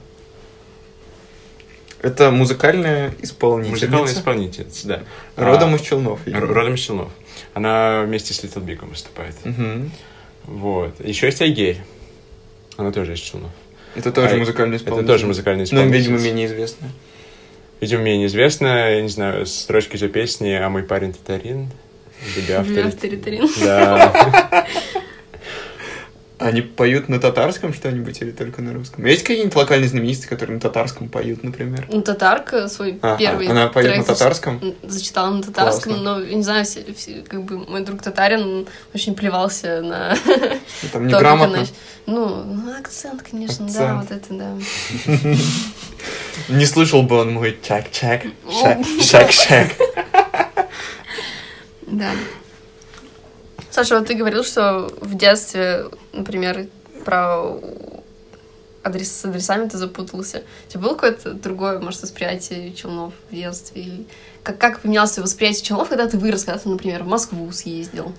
Это 2.02 2.30
музыкальная 2.30 3.12
исполнительница. 3.20 3.84
музыкальная 3.86 4.12
исполнительница, 4.14 4.88
да. 4.88 5.02
Родом 5.36 5.74
А, 5.74 5.76
из 5.76 5.82
Челнов. 5.82 6.20
видимо. 6.24 6.46
Родом 6.46 6.74
из 6.74 6.80
Челнов. 6.80 7.10
Она 7.52 8.04
вместе 8.06 8.32
с 8.32 8.42
Little 8.42 8.64
Big 8.64 8.82
выступает. 8.88 9.34
Мгм. 9.44 9.90
Вот. 10.44 10.98
Еще 11.04 11.26
есть 11.26 11.42
Айгерь. 11.42 11.76
Она 12.78 12.90
тоже 12.92 13.12
из 13.12 13.18
Челнов. 13.18 13.50
Это 13.94 14.10
тоже 14.12 14.36
А, 14.36 14.38
музыкальная 14.38 14.76
Это 14.76 14.84
исполнительница. 14.84 15.12
тоже 15.12 15.26
музыкальная 15.26 15.60
Ну, 15.60 15.64
исполнительница. 15.66 16.10
видимо, 16.10 16.24
менее 16.24 16.46
известная. 16.46 16.90
Видимо, 17.80 18.02
мне 18.02 18.18
неизвестно, 18.18 18.90
я 18.90 19.00
не 19.02 19.08
знаю, 19.08 19.46
строчки 19.46 19.96
ее 19.96 20.08
песни 20.08 20.50
«А 20.52 20.68
мой 20.68 20.82
парень 20.82 21.12
татарин». 21.12 21.70
Автори- 22.36 22.88
Авторитарин. 22.88 23.48
Да. 23.62 24.66
Они 26.41 26.62
поют 26.62 27.09
на 27.11 27.20
татарском 27.20 27.74
что-нибудь 27.74 28.22
или 28.22 28.30
только 28.30 28.62
на 28.62 28.72
русском? 28.72 29.05
Есть 29.05 29.24
какие-нибудь 29.24 29.55
локальные 29.55 29.88
знаменитости, 29.91 30.26
которые 30.26 30.55
на 30.55 30.61
татарском 30.61 31.09
поют, 31.11 31.45
например? 31.45 31.86
Ну, 31.91 32.01
татарка 32.01 32.66
свой 32.68 32.99
Ага, 33.03 33.18
первый 33.18 33.47
она 33.47 33.68
поет 33.68 33.88
трек 33.88 33.99
на 33.99 34.05
татарском? 34.14 34.59
зач- 34.59 34.74
зачитала 34.91 35.30
на 35.34 35.43
татарском, 35.43 35.93
Классно. 35.93 36.18
но, 36.18 36.24
не 36.24 36.43
знаю, 36.43 36.64
все, 36.64 36.82
все- 36.95 37.22
как 37.28 37.43
бы 37.45 37.59
мой 37.59 37.84
друг 37.84 38.03
татарин 38.03 38.66
очень 38.95 39.14
плевался 39.14 39.82
на 39.82 40.16
Ну, 40.26 40.88
Там 40.93 41.07
неграмотно. 41.09 41.66
Ну, 42.07 42.43
ну, 42.45 42.78
акцент, 42.78 43.22
конечно, 43.30 43.66
да, 43.70 44.01
Акцент. 44.01 44.11
вот 44.11 44.11
это 44.11 44.34
да. 44.34 45.34
Не 46.57 46.64
слышал 46.64 47.03
бы 47.03 47.16
он 47.18 47.32
мой 47.34 47.59
чак-чак, 47.62 48.22
О. 48.47 48.82
шак-шак. 49.03 49.72
Да. 51.86 52.11
Саша, 53.70 53.98
вот 53.98 54.08
ты 54.08 54.14
говорил, 54.14 54.44
что 54.44 54.92
в 55.00 55.14
детстве, 55.16 55.86
например, 56.12 56.66
про 57.04 57.56
адрес 58.82 59.12
с 59.12 59.24
адресами 59.24 59.68
ты 59.68 59.78
запутался. 59.78 60.42
У 60.68 60.70
тебя 60.70 60.80
было 60.80 60.94
какое-то 60.94 61.34
другое, 61.34 61.78
может, 61.80 62.02
восприятие 62.02 62.72
Челнов 62.72 63.12
в 63.30 63.34
детстве? 63.34 63.82
Или 63.82 64.06
как, 64.42 64.58
как 64.58 64.80
поменялось 64.80 65.12
твое 65.12 65.24
восприятие 65.24 65.64
Челнов, 65.64 65.88
когда 65.88 66.08
ты 66.08 66.18
вырос, 66.18 66.44
когда 66.44 66.58
ты, 66.58 66.68
например, 66.68 67.02
в 67.02 67.06
Москву 67.06 67.50
съездил? 67.52 68.12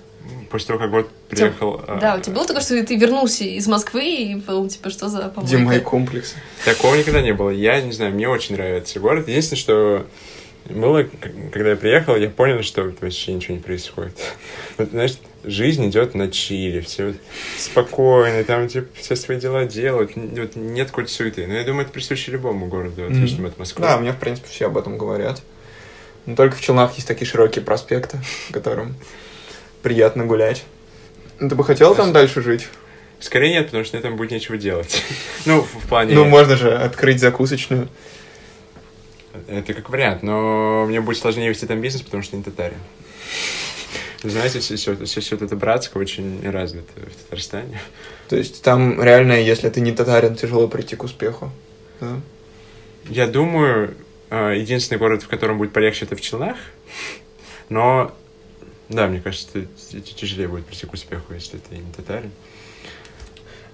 После 0.50 0.68
того, 0.68 0.78
как 0.78 0.90
год 0.90 1.10
приехал... 1.28 1.82
а, 1.86 1.98
Да, 1.98 2.14
у 2.14 2.20
тебя 2.20 2.36
было 2.36 2.46
такое, 2.46 2.62
что 2.62 2.80
ты 2.84 2.96
вернулся 2.96 3.42
из 3.44 3.66
Москвы 3.66 4.04
и 4.04 4.34
был, 4.36 4.68
типа, 4.68 4.90
что 4.90 5.08
за 5.08 5.22
помойка? 5.28 5.40
Где 5.42 5.58
мои 5.58 5.80
комплексы? 5.80 6.36
Такого 6.64 6.94
никогда 6.94 7.22
не 7.22 7.32
было. 7.32 7.50
Я 7.50 7.80
не 7.80 7.90
знаю, 7.92 8.12
мне 8.14 8.28
очень 8.28 8.54
нравится 8.54 9.00
город. 9.00 9.26
Единственное, 9.28 9.58
что 9.58 10.06
было, 10.68 11.06
когда 11.52 11.70
я 11.70 11.76
приехал, 11.76 12.16
я 12.16 12.30
понял, 12.30 12.62
что 12.62 12.92
вообще 13.00 13.32
ничего 13.32 13.56
не 13.56 13.62
происходит. 13.62 14.16
Вот, 14.78 14.88
знаешь, 14.90 15.18
жизнь 15.44 15.86
идет 15.88 16.14
на 16.14 16.30
чили, 16.30 16.80
все 16.80 17.14
спокойно, 17.58 18.42
там, 18.44 18.68
типа, 18.68 18.88
все 18.94 19.16
свои 19.16 19.38
дела 19.38 19.66
делают, 19.66 20.12
вот 20.14 20.56
нет 20.56 20.88
какой-то 20.88 21.10
суеты. 21.10 21.46
Но 21.46 21.52
я 21.54 21.64
думаю, 21.64 21.82
это 21.82 21.92
присуще 21.92 22.32
любому 22.32 22.66
городу, 22.66 23.04
отличному 23.04 23.48
от 23.48 23.58
Москвы. 23.58 23.82
Да, 23.82 23.98
мне, 23.98 24.12
в 24.12 24.18
принципе, 24.18 24.48
все 24.48 24.66
об 24.66 24.78
этом 24.78 24.96
говорят. 24.96 25.42
Но 26.24 26.36
только 26.36 26.56
в 26.56 26.60
Челнах 26.60 26.94
есть 26.94 27.06
такие 27.08 27.26
широкие 27.26 27.64
проспекты, 27.64 28.18
которым 28.52 28.94
приятно 29.82 30.24
гулять. 30.24 30.64
Ну, 31.38 31.48
Ты 31.48 31.54
бы 31.54 31.64
хотел 31.64 31.94
там 31.94 32.12
дальше 32.12 32.40
жить? 32.40 32.68
Скорее 33.18 33.52
нет, 33.52 33.66
потому 33.66 33.84
что 33.84 33.96
мне 33.96 34.02
там 34.02 34.16
будет 34.16 34.30
нечего 34.30 34.56
делать. 34.56 35.02
Ну, 35.44 35.62
в 35.62 35.88
плане... 35.88 36.14
Ну, 36.14 36.24
можно 36.24 36.56
же 36.56 36.72
открыть 36.72 37.18
закусочную. 37.18 37.88
Это 39.48 39.74
как 39.74 39.90
вариант, 39.90 40.22
но 40.22 40.86
мне 40.86 41.00
будет 41.00 41.18
сложнее 41.18 41.48
вести 41.48 41.66
там 41.66 41.80
бизнес, 41.80 42.02
потому 42.02 42.22
что 42.22 42.36
не 42.36 42.42
татарин. 42.42 42.78
Знаете, 44.22 44.60
все, 44.60 44.76
все, 44.76 45.04
все, 45.04 45.20
все 45.20 45.36
это 45.36 45.56
братское 45.56 46.00
очень 46.00 46.48
развито 46.48 46.92
в 46.94 47.24
Татарстане. 47.24 47.80
То 48.28 48.36
есть 48.36 48.62
там 48.62 49.02
реально, 49.02 49.32
если 49.32 49.68
ты 49.68 49.80
не 49.80 49.92
татарин, 49.92 50.36
тяжело 50.36 50.68
прийти 50.68 50.94
к 50.94 51.02
успеху. 51.02 51.50
Да? 52.00 52.20
Я 53.08 53.26
думаю, 53.26 53.96
э, 54.30 54.54
единственный 54.58 54.98
город, 54.98 55.24
в 55.24 55.28
котором 55.28 55.58
будет 55.58 55.72
полегче, 55.72 56.04
это 56.04 56.14
в 56.14 56.20
Челнах. 56.20 56.56
Но, 57.68 58.14
да, 58.88 59.08
мне 59.08 59.20
кажется, 59.20 59.66
тяжелее 60.16 60.46
будет 60.46 60.66
прийти 60.66 60.86
к 60.86 60.92
успеху, 60.92 61.34
если 61.34 61.58
ты 61.58 61.76
не 61.76 61.92
татарин. 61.92 62.30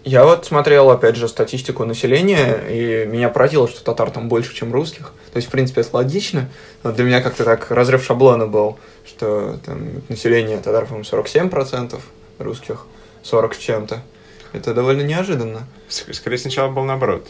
Я 0.04 0.24
вот 0.24 0.46
смотрел, 0.46 0.90
опять 0.90 1.16
же, 1.16 1.28
статистику 1.28 1.84
населения, 1.84 2.62
и 2.68 3.06
меня 3.06 3.28
поразило, 3.28 3.68
что 3.68 3.84
татар 3.84 4.10
там 4.10 4.28
больше, 4.28 4.54
чем 4.54 4.72
русских. 4.72 5.12
То 5.32 5.36
есть, 5.36 5.48
в 5.48 5.50
принципе, 5.50 5.82
это 5.82 5.96
логично. 5.96 6.48
Но 6.82 6.92
для 6.92 7.04
меня 7.04 7.20
как-то 7.20 7.44
так 7.44 7.70
разрыв 7.70 8.04
шаблона 8.04 8.46
был, 8.46 8.78
что 9.06 9.58
там 9.64 10.02
население 10.08 10.58
татар, 10.58 10.86
по-моему, 10.86 11.04
47%, 11.04 11.98
русских 12.38 12.86
40 13.22 13.54
с 13.54 13.58
чем-то. 13.58 14.02
Это 14.52 14.72
довольно 14.72 15.02
неожиданно. 15.02 15.66
Скорее, 15.88 16.38
сначала 16.38 16.70
был 16.70 16.84
наоборот. 16.84 17.26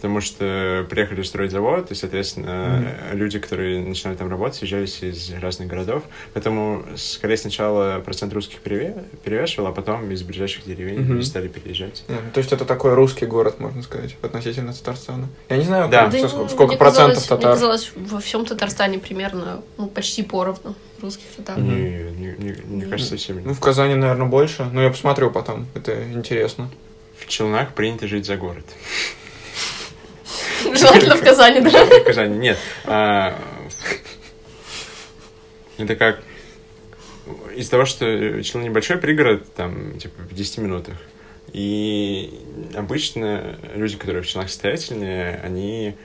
Потому 0.00 0.22
что 0.22 0.86
приехали 0.88 1.20
строить 1.22 1.50
завод, 1.50 1.90
и, 1.90 1.94
соответственно, 1.94 2.94
люди, 3.12 3.38
которые 3.38 3.80
начинали 3.80 4.16
там 4.16 4.30
работать, 4.30 4.54
съезжались 4.56 5.02
из 5.02 5.30
разных 5.42 5.68
городов. 5.68 6.04
Поэтому, 6.32 6.82
скорее, 6.96 7.36
сначала 7.36 8.00
процент 8.00 8.32
русских 8.32 8.60
переве- 8.60 9.04
перевешивал, 9.22 9.66
а 9.68 9.72
потом 9.72 10.10
из 10.10 10.22
ближайших 10.22 10.64
деревень 10.64 11.02
люди 11.02 11.22
стали 11.24 11.48
переезжать. 11.48 12.02
Да, 12.08 12.14
то 12.32 12.38
есть 12.38 12.50
это 12.50 12.64
такой 12.64 12.94
русский 12.94 13.26
город, 13.26 13.60
можно 13.60 13.82
сказать, 13.82 14.16
относительно 14.22 14.72
Татарстана. 14.72 15.28
Я 15.50 15.56
не 15.58 15.64
знаю, 15.64 15.90
Да. 15.90 16.04
как- 16.04 16.12
Да, 16.12 16.28
сколько, 16.28 16.48
сколько 16.48 16.66
мне 16.68 16.78
процентов 16.78 17.16
казалось- 17.16 17.26
татар. 17.28 17.50
Мне 17.50 17.54
казалось, 17.54 17.92
во 17.94 18.20
всем 18.20 18.46
Татарстане 18.46 18.98
примерно, 18.98 19.62
ну, 19.76 19.86
почти 19.88 20.22
поровну 20.22 20.74
русских 21.02 21.26
татар. 21.36 21.58
Не, 21.58 22.10
не- 22.12 22.34
не- 22.38 22.56
мне 22.64 22.86
кажется, 22.86 23.10
совсем 23.18 23.42
Ну, 23.44 23.52
в 23.52 23.60
Казани, 23.60 23.94
наверное, 23.96 24.26
больше. 24.28 24.64
Но 24.72 24.82
я 24.82 24.88
посмотрю 24.88 25.30
потом. 25.30 25.66
Это 25.74 26.02
интересно. 26.10 26.70
В 27.18 27.26
Челнах 27.28 27.74
принято 27.74 28.08
жить 28.08 28.24
за 28.24 28.36
город. 28.38 28.64
Желательно 30.74 31.16
в 31.16 31.22
Казани, 31.22 31.60
да. 31.60 31.84
В 31.84 32.04
Казани 32.04 32.38
нет. 32.38 32.58
А, 32.84 33.38
Это 35.78 35.96
как 35.96 36.20
из-за 37.56 37.70
того, 37.70 37.84
что 37.84 38.42
Челны 38.42 38.64
небольшой 38.64 38.98
пригород, 38.98 39.52
там, 39.54 39.98
типа, 39.98 40.22
в 40.22 40.34
10 40.34 40.58
минутах. 40.58 40.96
И 41.52 42.40
обычно 42.76 43.58
люди, 43.74 43.96
которые 43.96 44.22
в 44.22 44.26
Челнах 44.26 44.50
состоятельные, 44.50 45.40
они 45.42 45.96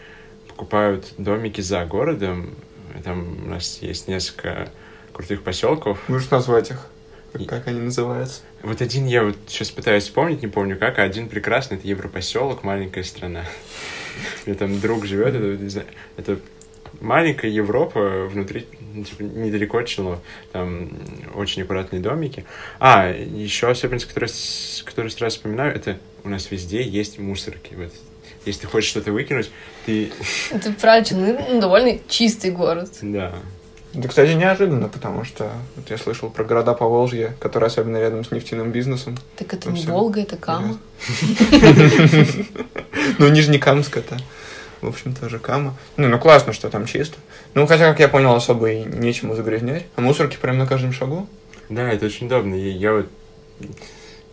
покупают 0.47 1.13
домики 1.17 1.61
за 1.61 1.85
городом. 1.85 2.55
Там 3.03 3.45
у 3.45 3.49
нас 3.49 3.79
есть 3.81 4.07
несколько 4.07 4.69
крутых 5.13 5.43
поселков. 5.43 5.99
Можешь 6.07 6.29
назвать 6.29 6.71
их? 6.71 6.87
Как, 7.33 7.47
как 7.47 7.67
они 7.67 7.81
называются? 7.81 8.41
Вот 8.63 8.81
один 8.81 9.05
я 9.05 9.23
вот 9.23 9.35
сейчас 9.47 9.69
пытаюсь 9.69 10.03
вспомнить, 10.03 10.41
не 10.41 10.47
помню 10.47 10.77
как, 10.77 10.99
а 10.99 11.03
один 11.03 11.27
прекрасный, 11.27 11.77
это 11.77 11.87
Европоселок, 11.87 12.63
маленькая 12.63 13.03
страна. 13.03 13.45
Меня 14.45 14.57
там 14.57 14.79
друг 14.79 15.05
живет, 15.05 15.35
это, 15.35 15.61
не 15.61 15.69
знаю, 15.69 15.87
это 16.17 16.39
маленькая 17.01 17.51
Европа 17.51 18.27
внутри, 18.27 18.67
ну, 18.93 19.03
типа, 19.03 19.23
недалеко 19.23 19.79
от 19.79 19.87
Челнов. 19.87 20.19
Там 20.51 20.89
очень 21.33 21.63
аккуратные 21.63 22.01
домики. 22.01 22.45
А, 22.79 23.09
еще 23.11 23.69
особенность, 23.69 24.05
которую, 24.05 24.29
которую 24.85 25.11
сразу 25.11 25.37
вспоминаю, 25.37 25.75
это 25.75 25.99
у 26.23 26.29
нас 26.29 26.49
везде 26.51 26.81
есть 26.81 27.19
мусорки. 27.19 27.73
Вот. 27.75 27.91
Если 28.45 28.61
ты 28.61 28.67
хочешь 28.67 28.89
что-то 28.89 29.11
выкинуть, 29.11 29.49
ты... 29.85 30.11
Это 30.51 30.71
правильно, 30.73 31.45
ну, 31.49 31.61
довольно 31.61 31.99
чистый 32.07 32.51
город. 32.51 32.91
Да. 33.01 33.35
Это, 33.97 34.07
кстати, 34.09 34.31
неожиданно, 34.31 34.89
потому 34.89 35.23
что 35.23 35.51
вот 35.75 35.89
я 35.89 35.97
слышал 35.97 36.29
про 36.29 36.43
города 36.43 36.73
по 36.73 36.87
Волжье, 36.87 37.35
которые 37.39 37.67
особенно 37.67 37.97
рядом 37.97 38.25
с 38.25 38.31
нефтяным 38.31 38.71
бизнесом. 38.71 39.17
Так 39.37 39.53
это 39.53 39.71
не 39.71 39.85
Волга, 39.85 40.21
это 40.21 40.37
Кама. 40.37 40.77
Ну, 43.17 43.29
Нижнекамск 43.29 43.97
это, 43.97 44.17
в 44.81 44.87
общем, 44.87 45.13
тоже 45.13 45.39
Кама. 45.39 45.77
Ну, 45.95 46.09
ну 46.09 46.19
классно, 46.19 46.53
что 46.53 46.69
там 46.69 46.85
чисто. 46.85 47.17
Ну, 47.53 47.67
хотя, 47.67 47.89
как 47.89 47.99
я 47.99 48.09
понял, 48.09 48.33
особо 48.33 48.71
и 48.71 48.83
нечему 48.83 49.35
загрязнять. 49.35 49.85
А 49.95 50.01
мусорки 50.01 50.37
прямо 50.37 50.59
на 50.59 50.67
каждом 50.67 50.91
шагу. 50.91 51.27
Да, 51.69 51.89
это 51.91 52.07
очень 52.07 52.27
удобно. 52.27 52.55
И 52.55 52.69
я 52.69 52.93
вот 52.93 53.07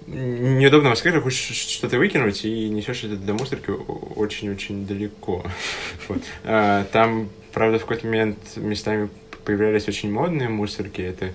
неудобно 0.07 0.89
в 0.89 0.91
Москве, 0.91 1.21
хочешь 1.21 1.57
что-то 1.57 1.99
выкинуть, 1.99 2.45
и 2.45 2.69
несешь 2.69 3.05
это 3.05 3.17
до 3.17 3.35
мусорки 3.35 3.71
очень-очень 3.71 4.87
далеко. 4.87 5.45
Вот. 6.09 6.23
А, 6.45 6.85
там, 6.93 7.29
правда, 7.53 7.79
в 7.79 7.83
какой-то 7.83 8.07
момент 8.07 8.39
местами 8.57 9.09
появлялись 9.45 9.89
очень 9.89 10.11
модные 10.11 10.49
мусорки. 10.49 11.03
Это 11.03 11.33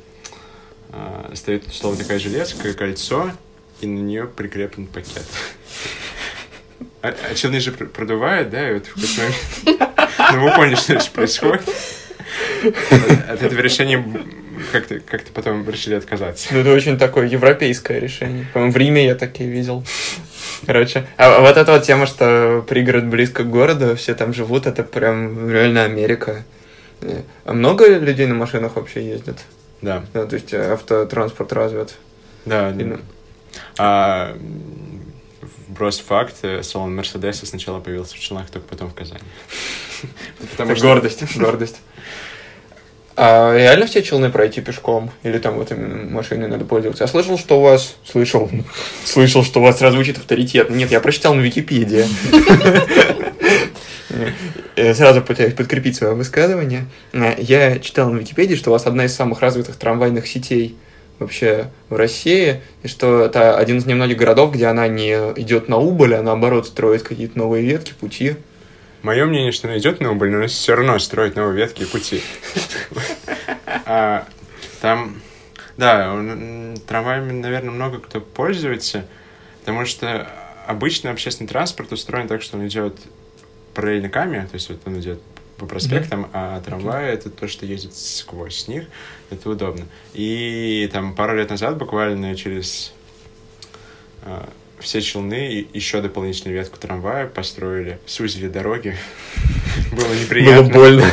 а, 0.92 1.32
стоит, 1.36 1.66
словно 1.72 2.00
такая 2.00 2.20
железка, 2.20 2.74
кольцо, 2.74 3.32
и 3.82 3.88
на 3.88 4.00
нее 4.00 4.28
прикреплен 4.28 4.88
пакет. 4.88 5.26
А, 7.02 7.14
а 7.30 7.36
челны 7.36 7.60
же 7.60 7.72
продувают, 7.72 8.50
да, 8.50 8.70
и 8.70 8.74
вот 8.74 8.88
в 8.88 8.94
какой-то 8.94 9.22
момент... 9.22 9.94
Ну, 10.34 10.44
вы 10.44 10.56
поняли, 10.56 10.76
что 10.76 10.94
здесь 10.94 11.08
происходит. 11.08 11.62
От 13.30 13.44
этого 13.44 13.62
решения 13.62 14.04
как-то 14.72 15.00
как 15.00 15.24
потом 15.26 15.68
решили 15.70 15.96
отказаться. 15.96 16.50
Ну, 16.52 16.60
это 16.60 16.74
очень 16.74 16.98
такое 16.98 17.28
европейское 17.28 18.00
решение. 18.00 18.46
По-моему, 18.54 18.74
в 18.74 18.78
Риме 18.78 19.06
я 19.06 19.16
такие 19.16 19.50
видел. 19.50 19.86
Короче, 20.66 21.06
а 21.18 21.40
вот 21.40 21.56
эта 21.56 21.72
вот 21.72 21.84
тема, 21.84 22.08
что 22.08 22.66
пригород 22.68 23.06
близко 23.06 23.44
к 23.44 23.50
городу, 23.50 23.96
все 23.96 24.16
там 24.16 24.34
живут, 24.34 24.66
это 24.66 24.84
прям 24.84 25.50
реально 25.50 25.84
Америка. 25.84 26.44
А 27.46 27.54
много 27.54 27.88
людей 27.98 28.26
на 28.26 28.36
машинах 28.36 28.76
вообще 28.76 29.06
ездят? 29.06 29.38
Да. 29.82 30.04
да 30.14 30.26
то 30.26 30.36
есть 30.36 30.54
э, 30.54 30.74
автотранспорт 30.74 31.54
развит. 31.54 31.96
Да. 32.46 32.72
И... 32.72 32.98
А, 33.78 34.36
просто 35.78 36.04
факт, 36.04 36.36
э, 36.42 36.64
салон 36.64 36.96
Мерседеса 36.96 37.46
сначала 37.46 37.80
появился 37.80 38.16
в 38.16 38.20
Челнах, 38.20 38.50
только 38.50 38.68
потом 38.68 38.90
в 38.90 38.96
Казани. 38.96 39.22
Потому 40.52 40.76
что... 40.76 40.88
Гордость, 40.88 41.38
гордость. 41.38 41.78
А 43.20 43.56
реально 43.56 43.88
все 43.88 44.04
челны 44.04 44.30
пройти 44.30 44.62
пешком? 44.62 45.10
Или 45.24 45.40
там 45.40 45.56
вот 45.56 45.72
именно 45.72 46.08
машиной 46.08 46.48
надо 46.48 46.66
пользоваться? 46.66 47.04
Я 47.04 47.08
слышал, 47.08 47.40
что 47.40 47.60
у 47.60 47.64
вас... 47.64 47.96
Слышал. 48.06 48.50
Слышал, 49.06 49.44
что 49.44 49.60
у 49.60 49.64
вас 49.64 49.80
сразу 49.80 49.96
звучит 49.96 50.18
авторитет. 50.18 50.70
Нет, 50.70 50.92
я 50.92 51.00
прочитал 51.00 51.34
на 51.34 51.42
Википедии. 51.42 52.06
Сразу 54.76 55.22
пытаюсь 55.22 55.54
подкрепить 55.54 55.96
свое 55.96 56.14
высказывание. 56.14 56.86
Я 57.14 57.80
читал 57.80 58.10
на 58.10 58.20
Википедии, 58.20 58.56
что 58.56 58.70
у 58.70 58.74
вас 58.74 58.86
одна 58.86 59.06
из 59.06 59.14
самых 59.14 59.42
развитых 59.42 59.76
трамвайных 59.76 60.28
сетей 60.28 60.78
вообще 61.20 61.72
в 61.90 61.96
России, 61.96 62.62
и 62.84 62.88
что 62.88 63.22
это 63.26 63.58
один 63.58 63.78
из 63.78 63.86
немногих 63.86 64.18
городов, 64.18 64.54
где 64.54 64.68
она 64.68 64.88
не 64.88 65.14
идет 65.36 65.68
на 65.68 65.78
убыль, 65.78 66.14
а 66.16 66.22
наоборот 66.22 66.68
строит 66.68 67.04
какие-то 67.04 67.38
новые 67.38 67.66
ветки, 67.66 67.94
пути. 68.00 68.36
Мое 69.02 69.26
мнение, 69.26 69.52
что 69.52 69.68
она 69.68 69.78
идет 69.78 70.00
на 70.00 70.12
убыль, 70.12 70.30
но 70.30 70.46
все 70.48 70.76
равно 70.76 70.98
строит 71.00 71.36
новые 71.36 71.58
ветки 71.58 71.84
и 71.84 71.86
пути. 71.86 72.22
А, 73.86 74.26
там, 74.82 75.22
да, 75.78 76.14
трамваями, 76.88 77.32
наверное, 77.32 77.72
много 77.72 78.00
кто 78.00 78.20
пользуется, 78.20 79.06
потому 79.62 79.86
что 79.86 80.28
обычно 80.66 81.12
общественный 81.12 81.48
транспорт 81.48 81.92
устроен 81.94 82.28
так, 82.28 82.42
что 82.42 82.58
он 82.58 82.68
идет 82.68 82.96
параллельно 83.78 84.10
каме, 84.10 84.42
то 84.42 84.56
есть 84.56 84.70
вот 84.70 84.80
он 84.86 85.00
идет 85.00 85.22
по 85.60 85.68
проспектам, 85.68 86.30
а 86.34 86.60
трамвай 86.62 87.14
это 87.14 87.30
то, 87.30 87.48
что 87.48 87.68
ездит 87.68 87.94
сквозь 87.96 88.68
них. 88.68 88.86
Это 89.30 89.50
удобно. 89.52 89.86
И 90.14 90.90
там 90.92 91.14
пару 91.16 91.38
лет 91.38 91.52
назад, 91.52 91.78
буквально 91.78 92.36
через 92.36 92.94
а, 94.24 94.50
все 94.80 95.02
челны 95.02 95.68
еще 95.74 96.02
дополнительную 96.02 96.58
ветку 96.58 96.80
трамвая 96.80 97.28
построили, 97.28 98.00
сузили 98.08 98.48
дороги. 98.48 98.98
Было 99.92 100.14
неприятно. 100.14 100.74
Было 100.74 100.80
больно. 100.80 101.06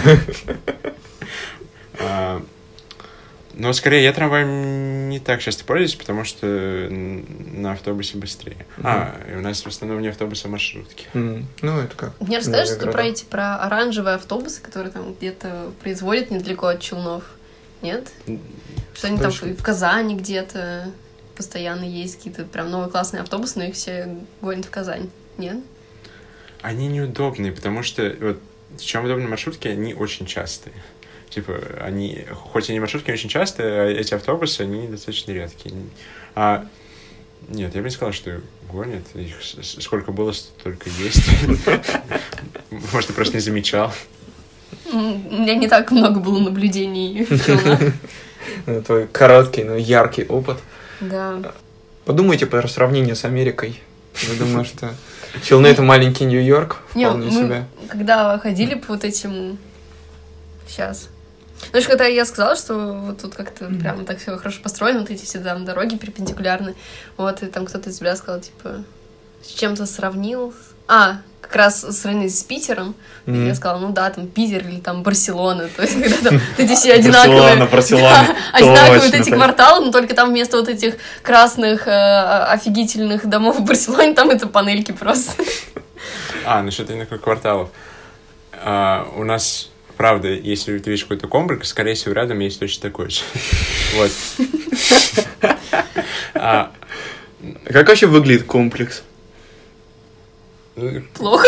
Но 3.56 3.72
скорее 3.72 4.02
я 4.02 4.12
трамваем 4.12 5.08
не 5.08 5.20
так 5.20 5.40
часто 5.40 5.64
пользуюсь, 5.64 5.94
потому 5.94 6.24
что 6.24 6.46
на 6.90 7.72
автобусе 7.72 8.16
быстрее. 8.16 8.66
Mm-hmm. 8.76 8.82
А, 8.82 9.20
и 9.30 9.36
у 9.36 9.40
нас 9.40 9.62
в 9.62 9.66
основном 9.66 10.00
не 10.02 10.08
автобусы, 10.08 10.46
а 10.46 10.48
маршрутки. 10.48 11.06
Mm. 11.14 11.44
Ну, 11.62 11.78
это 11.80 11.96
как? 11.96 12.20
Мне 12.20 12.38
расскажешь, 12.38 12.76
что 12.76 12.90
про 12.90 13.04
эти, 13.04 13.24
про 13.24 13.56
оранжевые 13.56 14.16
автобусы, 14.16 14.60
которые 14.60 14.92
там 14.92 15.14
где-то 15.14 15.72
производят 15.82 16.30
недалеко 16.30 16.66
от 16.66 16.80
Челнов? 16.80 17.24
Нет? 17.80 18.12
Что 18.94 19.06
они 19.08 19.18
там 19.18 19.30
в 19.30 19.62
Казани 19.62 20.16
где-то 20.16 20.90
постоянно 21.36 21.84
есть 21.84 22.16
какие-то 22.16 22.44
прям 22.44 22.70
новые 22.70 22.90
классные 22.90 23.22
автобусы, 23.22 23.58
но 23.58 23.64
их 23.66 23.74
все 23.74 24.16
гонят 24.40 24.64
в 24.64 24.70
Казань. 24.70 25.10
Нет? 25.38 25.58
Они 26.62 26.88
неудобные, 26.88 27.52
потому 27.52 27.82
что 27.82 28.14
вот 28.20 28.40
в 28.76 28.84
чем 28.84 29.04
удобны 29.04 29.28
маршрутки, 29.28 29.68
они 29.68 29.94
очень 29.94 30.26
частые. 30.26 30.74
Типа, 31.30 31.58
они, 31.80 32.24
хоть 32.32 32.70
они 32.70 32.80
маршрутки 32.80 33.10
очень 33.10 33.28
частые, 33.28 33.80
а 33.80 33.86
эти 33.86 34.14
автобусы, 34.14 34.62
они 34.62 34.86
достаточно 34.86 35.32
редкие. 35.32 35.74
А, 36.34 36.66
нет, 37.48 37.74
я 37.74 37.80
бы 37.80 37.88
не 37.88 37.94
сказал, 37.94 38.12
что 38.12 38.40
гонят. 38.70 39.02
Их 39.14 39.36
сколько 39.62 40.12
было, 40.12 40.32
столько 40.32 40.88
есть. 40.90 41.28
Может, 42.92 43.08
ты 43.08 43.12
просто 43.14 43.34
не 43.34 43.40
замечал. 43.40 43.92
У 44.92 44.96
меня 44.96 45.54
не 45.54 45.68
так 45.68 45.90
много 45.90 46.20
было 46.20 46.38
наблюдений 46.38 47.26
в 47.28 48.82
Твой 48.84 49.06
короткий, 49.06 49.64
но 49.64 49.74
яркий 49.74 50.24
опыт. 50.24 50.58
Да. 51.00 51.54
Подумайте 52.04 52.46
про 52.46 52.66
сравнение 52.68 53.14
с 53.14 53.24
Америкой. 53.24 53.80
Я 54.28 54.38
думаю, 54.38 54.64
что 54.64 54.94
Челны 55.42 55.66
это 55.66 55.82
маленький 55.82 56.24
Нью-Йорк, 56.24 56.82
вполне 56.88 57.30
себе. 57.30 57.64
Когда 57.88 58.38
ходили 58.38 58.74
по 58.74 58.92
вот 58.92 59.04
этим... 59.04 59.58
Сейчас. 60.68 61.08
Ну, 61.72 61.80
что 61.80 61.90
когда 61.90 62.06
я 62.06 62.24
сказала, 62.24 62.56
что 62.56 62.92
вот 62.92 63.22
тут 63.22 63.34
как-то 63.34 63.66
mm-hmm. 63.66 63.80
прямо 63.80 64.04
так 64.04 64.18
все 64.18 64.36
хорошо 64.36 64.60
построено, 64.62 65.00
вот 65.00 65.10
эти 65.10 65.24
все 65.24 65.40
там 65.40 65.64
дороги 65.64 65.96
перпендикулярны, 65.96 66.74
вот, 67.16 67.42
и 67.42 67.46
там 67.46 67.66
кто-то 67.66 67.90
из 67.90 67.98
тебя 67.98 68.16
сказал, 68.16 68.40
типа, 68.40 68.84
с 69.42 69.48
чем-то 69.48 69.86
сравнил. 69.86 70.54
А, 70.86 71.18
как 71.40 71.56
раз 71.56 71.80
сравнили 71.80 72.28
с 72.28 72.42
Питером. 72.42 72.94
Mm-hmm. 73.26 73.46
Я 73.48 73.54
сказала, 73.54 73.78
ну 73.78 73.92
да, 73.92 74.10
там 74.10 74.26
Питер 74.26 74.66
или 74.66 74.80
там 74.80 75.02
Барселона. 75.02 75.68
То 75.76 75.82
есть, 75.82 76.00
когда 76.00 76.30
там 76.30 76.40
эти 76.58 76.74
все 76.74 76.94
одинаковые... 76.94 77.66
Барселона, 77.66 77.66
Барселона. 77.72 78.36
Одинаковые 78.52 79.00
вот 79.00 79.14
эти 79.14 79.30
кварталы, 79.30 79.86
но 79.86 79.92
только 79.92 80.14
там 80.14 80.30
вместо 80.30 80.56
вот 80.56 80.68
этих 80.68 80.96
красных 81.22 81.86
э, 81.86 82.44
офигительных 82.50 83.26
домов 83.26 83.58
в 83.58 83.64
Барселоне, 83.64 84.14
там 84.14 84.30
это 84.30 84.46
панельки 84.46 84.92
просто. 84.92 85.42
А, 86.44 86.62
насчет 86.62 86.88
одинаковых 86.88 87.22
кварталов. 87.22 87.70
А, 88.52 89.06
у 89.16 89.24
нас 89.24 89.70
правда, 89.96 90.28
если 90.28 90.78
ты 90.78 90.90
видишь 90.90 91.04
какой-то 91.04 91.28
комплекс, 91.28 91.68
скорее 91.68 91.94
всего, 91.94 92.14
рядом 92.14 92.38
есть 92.40 92.60
точно 92.60 92.82
такой 92.82 93.10
же. 93.10 93.20
Вот. 93.96 94.10
А, 96.34 96.72
как 97.66 97.88
вообще 97.88 98.06
выглядит 98.06 98.44
комплекс? 98.44 99.04
Плохо. 101.14 101.46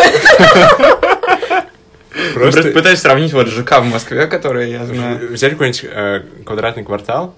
Просто 2.34 2.70
пытаюсь 2.70 3.00
сравнить 3.00 3.32
вот 3.32 3.48
ЖК 3.48 3.80
в 3.80 3.84
Москве, 3.84 4.26
который 4.26 4.70
я 4.70 4.86
знаю. 4.86 5.32
Взяли 5.32 5.52
какой-нибудь 5.52 5.84
э, 5.84 6.22
квадратный 6.44 6.84
квартал 6.84 7.34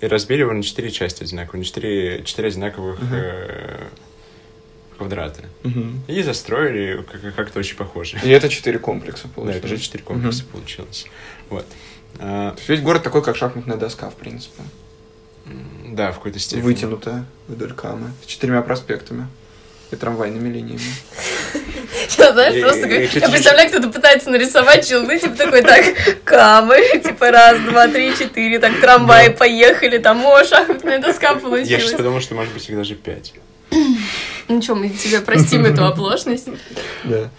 и 0.00 0.06
разбили 0.06 0.40
его 0.40 0.52
на 0.52 0.62
четыре 0.62 0.90
части 0.90 1.22
одинаковые, 1.22 1.60
на 1.60 1.64
четыре, 1.64 2.22
четыре 2.24 2.48
одинаковых 2.48 2.98
э, 3.12 3.84
квадрата. 4.98 5.42
И 6.08 6.22
застроили 6.22 7.04
как-то 7.36 7.60
очень 7.60 7.76
похоже. 7.76 8.18
И 8.22 8.28
это 8.28 8.48
четыре 8.48 8.78
комплекса 8.78 9.28
получилось. 9.28 9.54
Да, 9.54 9.66
это 9.66 9.66
уже 9.74 9.82
четыре 9.82 10.04
комплекса 10.04 10.44
получилось. 10.44 11.06
Вот. 11.48 11.64
А, 12.18 12.50
То 12.50 12.56
есть 12.58 12.68
весь 12.68 12.80
город 12.80 13.02
такой, 13.02 13.22
как 13.22 13.36
шахматная 13.36 13.76
доска, 13.76 14.10
в 14.10 14.14
принципе. 14.14 14.62
да, 15.86 16.12
в 16.12 16.16
какой-то 16.16 16.38
степени. 16.38 16.64
Вытянутая 16.64 17.24
вдоль 17.46 17.72
Камы. 17.72 18.12
С 18.22 18.26
четырьмя 18.26 18.60
проспектами. 18.62 19.26
И 19.90 19.96
трамвайными 19.96 20.52
линиями. 20.52 20.82
Я, 22.18 22.32
знаешь, 22.32 22.60
просто 22.62 22.86
я 22.88 23.28
представляю, 23.30 23.70
кто-то 23.70 23.88
пытается 23.88 24.28
нарисовать 24.28 24.86
челны, 24.86 25.18
типа 25.18 25.34
такой, 25.34 25.62
так, 25.62 25.82
камы, 26.24 26.76
типа 27.02 27.30
раз, 27.30 27.58
два, 27.60 27.88
три, 27.88 28.14
четыре, 28.14 28.58
так, 28.58 28.78
трамваи 28.80 29.30
поехали, 29.30 29.96
там, 29.96 30.22
о, 30.26 30.44
шахматная 30.44 30.98
доска 30.98 31.28
Я 31.28 31.32
сейчас 31.32 31.42
получилась. 31.42 31.92
подумал, 31.92 32.20
что 32.20 32.34
может 32.34 32.52
быть 32.52 32.68
их 32.68 32.76
даже 32.76 32.96
пять. 32.96 33.32
Ну 34.54 34.62
что, 34.62 34.74
мы 34.74 34.88
тебе 34.88 35.20
простим 35.20 35.64
эту 35.64 35.84
оплошность. 35.84 36.48
Да. 37.04 37.30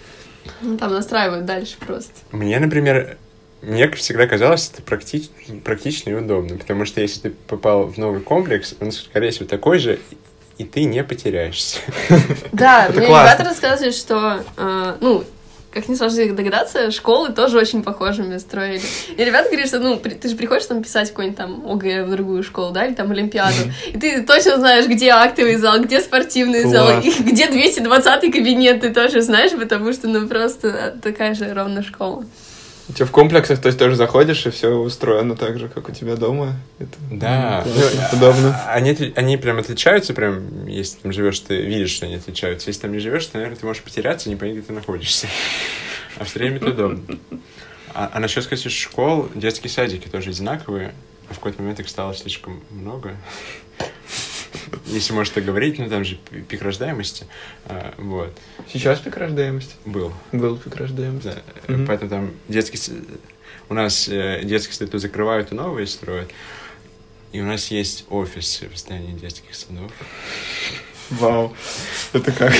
Ну, 0.61 0.77
Там 0.77 0.91
настраивают 0.93 1.45
дальше 1.45 1.75
просто. 1.79 2.13
Мне, 2.31 2.59
например, 2.59 3.17
мне 3.61 3.89
всегда 3.91 4.27
казалось 4.27 4.71
это 4.73 4.81
практи- 4.81 5.59
практично 5.61 6.11
и 6.11 6.13
удобно, 6.13 6.57
потому 6.57 6.85
что 6.85 7.01
если 7.01 7.21
ты 7.21 7.29
попал 7.31 7.87
в 7.87 7.97
новый 7.97 8.21
комплекс, 8.21 8.75
он, 8.79 8.91
скорее 8.91 9.31
всего, 9.31 9.45
такой 9.45 9.79
же, 9.79 9.99
и 10.57 10.63
ты 10.65 10.83
не 10.83 11.03
потеряешься. 11.03 11.79
Да, 12.51 12.89
мне 12.93 13.07
ребята 13.07 13.43
рассказывали, 13.43 13.91
что, 13.91 14.43
э, 14.57 14.97
ну, 15.01 15.23
как 15.71 15.87
не 15.87 15.95
сложно 15.95 16.25
догадаться, 16.33 16.89
школы 16.91 17.29
тоже 17.31 17.57
очень 17.57 17.83
похожими 17.83 18.37
строили. 18.37 18.81
И 19.15 19.23
ребята 19.23 19.49
говорят, 19.49 19.67
что, 19.67 19.79
ну, 19.79 19.97
при- 19.97 20.15
ты 20.15 20.27
же 20.29 20.35
приходишь 20.35 20.65
там 20.65 20.81
писать 20.81 21.09
какой-нибудь 21.09 21.37
там 21.37 21.63
ОГЭ 21.69 22.05
в 22.05 22.09
другую 22.09 22.41
школу, 22.43 22.71
да, 22.71 22.85
или 22.85 22.93
там 22.95 23.11
Олимпиаду, 23.11 23.55
и 23.93 23.97
ты 23.97 24.23
точно 24.23 24.57
знаешь, 24.57 24.87
где 24.87 25.09
актовый 25.11 25.55
зал, 25.57 25.79
где 25.79 26.01
спортивный 26.01 26.63
зал, 26.63 26.87
Класс. 27.01 27.05
и 27.05 27.23
где 27.23 27.47
220 27.47 28.31
кабинет, 28.31 28.81
ты 28.81 28.89
тоже 28.93 29.21
знаешь, 29.21 29.51
потому 29.51 29.93
что, 29.93 30.07
ну, 30.07 30.27
просто 30.27 30.95
такая 31.01 31.35
же 31.35 31.53
ровно 31.53 31.83
школа. 31.83 32.25
У 32.89 32.93
тебя 32.93 33.05
в 33.05 33.11
комплексах, 33.11 33.61
то 33.61 33.67
есть 33.67 33.77
тоже 33.77 33.95
заходишь, 33.95 34.45
и 34.47 34.49
все 34.49 34.69
устроено 34.73 35.35
так 35.35 35.59
же, 35.59 35.69
как 35.69 35.89
у 35.89 35.91
тебя 35.91 36.15
дома. 36.15 36.55
Это 36.79 36.97
Да. 37.11 37.61
классно, 37.63 38.09
удобно. 38.17 38.61
А- 38.67 38.73
Они, 38.73 38.91
отли- 38.91 39.13
они 39.15 39.37
прям 39.37 39.59
отличаются, 39.59 40.13
прям, 40.15 40.65
если 40.65 40.97
там 40.99 41.13
живешь, 41.13 41.39
ты 41.39 41.61
видишь, 41.61 41.91
что 41.91 42.07
они 42.07 42.15
отличаются. 42.15 42.67
Если 42.69 42.81
там 42.81 42.91
не 42.91 42.99
живешь, 42.99 43.27
то, 43.27 43.37
наверное, 43.37 43.57
ты 43.57 43.65
можешь 43.65 43.83
потеряться 43.83 44.27
и 44.27 44.31
не 44.31 44.37
понять, 44.37 44.55
где 44.57 44.65
ты 44.65 44.73
находишься. 44.73 45.27
А 46.17 46.25
в 46.25 46.33
время 46.33 46.57
это 46.57 46.69
удобно. 46.71 47.17
А, 47.93 48.09
а 48.11 48.19
насчет, 48.19 48.43
кстати, 48.43 48.67
школ, 48.69 49.29
детские 49.35 49.69
садики 49.69 50.07
тоже 50.07 50.31
одинаковые. 50.31 50.93
А 51.29 51.33
в 51.33 51.37
какой-то 51.37 51.61
момент 51.61 51.79
их 51.79 51.89
стало 51.89 52.15
слишком 52.15 52.63
много. 52.71 53.15
Если 54.85 55.13
можно 55.13 55.35
так 55.35 55.45
говорить, 55.45 55.79
ну 55.79 55.89
там 55.89 56.03
же 56.03 56.15
пи- 56.15 56.41
пик 56.41 56.61
рождаемости. 56.61 57.25
А, 57.65 57.93
вот, 57.97 58.35
Сейчас 58.71 58.99
пик 58.99 59.17
рождаемости. 59.17 59.75
был. 59.85 60.13
Был 60.31 60.57
пик 60.57 60.75
рождаемости. 60.75 61.33
Да. 61.67 61.73
Мгм. 61.73 61.87
Поэтому 61.87 62.09
там 62.09 62.31
детский... 62.47 62.79
У 63.69 63.73
нас 63.75 64.07
э, 64.07 64.41
детские 64.43 64.73
сады 64.73 64.89
то 64.91 64.97
закрывают 64.97 65.51
и 65.51 65.55
новые 65.55 65.85
строят. 65.85 66.31
И 67.31 67.39
у 67.41 67.45
нас 67.45 67.67
есть 67.69 68.05
офисы 68.09 68.67
в 68.73 68.77
здании 68.77 69.13
детских 69.13 69.53
садов. 69.53 69.91
Вау. 71.11 71.53
Это 72.13 72.31
как? 72.31 72.51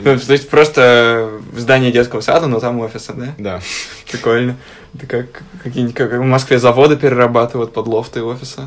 Ну, 0.00 0.18
то 0.18 0.32
есть 0.32 0.48
просто 0.48 1.38
в 1.52 1.58
здании 1.60 1.90
детского 1.92 2.22
сада, 2.22 2.46
но 2.46 2.60
там 2.60 2.80
офисы, 2.80 3.12
да? 3.12 3.34
Да. 3.38 3.62
Прикольно. 4.10 4.56
Это 4.94 5.06
как 5.06 5.42
какие-нибудь, 5.62 5.94
как 5.94 6.12
в 6.12 6.22
Москве 6.22 6.58
заводы 6.58 6.96
перерабатывают 6.96 7.72
под 7.72 7.86
лофты 7.86 8.20
и 8.20 8.22
офисы. 8.22 8.62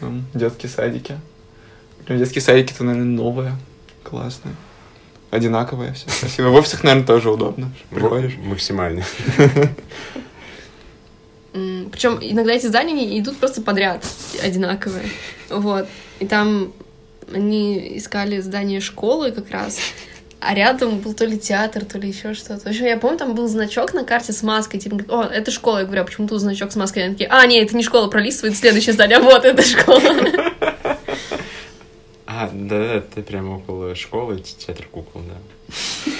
Там 0.00 0.24
детские 0.34 0.70
садики. 0.70 1.18
Прям 2.06 2.18
Детские 2.18 2.42
садики-то, 2.42 2.84
наверное, 2.84 3.06
новые. 3.06 3.52
Классные. 4.02 4.54
Одинаковые 5.30 5.94
все. 5.94 6.06
Красиво. 6.20 6.48
В 6.48 6.54
офисах, 6.54 6.84
наверное, 6.84 7.06
тоже 7.06 7.30
удобно. 7.30 7.70
Приходишь. 7.90 8.36
Максимально. 8.36 9.04
Причем 11.52 12.18
иногда 12.20 12.52
эти 12.52 12.66
здания 12.66 13.18
идут 13.18 13.36
просто 13.36 13.60
подряд, 13.62 14.04
одинаковые. 14.42 15.04
Вот. 15.50 15.86
И 16.18 16.26
там 16.26 16.72
они 17.32 17.98
искали 17.98 18.40
здание 18.40 18.80
школы 18.80 19.32
как 19.32 19.50
раз, 19.50 19.78
а 20.40 20.54
рядом 20.54 20.98
был 20.98 21.14
то 21.14 21.24
ли 21.24 21.38
театр, 21.38 21.84
то 21.84 21.98
ли 21.98 22.08
еще 22.08 22.34
что-то. 22.34 22.60
В 22.60 22.66
общем, 22.66 22.86
я 22.86 22.96
помню, 22.96 23.18
там 23.18 23.34
был 23.34 23.48
значок 23.48 23.94
на 23.94 24.04
карте 24.04 24.32
с 24.32 24.42
маской, 24.42 24.78
типа, 24.78 24.98
о, 25.08 25.24
это 25.24 25.50
школа. 25.50 25.78
Я 25.78 25.84
говорю, 25.84 26.02
а 26.02 26.04
почему 26.04 26.26
тут 26.26 26.40
значок 26.40 26.72
с 26.72 26.76
маской? 26.76 27.04
Они 27.04 27.14
такие, 27.14 27.30
а, 27.30 27.46
нет, 27.46 27.68
это 27.68 27.76
не 27.76 27.84
школа, 27.84 28.08
пролистывает 28.08 28.56
следующее 28.56 28.94
здание, 28.94 29.18
а 29.18 29.20
вот 29.20 29.44
это 29.44 29.62
школа. 29.62 30.00
А, 32.42 32.50
да-да, 32.52 33.00
ты 33.00 33.22
прямо 33.22 33.56
около 33.56 33.94
школы, 33.94 34.40
те- 34.40 34.66
театр 34.66 34.86
кукол, 34.90 35.22
да. 35.22 36.14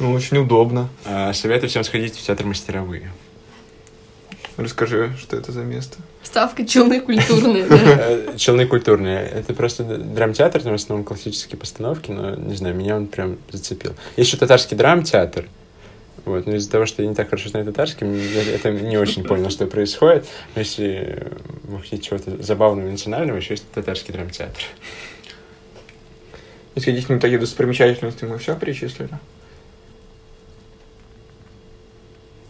Ну, 0.00 0.12
очень 0.12 0.38
удобно. 0.38 0.88
А, 1.04 1.32
советую 1.32 1.70
всем 1.70 1.84
сходить 1.84 2.16
в 2.16 2.22
театр 2.24 2.46
мастеровые. 2.46 3.10
Расскажи, 4.56 5.12
что 5.20 5.36
это 5.36 5.52
за 5.52 5.60
место. 5.62 5.98
Ставка 6.22 6.66
челны 6.66 7.00
культурные, 7.00 7.64
да. 7.66 7.76
Э, 7.76 8.34
Челны 8.36 8.66
культурные. 8.66 9.20
Это 9.26 9.54
просто 9.54 9.84
драмтеатр, 9.84 10.62
там 10.62 10.72
в 10.72 10.74
основном 10.74 11.04
классические 11.04 11.56
постановки, 11.58 12.10
но, 12.10 12.34
не 12.34 12.54
знаю, 12.56 12.74
меня 12.74 12.96
он 12.96 13.06
прям 13.06 13.38
зацепил. 13.50 13.94
Есть 14.16 14.30
еще 14.30 14.36
татарский 14.38 14.76
драмтеатр. 14.76 15.48
Вот, 16.28 16.44
но 16.46 16.56
из-за 16.56 16.70
того, 16.70 16.84
что 16.84 17.02
я 17.02 17.08
не 17.08 17.14
так 17.14 17.30
хорошо 17.30 17.48
знаю 17.48 17.64
татарский, 17.64 18.06
я 18.06 18.54
это 18.54 18.70
не 18.70 18.98
очень 18.98 19.24
понял, 19.24 19.48
что 19.48 19.66
происходит. 19.66 20.26
Но 20.54 20.60
если 20.60 21.26
вы 21.62 21.80
хотите 21.80 22.02
чего-то 22.02 22.42
забавного 22.42 22.86
и 22.88 22.90
национального, 22.90 23.38
еще 23.38 23.54
есть 23.54 23.64
татарский 23.72 24.12
драмтеатр. 24.12 24.60
Из 26.74 26.84
каких-нибудь 26.84 27.22
таких 27.22 27.40
достопримечательностей 27.40 28.28
мы 28.28 28.36
все 28.36 28.54
перечислили? 28.56 29.08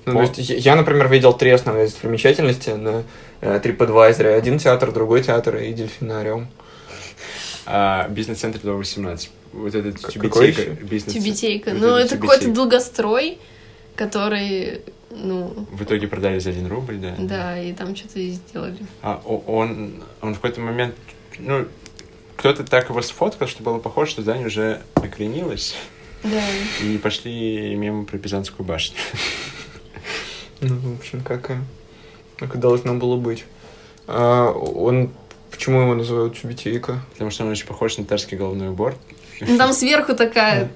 Ну, 0.06 0.14
то 0.26 0.40
есть 0.40 0.50
я, 0.50 0.74
например, 0.74 1.08
видел 1.08 1.32
три 1.34 1.50
основные 1.50 1.84
достопримечательности 1.86 2.70
на 2.70 3.04
э, 3.40 3.60
TripAdvisor. 3.62 4.34
Один 4.34 4.58
театр, 4.58 4.90
другой 4.90 5.22
театр 5.22 5.56
и 5.58 5.72
дельфинариум. 5.72 6.48
А, 7.66 8.08
бизнес-центр 8.08 8.58
до 8.60 8.72
18. 8.72 9.30
Вот 9.52 9.74
этот 9.74 10.00
Как- 10.00 10.12
тюбетейка. 10.12 10.70
бизнес- 10.82 11.12
Тюбетейка. 11.14 11.70
вот 11.70 11.78
Ну, 11.80 11.94
это 11.96 12.16
какой-то 12.16 12.50
долгострой, 12.50 13.38
который, 13.98 14.82
ну, 15.10 15.66
В 15.72 15.82
итоге 15.82 16.06
продали 16.06 16.38
за 16.38 16.50
один 16.50 16.68
рубль, 16.68 16.98
да. 16.98 17.14
да, 17.18 17.60
и 17.60 17.72
там 17.72 17.96
что-то 17.96 18.20
и 18.20 18.30
сделали. 18.30 18.78
А 19.02 19.20
он, 19.26 20.02
он 20.20 20.32
в 20.34 20.36
какой-то 20.36 20.60
момент, 20.60 20.94
ну, 21.38 21.66
кто-то 22.36 22.62
так 22.62 22.88
его 22.88 23.02
сфоткал, 23.02 23.48
что 23.48 23.62
было 23.64 23.80
похоже, 23.80 24.12
что 24.12 24.22
здание 24.22 24.46
уже 24.46 24.80
накренилось, 24.96 25.74
Да. 26.22 26.40
и 26.82 26.96
пошли 26.98 27.74
мимо 27.74 28.04
про 28.04 28.18
Пизанскую 28.18 28.64
башню. 28.64 28.96
Ну, 30.60 30.76
в 30.76 30.98
общем, 30.98 31.20
как, 31.22 31.52
как 32.36 32.54
и 32.54 32.58
должно 32.58 32.94
было 32.94 33.16
быть. 33.16 33.44
А, 34.06 34.50
он... 34.52 35.10
Почему 35.50 35.80
его 35.80 35.94
называют 35.94 36.36
Чубитейка? 36.36 37.00
Потому 37.12 37.30
что 37.30 37.44
он 37.44 37.50
очень 37.50 37.66
похож 37.66 37.96
на 37.96 38.04
татарский 38.04 38.36
головной 38.36 38.68
убор. 38.68 38.94
Ну, 39.40 39.56
там 39.56 39.72
сверху 39.72 40.14
такая 40.14 40.68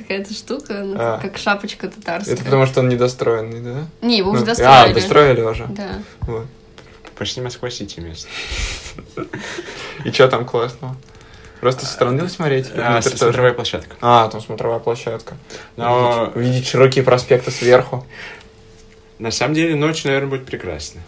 какая-то 0.00 0.32
штука, 0.34 0.82
ну, 0.84 0.96
А. 0.98 1.18
как 1.20 1.38
шапочка 1.38 1.88
татарская. 1.88 2.34
Это 2.34 2.44
потому, 2.44 2.66
что 2.66 2.80
он 2.80 2.88
недостроенный, 2.88 3.60
да? 3.60 4.06
Не, 4.06 4.18
его 4.18 4.30
уже 4.32 4.40
Ну, 4.40 4.46
достроили. 4.46 4.90
А, 4.90 4.94
достроили 4.94 5.40
уже. 5.42 5.66
Да. 5.68 6.02
Вот. 6.22 6.46
Почти 7.16 7.40
Москва-Сити 7.40 8.00
место. 8.00 8.28
И 10.04 10.10
что 10.10 10.28
там 10.28 10.44
классного? 10.46 10.96
Просто 11.60 11.84
со 11.84 11.92
стороны 11.92 12.26
смотреть? 12.28 12.68
А, 12.74 13.02
смотровая 13.02 13.52
площадка. 13.52 13.96
А, 14.00 14.28
там 14.28 14.40
смотровая 14.40 14.78
площадка. 14.78 15.36
Но 15.76 16.32
Увидеть, 16.34 16.66
широкие 16.66 17.04
проспекты 17.04 17.50
сверху. 17.50 18.06
на 19.18 19.30
самом 19.30 19.54
деле 19.54 19.74
ночью, 19.76 20.06
наверное, 20.08 20.30
будет 20.30 20.46
прекрасно. 20.46 21.02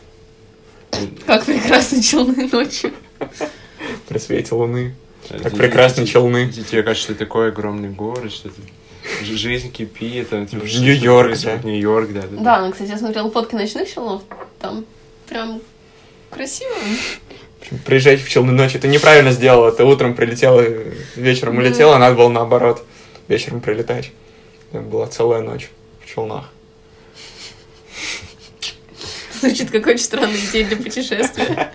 Как 1.26 1.46
прекрасно 1.46 2.02
челны 2.02 2.48
ночью. 2.52 2.92
При 4.08 4.18
свете 4.18 4.54
луны. 4.54 4.94
Как 5.42 5.56
прекрасны 5.56 6.04
ди- 6.04 6.10
челны. 6.10 6.50
Тебе 6.50 6.82
кажется, 6.82 7.04
что 7.12 7.14
такой 7.14 7.48
огромный 7.48 7.88
город, 7.88 8.30
что 8.30 8.48
это 8.48 8.60
ж- 8.60 8.64
жизнь 9.22 9.70
кипит, 9.70 10.30
там, 10.30 10.46
типа, 10.46 10.64
Нью-Йорк, 10.64 11.38
да. 11.42 11.58
Нью-Йорк, 11.58 12.12
да. 12.12 12.22
да, 12.22 12.42
Да, 12.42 12.66
ну, 12.66 12.72
кстати, 12.72 12.90
я 12.90 12.98
смотрела 12.98 13.30
фотки 13.30 13.54
ночных 13.54 13.92
челнов. 13.92 14.22
Там 14.60 14.84
прям 15.28 15.60
красиво. 16.30 16.74
В 16.74 17.62
общем, 17.62 17.78
Приезжать 17.84 18.22
в 18.22 18.28
челны 18.28 18.52
ночью. 18.52 18.80
Ты 18.80 18.88
неправильно 18.88 19.32
сделала. 19.32 19.72
Ты 19.72 19.84
утром 19.84 20.14
прилетела, 20.14 20.64
вечером 21.16 21.58
улетела, 21.58 21.96
а 21.96 21.98
надо 21.98 22.16
было 22.16 22.28
наоборот. 22.28 22.84
Вечером 23.28 23.60
прилетать. 23.60 24.12
Была 24.72 25.06
целая 25.06 25.42
ночь 25.42 25.70
в 26.04 26.12
челнах. 26.12 26.50
Звучит 29.40 29.70
как 29.70 29.86
очень 29.86 30.04
странная 30.04 30.36
идея 30.36 30.66
для 30.66 30.76
путешествия. 30.76 31.72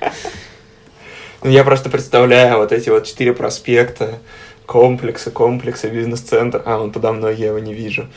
Ну, 1.44 1.52
я 1.52 1.64
просто 1.64 1.90
представляю 1.90 2.58
вот 2.58 2.72
эти 2.72 2.90
вот 2.90 3.06
четыре 3.06 3.34
проспекта, 3.34 4.20
комплексы, 4.68 5.32
комплексы, 5.32 5.90
бизнес-центр. 5.90 6.62
А, 6.66 6.78
он 6.80 6.92
подо 6.92 7.14
мной, 7.14 7.36
я 7.36 7.48
его 7.48 7.60
не 7.60 7.74
вижу. 7.74 8.08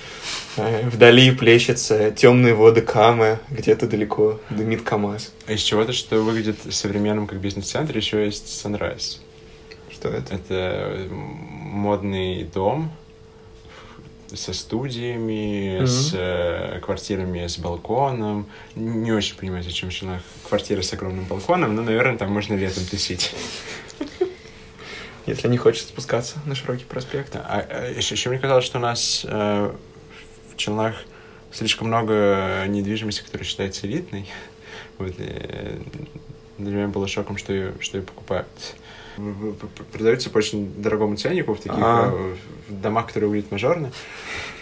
Э, 0.59 0.87
Вдали 0.89 1.31
плещется 1.31 2.11
темные 2.11 2.53
воды 2.55 2.83
Камы, 2.83 3.39
где-то 3.51 3.87
далеко 3.87 4.39
дымит 4.51 4.83
КамАЗ. 4.83 5.33
А 5.47 5.53
из 5.53 5.61
чего-то, 5.63 5.93
что 5.95 6.21
выглядит 6.21 6.59
современным 6.71 7.27
как 7.27 7.39
бизнес-центр, 7.41 7.97
еще 7.97 8.25
есть 8.27 8.47
Sunrise. 8.65 9.19
Что 9.91 10.09
это? 10.09 10.35
Это 10.35 11.09
модный 11.11 12.45
дом 12.45 12.91
со 14.35 14.53
студиями, 14.53 15.79
Мгм. 15.79 15.87
с 15.87 16.11
э, 16.15 16.81
квартирами 16.85 17.47
с 17.47 17.59
балконом. 17.59 18.47
Не 18.75 19.13
очень 19.13 19.37
понимаю, 19.37 19.63
зачем 19.65 19.91
Челнах 19.91 20.23
квартира 20.49 20.83
с 20.83 20.93
огромным 20.93 21.25
балконом, 21.25 21.75
но, 21.75 21.83
наверное, 21.83 22.17
там 22.19 22.33
можно 22.33 22.55
летом 22.55 22.85
тусить. 22.85 23.35
Если 25.27 25.49
не 25.49 25.59
хочется 25.59 25.89
спускаться 25.89 26.39
на 26.47 26.55
широкий 26.55 26.85
проспект. 26.85 27.37
А, 27.37 27.91
еще, 27.97 28.31
мне 28.31 28.39
казалось, 28.39 28.65
что 28.65 28.79
у 28.79 28.83
нас 28.83 29.25
э, 29.29 29.73
в 30.53 30.57
Челнах 30.57 30.97
слишком 31.53 31.89
много 31.89 32.65
недвижимости, 32.67 33.23
которая 33.23 33.45
считается 33.45 33.87
элитной. 33.87 34.27
Вот, 34.99 35.15
э, 35.19 35.79
для 36.59 36.73
меня 36.73 36.89
было 36.89 37.09
шоком, 37.09 37.37
что 37.37 37.53
ее, 37.53 37.73
что 37.81 37.99
ее 37.99 38.05
покупают. 38.05 38.49
Продаются 39.93 40.31
по 40.31 40.39
очень 40.39 40.73
дорогому 40.81 41.17
ценнику 41.17 41.55
в 41.55 41.59
таких 41.59 41.79
А. 41.79 42.11
э, 42.13 42.37
в 42.69 42.81
домах, 42.81 43.09
которые 43.09 43.29
выглядят 43.29 43.51
мажорно. 43.51 43.93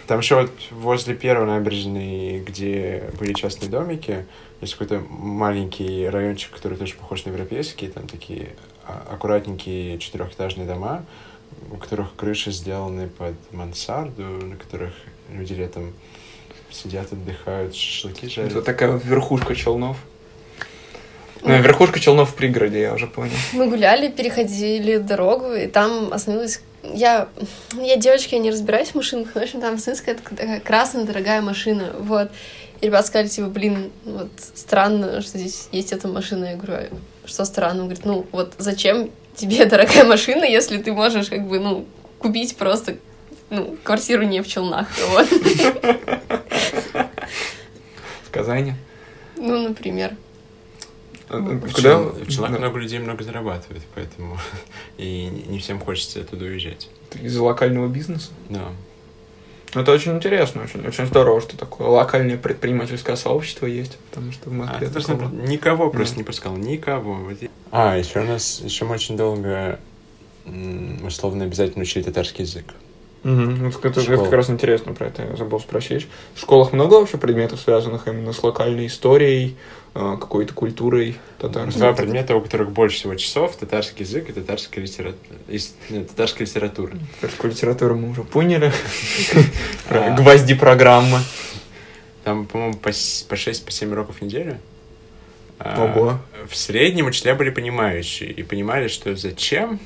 Там 0.07 0.19
еще 0.19 0.35
вот 0.35 0.51
возле 0.71 1.13
первой 1.13 1.45
набережной, 1.45 2.39
где 2.39 3.03
были 3.19 3.33
частные 3.33 3.69
домики, 3.69 4.25
есть 4.59 4.73
какой-то 4.73 5.05
маленький 5.07 6.09
райончик, 6.09 6.51
который 6.51 6.77
тоже 6.77 6.95
похож 6.95 7.25
на 7.25 7.29
европейский. 7.29 7.87
Там 7.87 8.07
такие 8.07 8.49
а, 8.49 8.68
аккуратненькие 9.09 9.97
четырехэтажные 9.99 10.67
дома, 10.67 11.05
у 11.71 11.77
которых 11.77 12.15
крыши 12.15 12.51
сделаны 12.51 13.07
под 13.07 13.35
мансарду, 13.51 14.23
на 14.23 14.55
которых 14.55 14.93
люди 15.31 15.53
летом 15.53 15.93
сидят, 16.71 17.11
отдыхают, 17.11 17.75
шашлыки 17.75 18.29
жарят. 18.29 18.51
Это 18.51 18.61
такая 18.61 18.91
верхушка 18.97 19.55
Челнов. 19.55 19.97
Ну, 21.41 21.57
верхушка 21.61 21.99
Челнов 21.99 22.31
в 22.31 22.35
пригороде, 22.35 22.81
я 22.81 22.93
уже 22.93 23.07
понял. 23.07 23.33
Мы 23.53 23.67
гуляли, 23.69 24.09
переходили 24.09 24.97
дорогу, 24.97 25.53
и 25.53 25.67
там 25.67 26.11
остановилась... 26.11 26.61
Я, 26.83 27.27
я 27.73 27.97
девочка, 27.97 28.35
я 28.35 28.41
не 28.41 28.51
разбираюсь 28.51 28.89
в 28.89 28.95
машинах, 28.95 29.29
но, 29.33 29.41
в 29.41 29.43
общем, 29.43 29.61
там 29.61 29.75
остановилась 29.75 30.01
какая-то 30.01 30.35
такая 30.35 30.59
красная 30.59 31.05
дорогая 31.05 31.41
машина, 31.41 31.93
вот. 31.99 32.29
И 32.81 32.85
ребята 32.85 33.07
сказали, 33.07 33.27
типа, 33.27 33.47
блин, 33.49 33.91
вот 34.05 34.29
странно, 34.55 35.21
что 35.21 35.37
здесь 35.37 35.67
есть 35.71 35.91
эта 35.91 36.07
машина. 36.07 36.45
Я 36.45 36.55
говорю, 36.55 36.73
«А 37.23 37.27
что 37.27 37.43
странно? 37.45 37.81
Он 37.81 37.87
говорит, 37.87 38.05
ну, 38.05 38.25
вот 38.31 38.53
зачем 38.57 39.09
тебе 39.35 39.65
дорогая 39.69 40.05
машина, 40.05 40.45
если 40.45 40.77
ты 40.77 40.93
можешь, 40.93 41.27
как 41.29 41.47
бы, 41.47 41.59
ну, 41.59 41.85
купить 42.19 42.55
просто, 42.55 42.97
ну, 43.49 43.77
квартиру 43.83 44.23
не 44.23 44.41
в 44.41 44.47
Челнах, 44.47 44.87
вот. 45.09 45.27
В 48.23 48.31
Казани. 48.31 48.73
Ну, 49.37 49.69
например. 49.69 50.15
А, 51.29 51.39
Куда? 51.39 51.81
Чел- 51.81 52.09
в 52.09 52.27
Челнах 52.29 52.59
много 52.59 52.77
людей 52.79 52.99
много 52.99 53.23
зарабатывает, 53.23 53.81
поэтому 53.95 54.37
и 54.97 55.45
не 55.47 55.59
всем 55.59 55.79
хочется 55.79 56.21
оттуда 56.21 56.45
уезжать. 56.45 56.89
Из-за 57.21 57.41
локального 57.43 57.87
бизнеса. 57.87 58.29
Да. 58.49 58.69
Ну, 59.75 59.81
Это 59.81 59.91
очень 59.91 60.13
интересно, 60.13 60.63
очень, 60.63 60.85
очень 60.87 61.05
здорово, 61.05 61.41
что 61.41 61.55
такое 61.55 61.87
локальное 61.87 62.37
предпринимательское 62.37 63.15
сообщество 63.15 63.67
есть, 63.67 63.97
потому 64.09 64.31
что 64.31 64.49
в 64.49 64.53
А, 64.53 64.55
Москве 64.55 64.87
просто 64.89 65.15
такого- 65.15 65.29
никого 65.29 65.89
просто 65.91 66.15
Да. 66.15 66.19
не 66.21 66.23
пускал, 66.25 66.57
никого. 66.57 67.19
А, 67.71 67.95
еще 67.97 68.21
у 68.21 68.25
нас, 68.25 68.61
еще 68.63 68.85
мы 68.85 68.95
очень 68.95 69.15
долго 69.15 69.79
условно 71.05 71.43
обязательно 71.43 71.83
учили 71.83 72.01
татарский 72.03 72.43
язык. 72.43 72.65
Вот 73.23 73.85
это, 73.85 73.99
это 73.99 74.17
как 74.17 74.31
раз 74.31 74.49
интересно 74.49 74.93
про 74.93 75.07
это, 75.07 75.23
я 75.23 75.35
забыл 75.35 75.59
спросить. 75.59 76.07
В 76.33 76.39
школах 76.39 76.71
много 76.73 76.95
вообще 76.95 77.17
предметов, 77.17 77.59
связанных 77.59 78.07
именно 78.07 78.33
с 78.33 78.41
локальной 78.41 78.87
историей, 78.87 79.55
какой-то 79.93 80.53
культурой 80.53 81.17
татарской? 81.39 81.81
Два 81.81 81.93
предмета, 81.93 82.35
у 82.35 82.41
которых 82.41 82.71
больше 82.71 82.97
всего 82.97 83.15
часов, 83.15 83.55
татарский 83.55 84.05
язык 84.05 84.29
и 84.29 84.33
татарская 84.33 84.83
литература. 84.83 85.17
Татарская 85.87 86.47
литература. 86.47 86.93
Татарскую 87.19 87.51
литературу 87.51 87.95
мы 87.95 88.09
уже 88.09 88.23
поняли. 88.23 88.71
А. 89.91 90.15
Гвозди 90.15 90.53
программы. 90.53 91.17
Там, 92.23 92.45
по-моему, 92.45 92.75
по 92.75 92.89
6-7 92.89 93.91
уроков 93.91 94.17
в 94.17 94.21
неделю. 94.21 94.59
А, 95.57 95.83
Ого. 95.83 96.19
В 96.47 96.55
среднем 96.55 97.07
учителя 97.07 97.33
были 97.33 97.49
понимающие 97.49 98.31
и 98.31 98.43
понимали, 98.43 98.87
что 98.87 99.15
зачем. 99.15 99.79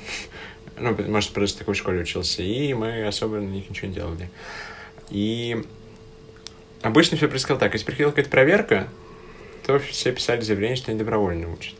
Ну, 0.78 0.96
может, 1.08 1.30
просто 1.30 1.56
в 1.56 1.58
такой 1.60 1.74
школе 1.74 2.02
учился, 2.02 2.42
и 2.42 2.74
мы 2.74 3.06
особо 3.06 3.36
на 3.36 3.48
них 3.48 3.70
ничего 3.70 3.88
не 3.88 3.94
делали. 3.94 4.30
И 5.10 5.64
обычно 6.82 7.16
все 7.16 7.28
происходило 7.28 7.58
так. 7.58 7.72
Если 7.72 7.86
приходила 7.86 8.10
какая-то 8.10 8.30
проверка, 8.30 8.88
то 9.66 9.78
все 9.78 10.12
писали 10.12 10.40
заявление, 10.40 10.76
что 10.76 10.90
они 10.90 10.98
добровольно 10.98 11.52
учат. 11.52 11.74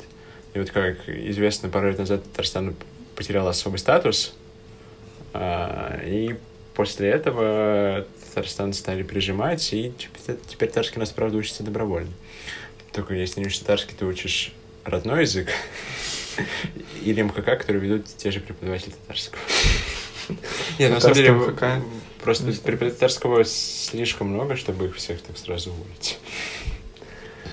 И 0.54 0.58
вот 0.58 0.70
как 0.70 1.08
известно, 1.08 1.68
пару 1.68 1.88
лет 1.88 1.98
назад 1.98 2.22
Татарстан 2.24 2.74
потерял 3.14 3.46
особый 3.48 3.78
статус, 3.78 4.34
а, 5.32 6.00
и 6.04 6.36
после 6.74 7.08
этого 7.08 8.06
Татарстан 8.28 8.72
стали 8.72 9.02
прижимать, 9.02 9.72
и 9.72 9.92
теперь, 9.98 10.36
теперь 10.46 10.68
татарский 10.68 10.96
у 10.96 11.00
нас, 11.00 11.10
правда, 11.10 11.38
учится 11.38 11.62
добровольно. 11.62 12.10
Только 12.92 13.14
если 13.14 13.40
не 13.40 13.46
учишь 13.46 13.58
татарский, 13.58 13.94
ты 13.98 14.04
учишь 14.06 14.52
родной 14.84 15.22
язык 15.22 15.48
или 17.02 17.22
МХК, 17.22 17.44
которые 17.58 17.82
ведут 17.82 18.06
те 18.16 18.30
же 18.30 18.40
преподаватели 18.40 18.92
татарского. 18.92 19.42
Нет, 20.78 20.92
на 20.92 21.00
самом 21.00 21.14
деле, 21.14 21.34
просто 22.22 22.44
преподавателей 22.46 22.90
татарского 22.92 23.44
слишком 23.44 24.28
много, 24.28 24.56
чтобы 24.56 24.86
их 24.86 24.96
всех 24.96 25.20
так 25.20 25.36
сразу 25.36 25.70
уволить. 25.70 26.18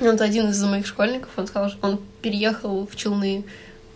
Вот 0.02 0.20
один 0.20 0.50
из 0.50 0.64
моих 0.64 0.88
школьников, 0.88 1.30
он 1.38 1.46
сказал, 1.46 1.70
что 1.70 1.78
он 1.84 2.02
переехал 2.24 2.88
в 2.92 2.96
Челны, 2.96 3.44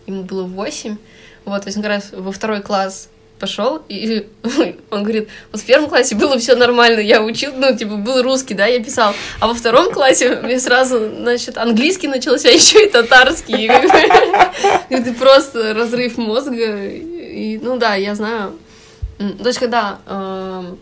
ему 0.06 0.22
было 0.22 0.44
восемь, 0.44 0.98
вот, 1.44 1.62
то 1.62 1.66
есть 1.66 1.76
он 1.76 1.82
как 1.82 1.90
раз 1.90 2.10
во 2.12 2.30
второй 2.30 2.62
класс 2.62 3.08
пошел, 3.40 3.82
и 3.88 4.28
он 4.90 5.02
говорит, 5.02 5.28
вот 5.50 5.60
в 5.60 5.66
первом 5.66 5.88
классе 5.88 6.14
было 6.14 6.38
все 6.38 6.54
нормально, 6.54 7.00
я 7.00 7.20
учил, 7.20 7.52
ну, 7.56 7.76
типа, 7.76 7.96
был 7.96 8.22
русский, 8.22 8.54
да, 8.54 8.66
я 8.66 8.82
писал, 8.82 9.14
а 9.40 9.48
во 9.48 9.54
втором 9.54 9.92
классе 9.92 10.40
мне 10.44 10.60
сразу, 10.60 11.10
значит, 11.10 11.58
английский 11.58 12.06
начался, 12.06 12.48
еще 12.50 12.86
и 12.86 12.88
татарский, 12.88 13.66
это 14.88 15.12
просто 15.12 15.74
разрыв 15.74 16.18
мозга, 16.18 16.86
и, 16.86 17.58
ну, 17.60 17.78
да, 17.78 17.96
я 17.96 18.14
знаю, 18.14 18.56
то 19.18 19.48
есть, 19.48 19.58
когда 19.58 19.98
эм, 20.06 20.78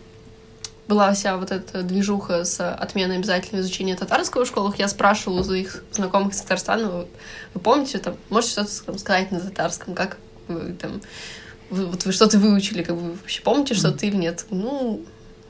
была 0.89 1.12
вся 1.12 1.37
вот 1.37 1.51
эта 1.51 1.82
движуха 1.82 2.45
с 2.45 2.74
отменой 2.74 3.16
обязательного 3.16 3.62
изучения 3.62 3.97
татарского 3.97 4.45
в 4.45 4.49
школах, 4.49 4.78
я 4.78 4.89
спрашивала 4.89 5.41
у 5.41 5.45
своих 5.45 5.82
знакомых 5.93 6.35
из 6.35 6.41
Татарстана, 6.41 6.91
вы, 6.91 7.07
вы 7.55 7.61
помните, 7.61 7.99
там, 7.99 8.16
можете 8.28 8.53
что-то 8.53 8.99
сказать 8.99 9.30
на 9.30 9.41
татарском, 9.41 9.95
как 9.95 10.18
вы 10.49 10.74
там, 10.74 11.01
вы, 11.70 11.87
вот 11.87 12.05
вы 12.05 12.12
что-то 12.12 12.39
выучили, 12.39 12.82
как 12.82 12.97
бы, 12.97 13.03
вы 13.03 13.12
вообще 13.12 13.43
помните 13.43 13.74
что-то 13.74 14.05
или 14.05 14.16
нет? 14.16 14.47
Ну, 14.51 15.05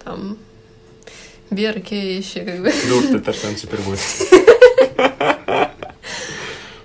там, 0.05 0.39
берки 1.51 1.95
еще, 1.95 2.43
как 2.43 2.61
бы, 2.61 2.72
Дур 2.89 3.18
Татарстан 3.18 3.57
Супергуд. 3.57 3.99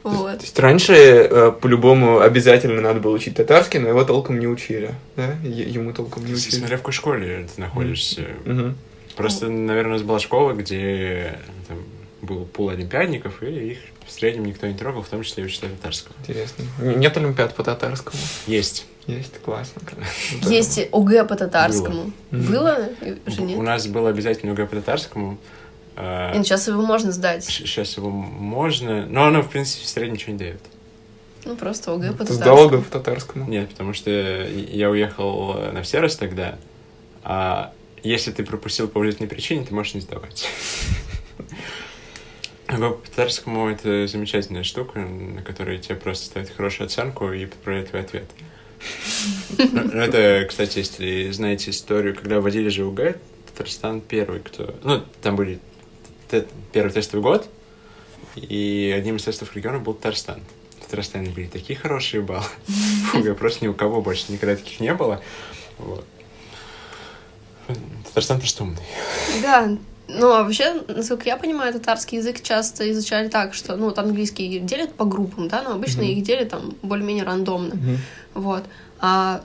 Вот. 0.04 0.38
То 0.38 0.44
есть 0.44 0.58
раньше 0.60 0.94
э, 0.94 1.52
по-любому 1.52 2.20
обязательно 2.20 2.82
надо 2.82 3.00
было 3.00 3.14
учить 3.14 3.36
татарский, 3.36 3.80
но 3.80 3.90
его 3.90 4.04
толком 4.04 4.40
не 4.40 4.48
учили, 4.48 4.96
да? 5.16 5.36
Е- 5.44 5.70
Ему 5.70 5.94
толком 5.94 6.26
не 6.26 6.34
учили. 6.34 6.56
Смотря 6.56 6.78
в 6.78 6.80
какой 6.82 6.94
школе 6.94 7.48
ты 7.54 7.62
находишься. 7.62 8.26
Мгм. 8.46 8.76
Просто, 9.16 9.50
наверное, 9.50 9.92
у 9.92 9.94
нас 9.96 10.04
была 10.04 10.20
школа, 10.20 10.54
где 10.54 11.38
там, 11.68 11.78
был 12.22 12.46
пул 12.46 12.70
олимпиадников, 12.70 13.44
и 13.44 13.72
их 13.72 13.78
в 14.08 14.12
среднем 14.12 14.46
никто 14.46 14.66
не 14.68 14.74
трогал, 14.74 15.04
в 15.04 15.08
том 15.10 15.24
числе 15.24 15.44
и 15.44 15.46
учителя 15.48 15.70
татарского. 15.70 16.14
Интересно. 16.22 16.66
Нет 16.82 17.16
олимпиад 17.18 17.54
по 17.56 17.64
татарскому? 17.64 18.18
Есть. 18.48 18.86
Есть, 19.08 19.40
классно. 19.42 19.82
Есть 20.44 20.88
ОГЭ 20.92 21.26
по 21.26 21.36
татарскому. 21.36 22.12
Было. 22.32 22.42
Было? 22.42 22.90
Уже 23.26 23.42
У 23.42 23.62
нас 23.62 23.88
был 23.88 24.06
обязательно 24.08 24.54
УГ 24.54 24.70
по 24.70 24.76
татарскому. 24.76 25.38
А, 26.00 26.32
И 26.34 26.44
сейчас 26.44 26.68
его 26.68 26.82
можно 26.82 27.12
сдать. 27.12 27.44
Сейчас 27.44 27.98
его 27.98 28.10
можно, 28.10 29.06
но 29.06 29.26
оно, 29.26 29.42
в 29.42 29.50
принципе, 29.50 29.84
в 29.84 29.88
среднем 29.88 30.14
ничего 30.14 30.34
не 30.34 30.40
дает. 30.40 30.62
Ну, 31.46 31.56
просто 31.56 31.94
ОГЭ 31.94 32.14
по 32.14 32.26
Ты 32.26 32.34
сдал 32.34 32.56
татарскому. 32.56 32.68
ОГЭ 32.68 32.86
по 32.86 32.92
татарскому? 32.92 33.50
Нет, 33.50 33.70
потому 33.70 33.94
что 33.94 34.10
я 34.10 34.90
уехал 34.90 35.54
на 35.74 35.82
Всерос 35.84 36.16
тогда, 36.16 36.58
а 37.24 37.74
если 38.04 38.32
ты 38.32 38.44
пропустил 38.46 38.88
по 38.88 38.98
уважительной 38.98 39.30
причине, 39.30 39.66
ты 39.66 39.74
можешь 39.74 39.94
не 39.94 40.02
сдавать. 40.02 40.48
ОГЭ 42.68 42.90
по 42.92 43.08
татарскому— 43.10 43.70
это 43.72 44.08
замечательная 44.08 44.64
штука, 44.64 45.00
на 45.00 45.42
которой 45.42 45.80
тебе 45.80 45.96
просто 45.96 46.26
ставят 46.28 46.50
хорошую 46.50 46.86
оценку 46.88 47.32
и 47.32 47.46
подправляют 47.46 47.90
твой 47.90 48.02
ответ. 48.04 48.26
Ну, 49.58 49.82
Это, 49.92 50.46
кстати, 50.48 50.78
если 50.78 51.32
знаете 51.32 51.72
историю, 51.72 52.16
когда 52.16 52.40
вводили 52.40 52.70
же 52.70 52.86
УГ, 52.86 53.18
Татарстан 53.48 54.00
первый, 54.00 54.40
кто... 54.40 54.74
Ну, 54.84 55.04
там 55.22 55.36
были 55.36 55.60
первый 56.72 56.92
тестовый 56.92 57.24
год, 57.24 57.48
и 58.36 58.94
одним 58.98 59.18
из 59.18 59.24
тестов 59.24 59.56
региона 59.56 59.80
был 59.80 59.94
Татарстан. 59.94 60.42
В 60.80 60.86
Татарстане 60.86 61.30
были 61.30 61.48
такие 61.48 61.78
хорошие 61.78 62.22
баллы. 62.22 62.44
Фу, 63.12 63.24
я 63.24 63.34
просто 63.34 63.66
ни 63.66 63.68
у 63.68 63.74
кого 63.74 64.02
больше 64.02 64.32
никогда 64.32 64.56
таких 64.56 64.80
не 64.80 64.94
было. 64.94 65.22
Вот. 65.78 66.06
Татарстан 68.06 68.40
просто 68.40 68.64
умный. 68.64 68.82
Да, 69.42 69.70
ну, 70.08 70.32
а 70.34 70.44
вообще, 70.44 70.82
насколько 70.88 71.26
я 71.26 71.38
понимаю, 71.38 71.72
татарский 71.72 72.18
язык 72.18 72.42
часто 72.42 72.90
изучали 72.92 73.28
так, 73.28 73.54
что, 73.54 73.76
ну, 73.76 73.86
вот 73.86 74.00
английский 74.00 74.60
делят 74.60 74.94
по 74.96 75.06
группам, 75.06 75.48
да, 75.48 75.62
но 75.62 75.74
обычно 75.74 76.02
Мгм. 76.02 76.10
их 76.12 76.24
делят 76.24 76.50
там 76.50 76.74
более-менее 76.82 77.24
рандомно, 77.26 77.76
Мгм. 77.76 77.98
вот. 78.34 78.64
А 79.00 79.44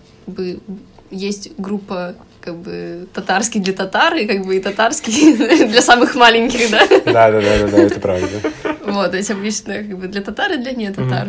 есть 1.11 1.51
группа 1.59 2.15
как 2.45 2.57
бы 2.57 3.09
татарский 3.15 3.61
для 3.61 3.73
татар 3.73 4.15
и 4.17 4.27
как 4.27 4.45
бы 4.45 4.57
и 4.57 4.61
татарский 4.61 5.35
для 5.67 5.81
самых 5.81 6.15
маленьких, 6.15 6.71
да? 6.71 6.87
Да, 6.89 7.31
да, 7.31 7.41
да, 7.41 7.59
да, 7.59 7.69
да, 7.69 7.79
это 7.79 8.01
правда. 8.01 8.53
Вот, 8.85 9.11
то 9.13 9.17
есть 9.17 9.31
обычно 9.31 9.77
как 9.77 9.99
бы 9.99 10.09
для 10.09 10.21
татар 10.21 10.53
и 10.53 10.57
для 10.59 10.73
не 10.73 10.93
татар. 10.93 11.29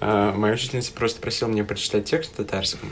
А, 0.00 0.32
моя 0.32 0.54
учительница 0.54 0.92
просто 0.92 1.20
просила 1.20 1.48
меня 1.48 1.64
прочитать 1.64 2.04
текст 2.04 2.38
на 2.38 2.44
татарском 2.44 2.90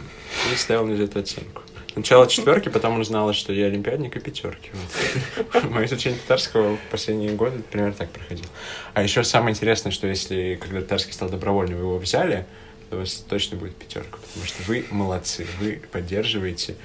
и 0.53 0.57
ставила 0.57 0.85
мне 0.85 0.97
за 0.97 1.05
это 1.05 1.21
оценку. 1.21 1.63
Сначала 1.93 2.27
четверки, 2.27 2.69
потом 2.69 3.01
узнала, 3.01 3.33
что 3.33 3.53
я 3.53 3.67
олимпиадник 3.67 4.17
и 4.17 4.21
пятерки. 4.21 4.71
Вот. 5.53 5.65
Мое 5.71 5.87
изучение 5.87 6.19
татарского 6.19 6.77
в 6.77 6.91
последние 6.91 7.31
годы 7.31 7.63
примерно 7.71 7.95
так 7.95 8.11
проходило. 8.11 8.49
А 8.93 9.03
еще 9.03 9.23
самое 9.23 9.53
интересное, 9.53 9.93
что 9.93 10.09
если 10.09 10.59
когда 10.61 10.81
татарский 10.81 11.13
стал 11.13 11.31
добровольным, 11.31 11.79
вы 11.79 11.85
его 11.85 11.99
взяли, 11.99 12.47
у 12.91 12.97
вас 12.97 13.25
точно 13.29 13.57
будет 13.57 13.75
пятерка, 13.75 14.19
потому 14.19 14.47
что 14.47 14.63
вы 14.67 14.85
молодцы, 14.91 15.47
вы 15.61 15.81
поддерживаете 15.91 16.77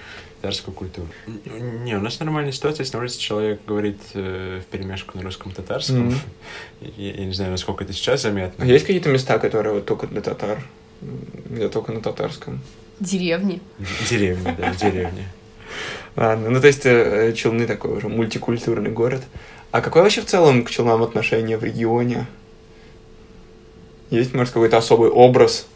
татарскую 0.41 0.73
культуру. 0.73 1.07
Не, 1.25 1.95
у 1.95 2.01
нас 2.01 2.19
нормальная 2.19 2.51
ситуация, 2.51 2.83
если 2.83 2.95
на 2.95 3.03
улице 3.03 3.19
человек 3.19 3.61
говорит 3.67 3.99
э, 4.15 4.61
в 4.61 4.71
перемешку 4.71 5.17
на 5.17 5.23
русском 5.23 5.51
татарском. 5.51 6.09
Mm-hmm. 6.09 6.95
Я, 6.97 7.13
я 7.13 7.25
не 7.25 7.33
знаю, 7.33 7.51
насколько 7.51 7.83
это 7.83 7.93
сейчас 7.93 8.23
заметно. 8.23 8.63
А 8.63 8.67
есть 8.67 8.85
какие-то 8.85 9.09
места, 9.09 9.37
которые 9.37 9.75
вот 9.75 9.85
только 9.85 10.07
для 10.07 10.21
татар, 10.21 10.63
где 11.01 11.69
только 11.69 11.91
на 11.91 12.01
татарском? 12.01 12.61
Деревни. 12.99 13.61
Деревни, 14.09 14.55
да, 14.57 14.73
деревни. 14.79 15.25
Ладно, 16.15 16.49
ну 16.49 16.59
то 16.59 16.67
есть 16.67 16.85
э, 16.85 17.33
Челны 17.33 17.67
такой 17.67 17.97
уже 17.97 18.09
мультикультурный 18.09 18.91
город. 18.91 19.21
А 19.71 19.81
какое 19.81 20.03
вообще 20.03 20.21
в 20.21 20.25
целом 20.25 20.63
к 20.63 20.71
Челнам 20.71 21.03
отношение 21.03 21.57
в 21.57 21.63
регионе? 21.63 22.25
Есть, 24.09 24.33
может, 24.33 24.53
какой-то 24.53 24.77
особый 24.77 25.09
образ 25.09 25.67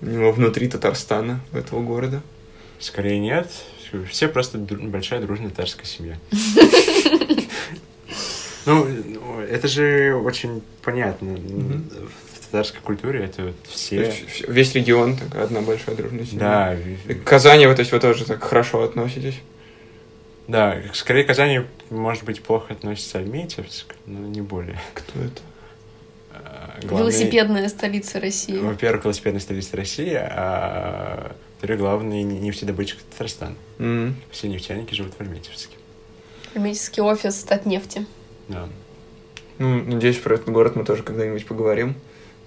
внутри 0.00 0.68
Татарстана, 0.68 1.40
этого 1.52 1.82
города? 1.82 2.22
Скорее 2.78 3.18
нет. 3.18 3.50
Все 4.10 4.28
просто 4.28 4.58
большая 4.58 5.20
дружная 5.20 5.50
татарская 5.50 5.86
семья. 5.86 6.18
Ну, 8.66 8.86
это 9.46 9.68
же 9.68 10.14
очень 10.14 10.62
понятно 10.82 11.36
татарской 12.54 12.80
культуре 12.80 13.24
это 13.24 13.52
все... 13.68 14.14
Весь 14.46 14.74
регион, 14.74 15.16
так, 15.16 15.34
одна 15.34 15.60
большая 15.60 15.96
дружная 15.96 16.24
семья. 16.24 16.78
Да. 17.06 17.14
К 17.14 17.24
Казани, 17.24 17.64
то 17.64 17.80
есть 17.80 17.90
вы 17.90 17.98
тоже 17.98 18.24
так 18.24 18.42
хорошо 18.42 18.84
относитесь? 18.84 19.40
Да, 20.46 20.80
скорее 20.92 21.24
Казани, 21.24 21.62
может 21.90 22.24
быть, 22.24 22.42
плохо 22.42 22.74
относится 22.74 23.18
Альметьевск, 23.18 23.96
но 24.06 24.20
не 24.28 24.40
более. 24.40 24.80
Кто 24.94 25.20
это? 25.20 25.40
Главный... 26.82 26.98
Велосипедная 26.98 27.68
столица 27.68 28.20
России. 28.20 28.58
Во-первых, 28.58 29.04
велосипедная 29.04 29.40
столица 29.40 29.76
России, 29.76 30.14
а 30.14 31.34
во-вторых, 31.64 31.78
главный 31.78 32.22
нефтедобытчик 32.22 32.98
Татарстана. 33.10 33.54
Mm-hmm. 33.78 34.12
Все 34.30 34.48
нефтяники 34.48 34.94
живут 34.94 35.14
в 35.14 35.20
Альметьевске. 35.20 35.76
Альметьевский 36.54 37.02
офис 37.02 37.42
Татнефти. 37.44 38.06
Да. 38.48 38.68
Ну, 39.58 39.82
надеюсь, 39.84 40.18
про 40.18 40.34
этот 40.34 40.48
город 40.48 40.76
мы 40.76 40.84
тоже 40.84 41.02
когда-нибудь 41.02 41.46
поговорим. 41.46 41.94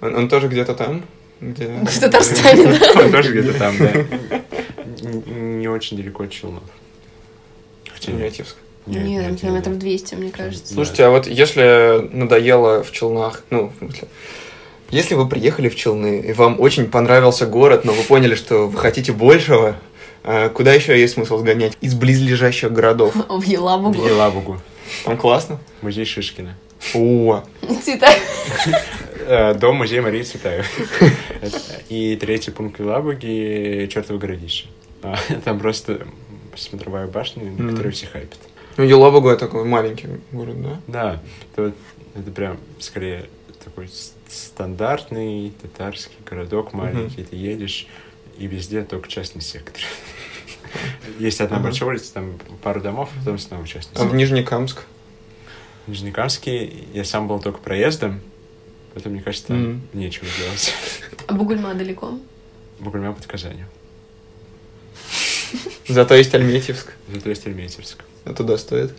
Он, 0.02 0.16
он 0.16 0.30
тоже 0.30 0.50
где-то 0.50 0.76
там? 0.76 1.04
Где... 1.42 1.68
В 1.68 2.00
Татарстане, 2.00 2.78
да? 2.80 3.02
Он 3.02 3.12
тоже 3.12 3.32
где-то 3.32 3.58
там, 3.58 3.76
да. 3.78 3.94
Не 5.32 5.68
очень 5.68 5.98
далеко 5.98 6.24
от 6.24 6.32
Челнов. 6.32 6.64
Хотя 7.90 8.12
Тимирятевск. 8.12 8.58
Нет, 8.88 9.04
нет, 9.04 9.40
километров 9.40 9.78
200, 9.78 10.16
мне 10.16 10.32
кажется. 10.32 10.74
Слушайте, 10.74 11.06
а 11.06 11.10
вот 11.10 11.28
если 11.28 12.10
надоело 12.12 12.84
в 12.84 12.92
Челнах, 12.92 13.44
ну, 13.50 13.72
в 13.76 13.78
смысле, 13.78 14.08
если 14.90 15.16
вы 15.16 15.28
приехали 15.28 15.70
в 15.70 15.76
Челны, 15.76 16.20
и 16.20 16.34
вам 16.34 16.60
очень 16.60 16.88
понравился 16.88 17.46
город, 17.46 17.84
но 17.84 17.94
вы 17.94 18.04
поняли, 18.04 18.36
что 18.36 18.68
вы 18.68 18.78
хотите 18.78 19.12
большего, 19.12 19.76
а 20.24 20.50
куда 20.50 20.74
еще 20.74 21.00
есть 21.00 21.16
смысл 21.16 21.38
сгонять 21.38 21.78
из 21.82 21.94
близлежащих 21.94 22.72
городов? 22.72 23.14
В 23.30 23.44
Елабугу. 23.44 24.02
В 24.02 24.08
Елабугу. 24.08 24.62
Там 25.04 25.18
классно? 25.18 25.60
Музей 25.82 26.06
Шишкина. 26.06 26.56
О! 26.94 27.44
Цвета. 27.84 28.10
Э, 29.30 29.54
дом 29.56 29.76
музея 29.76 30.02
Марии 30.02 30.24
Цветаевой. 30.24 30.64
И 31.90 32.16
третий 32.16 32.52
пункт 32.52 32.80
Лабуги— 32.80 33.86
чертово 33.92 34.20
городище. 34.20 34.68
А, 35.04 35.18
там 35.44 35.60
просто 35.60 36.08
смотровая 36.56 37.08
башня, 37.08 37.52
на 37.52 37.72
которой 37.72 37.92
все 37.92 38.08
хайпят. 38.08 38.40
Ну, 38.78 38.84
Елабуга— 38.84 39.36
такой 39.38 39.66
маленький 39.66 40.08
город, 40.32 40.62
да? 40.62 40.82
Да. 40.88 41.22
Это, 41.54 41.74
это 42.16 42.32
прям 42.32 42.58
скорее 42.80 43.30
такой 43.64 43.90
стандартный 44.30 45.52
татарский 45.62 46.18
городок 46.26 46.74
маленький. 46.74 47.24
Ты 47.24 47.36
едешь, 47.36 47.88
и 48.38 48.48
везде 48.48 48.84
только 48.84 49.08
частный 49.08 49.42
сектор. 49.42 49.82
Есть 51.20 51.42
одна 51.42 51.60
большая 51.60 51.90
улица, 51.90 52.14
там 52.14 52.38
пару 52.62 52.82
домов, 52.82 53.10
а 53.16 53.20
потом 53.20 53.40
снова 53.40 53.66
частный 53.68 53.96
сектор. 53.96 54.06
А 54.06 54.10
в 54.10 54.16
Нижнекамск? 54.16 54.84
В 55.88 55.90
Нижнекамске 55.90 56.72
я 56.94 57.04
сам 57.04 57.28
был 57.28 57.40
только 57.40 57.60
проездом, 57.60 58.22
Поэтому, 58.98 59.14
мне 59.14 59.24
кажется, 59.24 59.50
там 59.50 59.82
нечего 59.94 60.26
делать. 60.40 60.74
А 61.28 61.34
Бугульма 61.34 61.76
далеко? 61.76 62.20
Бугульма 62.80 63.14
под 63.14 63.28
Казанью. 63.28 63.68
Зато 65.88 66.16
есть 66.16 66.34
Альметьевск. 66.34 66.94
Зато 67.14 67.30
есть 67.30 67.46
Альметьевск. 67.46 68.04
А 68.28 68.34
туда 68.34 68.58
стоит 68.58 68.94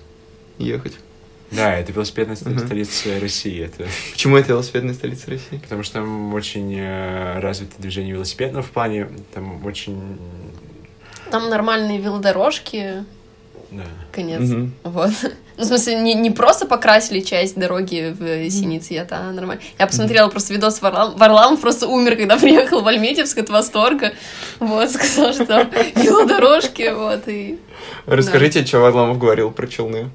ехать? 0.59 0.95
Да, 1.51 1.75
это 1.77 1.93
велосипедная 1.93 2.37
uh-huh. 2.37 2.65
столица 2.65 3.21
России. 3.21 3.65
Это... 3.65 3.87
Почему 4.13 4.37
это 4.37 4.49
велосипедная 4.49 4.95
столица 4.95 5.31
России? 5.31 5.59
Потому 5.59 5.83
что 5.83 5.95
там 5.95 6.35
очень 6.35 6.75
э, 6.79 7.41
развито 7.41 7.75
движение 7.79 8.15
велосипедов 8.15 8.67
в 8.67 8.71
плане, 8.71 9.09
там 9.33 9.65
очень... 9.65 10.19
Там 11.31 11.51
нормальные 11.51 11.99
велодорожки, 11.99 13.05
да. 13.71 13.85
Конец. 14.13 14.51
Угу. 14.51 14.71
Вот. 14.85 15.13
Ну, 15.59 15.65
в 15.65 15.67
смысле, 15.67 15.97
не, 15.97 16.15
не 16.15 16.31
просто 16.31 16.67
покрасили 16.67 17.19
часть 17.19 17.59
дороги 17.59 18.15
в 18.17 18.49
синий 18.49 18.79
цвет, 18.79 19.09
а 19.11 19.33
нормально. 19.33 19.61
Я 19.77 19.89
посмотрела 19.89 20.29
просто 20.29 20.55
видос 20.55 20.81
Варлам. 20.81 21.17
Варлам 21.17 21.57
просто 21.57 21.89
умер, 21.89 22.17
когда 22.17 22.37
приехал 22.39 22.81
в 22.81 22.87
Альметьевск 22.87 23.39
от 23.39 23.51
восторга. 23.51 24.13
Вот, 24.61 24.89
сказал, 24.93 25.33
что 25.33 25.47
там 25.47 25.69
велодорожки, 25.97 26.95
вот, 26.95 27.27
и... 27.27 27.59
Расскажите, 28.07 28.61
да. 28.61 28.67
что 28.67 28.79
Варламов 28.79 29.19
говорил 29.19 29.51
про 29.51 29.67
челны. 29.67 30.11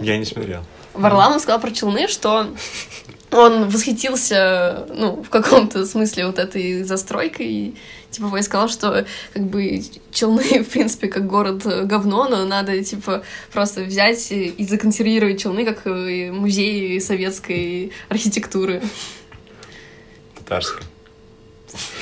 Я 0.00 0.16
не 0.16 0.24
смотрел. 0.24 0.60
Варламов 0.94 1.42
сказал 1.42 1.60
про 1.60 1.72
челны, 1.72 2.06
что 2.06 2.46
он 3.30 3.68
восхитился, 3.68 4.86
ну, 4.88 5.22
в 5.22 5.28
каком-то 5.28 5.84
смысле 5.84 6.26
вот 6.26 6.38
этой 6.38 6.82
застройкой, 6.82 7.46
и, 7.46 7.74
типа, 8.10 8.34
я 8.36 8.42
сказал, 8.42 8.68
что, 8.68 9.04
как 9.32 9.42
бы, 9.44 9.82
Челны, 10.12 10.62
в 10.64 10.68
принципе, 10.68 11.08
как 11.08 11.26
город 11.26 11.64
говно, 11.86 12.28
но 12.28 12.44
надо, 12.44 12.82
типа, 12.82 13.22
просто 13.52 13.82
взять 13.82 14.30
и 14.30 14.66
законсервировать 14.66 15.40
Челны 15.42 15.64
как 15.64 15.84
музей 15.84 17.00
советской 17.00 17.92
архитектуры. 18.08 18.82
Татарской. 20.38 20.84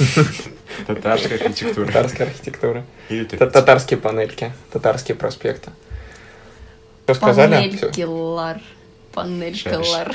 Татарская 0.86 1.38
архитектура. 1.38 1.86
Татарская 1.86 2.26
архитектура. 2.28 2.84
Татарские 3.30 3.98
панельки, 3.98 4.52
татарские 4.72 5.16
проспекты. 5.16 5.70
Что 7.04 7.14
сказали? 7.14 7.70
Панельки, 7.70 8.02
лар. 8.02 8.60
Панелька 9.16 9.80
лар. 9.80 10.14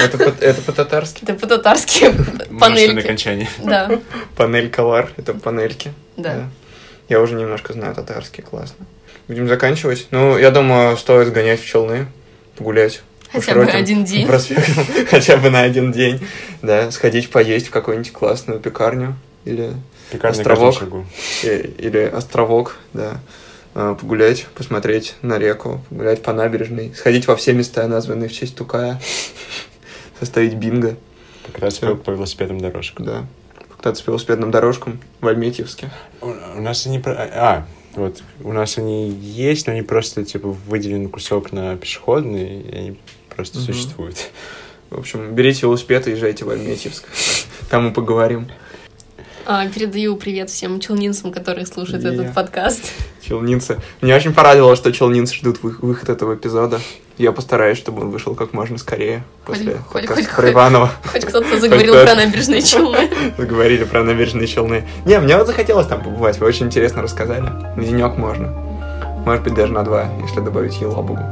Это, 0.00 0.16
по, 0.16 0.44
это 0.44 0.62
по-татарски? 0.62 1.24
Это 1.24 1.34
по-татарски. 1.34 2.12
Панельки. 2.60 2.94
на 2.94 3.00
окончании. 3.00 3.48
Да. 3.64 4.00
Панель 4.36 4.70
калар, 4.70 5.10
это 5.16 5.34
панельки. 5.34 5.92
Да. 6.16 6.34
да. 6.34 6.50
Я 7.08 7.20
уже 7.20 7.34
немножко 7.34 7.72
знаю 7.72 7.96
татарский, 7.96 8.44
классно. 8.44 8.86
Будем 9.26 9.48
заканчивать. 9.48 10.06
Ну, 10.12 10.38
я 10.38 10.52
думаю, 10.52 10.96
стоит 10.96 11.26
сгонять 11.26 11.60
в 11.60 11.66
Челны, 11.66 12.06
погулять. 12.56 13.02
Хотя 13.32 13.54
бы 13.54 13.64
один 13.64 14.04
день. 14.04 14.26
Хотя 15.10 15.36
бы 15.36 15.50
на 15.50 15.62
один 15.62 15.90
день. 15.90 16.24
Да, 16.62 16.92
сходить 16.92 17.28
поесть 17.30 17.66
в 17.66 17.70
какую-нибудь 17.70 18.12
классную 18.12 18.60
пекарню. 18.60 19.16
Или 19.44 19.72
Пекарня 20.12 20.38
островок. 20.38 20.76
Или 21.42 22.08
островок, 22.12 22.76
да. 22.92 23.18
А, 23.78 23.94
погулять, 23.94 24.46
посмотреть 24.54 25.16
на 25.20 25.38
реку, 25.38 25.82
погулять 25.90 26.22
по 26.22 26.32
набережной, 26.32 26.94
сходить 26.94 27.26
во 27.26 27.36
все 27.36 27.52
места, 27.52 27.86
названные 27.86 28.30
в 28.30 28.32
честь 28.32 28.56
Тукая, 28.56 28.98
составить 30.18 30.54
бинго. 30.54 30.96
Покататься 31.44 31.82
по, 31.82 31.94
по 31.94 32.10
велосипедным 32.12 32.58
дорожкам. 32.58 33.04
Да, 33.04 33.26
покататься 33.68 34.02
по 34.02 34.12
велосипедным 34.12 34.50
дорожкам 34.50 34.98
в 35.20 35.28
Альметьевске. 35.28 35.90
У, 36.22 36.62
нас 36.62 36.86
они... 36.86 37.02
А, 37.04 37.66
вот, 37.92 38.22
у 38.42 38.52
нас 38.54 38.78
они 38.78 39.10
есть, 39.10 39.66
но 39.66 39.74
они 39.74 39.82
просто, 39.82 40.24
типа, 40.24 40.48
выделен 40.48 41.10
кусок 41.10 41.52
на 41.52 41.76
пешеходный, 41.76 42.62
и 42.62 42.74
они 42.74 42.98
просто 43.28 43.58
существуют. 43.58 44.30
В 44.88 44.98
общем, 44.98 45.34
берите 45.34 45.66
велосипед 45.66 46.08
и 46.08 46.12
езжайте 46.12 46.46
в 46.46 46.48
Альметьевск. 46.48 47.04
Там 47.68 47.84
мы 47.84 47.92
поговорим. 47.92 48.48
А, 49.48 49.64
передаю 49.68 50.16
привет 50.16 50.50
всем 50.50 50.80
челнинцам, 50.80 51.30
которые 51.30 51.66
слушают 51.66 52.04
yeah. 52.04 52.14
этот 52.14 52.34
подкаст. 52.34 52.92
Челнинцы. 53.22 53.78
Меня 54.02 54.16
очень 54.16 54.34
порадовало, 54.34 54.74
что 54.74 54.92
челнинцы 54.92 55.36
ждут 55.36 55.62
вы- 55.62 55.76
выход 55.80 56.08
этого 56.08 56.34
эпизода. 56.34 56.80
Я 57.16 57.30
постараюсь, 57.30 57.78
чтобы 57.78 58.02
он 58.02 58.10
вышел 58.10 58.34
как 58.34 58.52
можно 58.52 58.76
скорее 58.76 59.22
после 59.44 59.76
Хоть- 59.88 60.06
подкаста 60.06 60.24
хоть- 60.24 60.34
про 60.34 60.50
Иванова. 60.50 60.90
Хоть 61.12 61.24
кто-то 61.24 61.60
заговорил 61.60 61.94
про 61.94 62.16
набережные 62.16 62.60
Челны. 62.60 63.08
Заговорили 63.38 63.84
про 63.84 64.02
набережные 64.02 64.48
Челны. 64.48 64.84
Не, 65.04 65.20
мне 65.20 65.36
вот 65.36 65.46
захотелось 65.46 65.86
там 65.86 66.02
побывать. 66.02 66.38
Вы 66.40 66.46
очень 66.48 66.66
интересно 66.66 67.02
рассказали. 67.02 67.42
На 67.76 67.84
денек 67.84 68.16
можно. 68.16 68.48
Может 69.24 69.44
быть, 69.44 69.54
даже 69.54 69.72
на 69.72 69.84
два, 69.84 70.08
если 70.22 70.40
добавить 70.40 70.80
Елабугу. 70.80 71.22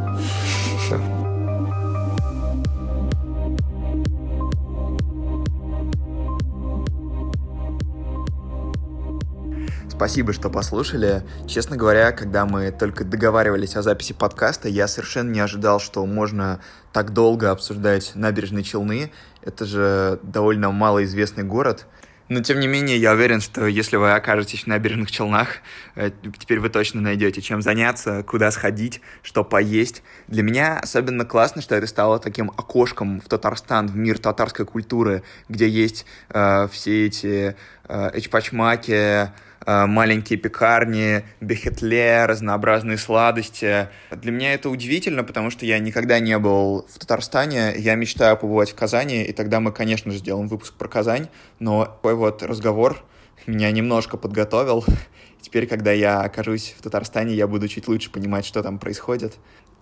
Спасибо, 9.97 10.33
что 10.33 10.51
послушали. 10.51 11.23
Честно 11.47 11.77
говоря, 11.77 12.11
когда 12.11 12.47
мы 12.47 12.73
только 12.73 13.05
договаривались 13.05 13.77
о 13.77 13.83
записи 13.83 14.13
подкаста, 14.13 14.69
я 14.69 14.89
совершенно 14.89 15.31
не 15.31 15.39
ожидал, 15.39 15.79
что 15.79 16.05
можно 16.05 16.61
так 16.93 17.13
долго 17.13 17.53
обсуждать 17.53 18.11
набережные 18.17 18.65
Челны. 18.65 19.13
Это 19.41 19.65
же 19.65 20.19
довольно 20.25 20.73
малоизвестный 20.73 21.45
город. 21.45 21.87
Но, 22.29 22.43
тем 22.43 22.59
не 22.59 22.67
менее, 22.67 22.97
я 22.99 23.13
уверен, 23.13 23.41
что 23.41 23.67
если 23.67 23.97
вы 23.97 24.13
окажетесь 24.13 24.65
в 24.65 24.67
набережных 24.67 25.11
Челнах, 25.11 25.59
э, 25.95 26.11
теперь 26.41 26.59
вы 26.59 26.71
точно 26.71 27.01
найдете, 27.01 27.41
чем 27.41 27.63
заняться, 27.63 28.25
куда 28.25 28.51
сходить, 28.51 29.01
что 29.23 29.45
поесть. 29.45 30.03
Для 30.27 30.43
меня 30.43 30.81
особенно 30.81 31.25
классно, 31.25 31.63
что 31.63 31.77
это 31.77 31.87
стало 31.87 32.19
таким 32.19 32.51
окошком 32.57 33.21
в 33.21 33.29
Татарстан, 33.29 33.89
в 33.89 33.97
мир 33.97 34.19
татарской 34.19 34.65
культуры, 34.67 35.23
где 35.49 35.69
есть 35.69 36.07
э, 36.31 36.67
все 36.73 37.07
эти 37.07 37.57
э, 37.89 38.11
эчпачмаки, 38.15 39.31
маленькие 39.67 40.39
пекарни, 40.39 41.25
бехетле, 41.41 42.27
разнообразные 42.27 42.99
сладости. 42.99 43.89
Для 44.11 44.33
меня 44.33 44.55
это 44.55 44.71
удивительно, 44.71 45.25
потому 45.25 45.51
что 45.51 45.67
я 45.67 45.79
никогда 45.79 46.19
не 46.21 46.39
был 46.39 46.87
в 46.93 46.99
Татарстане. 46.99 47.75
Я 47.77 47.95
мечтаю 47.95 48.37
побывать 48.37 48.71
в 48.71 48.75
Казани, 48.75 49.25
и 49.25 49.33
тогда 49.33 49.61
мы, 49.61 49.73
конечно 49.73 50.11
же, 50.11 50.19
сделаем 50.19 50.49
выпуск 50.49 50.75
про 50.75 50.89
Казань. 50.89 51.29
Но 51.59 51.85
такой 51.85 52.15
вот 52.15 52.43
разговор 52.43 53.03
меня 53.47 53.71
немножко 53.71 54.17
подготовил. 54.17 54.85
Теперь, 55.41 55.67
когда 55.67 55.93
я 55.93 56.21
окажусь 56.21 56.75
в 56.79 56.83
Татарстане, 56.83 57.35
я 57.35 57.47
буду 57.47 57.69
чуть 57.69 57.89
лучше 57.89 58.11
понимать, 58.11 58.45
что 58.47 58.63
там 58.63 58.79
происходит. 58.79 59.35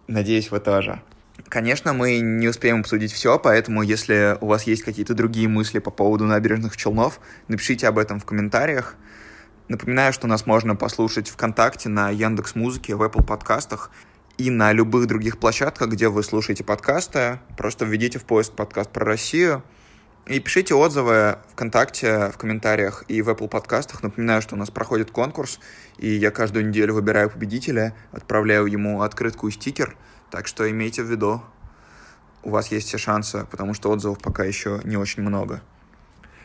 Надеюсь, 0.09 0.51
вы 0.51 0.61
тоже. 0.61 1.01
Конечно, 1.49 1.93
мы 1.93 2.21
не 2.21 2.49
успеем 2.49 2.81
обсудить 2.81 3.13
все, 3.13 3.39
поэтому 3.39 3.83
если 3.83 4.37
у 4.41 4.47
вас 4.47 4.65
есть 4.65 4.83
какие-то 4.83 5.15
другие 5.15 5.49
мысли 5.49 5.79
по 5.79 5.91
поводу 5.91 6.25
набережных 6.25 6.77
Челнов, 6.77 7.21
напишите 7.49 7.89
об 7.89 7.99
этом 7.99 8.21
в 8.21 8.25
комментариях. 8.25 8.97
Напоминаю, 9.69 10.13
что 10.13 10.27
нас 10.27 10.45
можно 10.47 10.75
послушать 10.75 11.29
ВКонтакте, 11.29 11.89
на 11.89 12.11
Яндекс 12.11 12.55
Музыке, 12.55 12.97
в 12.97 13.03
Apple 13.03 13.25
подкастах 13.25 13.91
и 14.37 14.51
на 14.51 14.73
любых 14.73 15.07
других 15.07 15.39
площадках, 15.39 15.89
где 15.91 16.09
вы 16.09 16.23
слушаете 16.23 16.65
подкасты. 16.65 17.39
Просто 17.57 17.85
введите 17.85 18.19
в 18.19 18.25
поиск 18.25 18.53
подкаст 18.53 18.91
про 18.91 19.05
Россию 19.05 19.63
и 20.27 20.41
пишите 20.41 20.75
отзывы 20.75 21.39
ВКонтакте, 21.53 22.31
в 22.31 22.39
комментариях 22.39 23.05
и 23.09 23.23
в 23.23 23.29
Apple 23.29 23.49
подкастах. 23.49 24.03
Напоминаю, 24.03 24.43
что 24.43 24.57
у 24.57 24.59
нас 24.59 24.71
проходит 24.71 25.11
конкурс, 25.11 25.61
и 25.99 26.09
я 26.09 26.31
каждую 26.31 26.69
неделю 26.69 26.95
выбираю 26.95 27.31
победителя, 27.31 27.95
отправляю 28.11 28.67
ему 28.67 29.03
открытку 29.03 29.49
и 29.49 29.51
стикер, 29.53 29.97
так 30.31 30.47
что 30.47 30.69
имейте 30.69 31.03
в 31.03 31.11
виду, 31.11 31.43
у 32.43 32.51
вас 32.51 32.69
есть 32.69 32.89
все 32.89 32.99
шансы, 32.99 33.47
потому 33.51 33.75
что 33.75 33.91
отзывов 33.91 34.19
пока 34.21 34.45
еще 34.45 34.81
не 34.85 34.97
очень 34.97 35.23
много. 35.23 35.63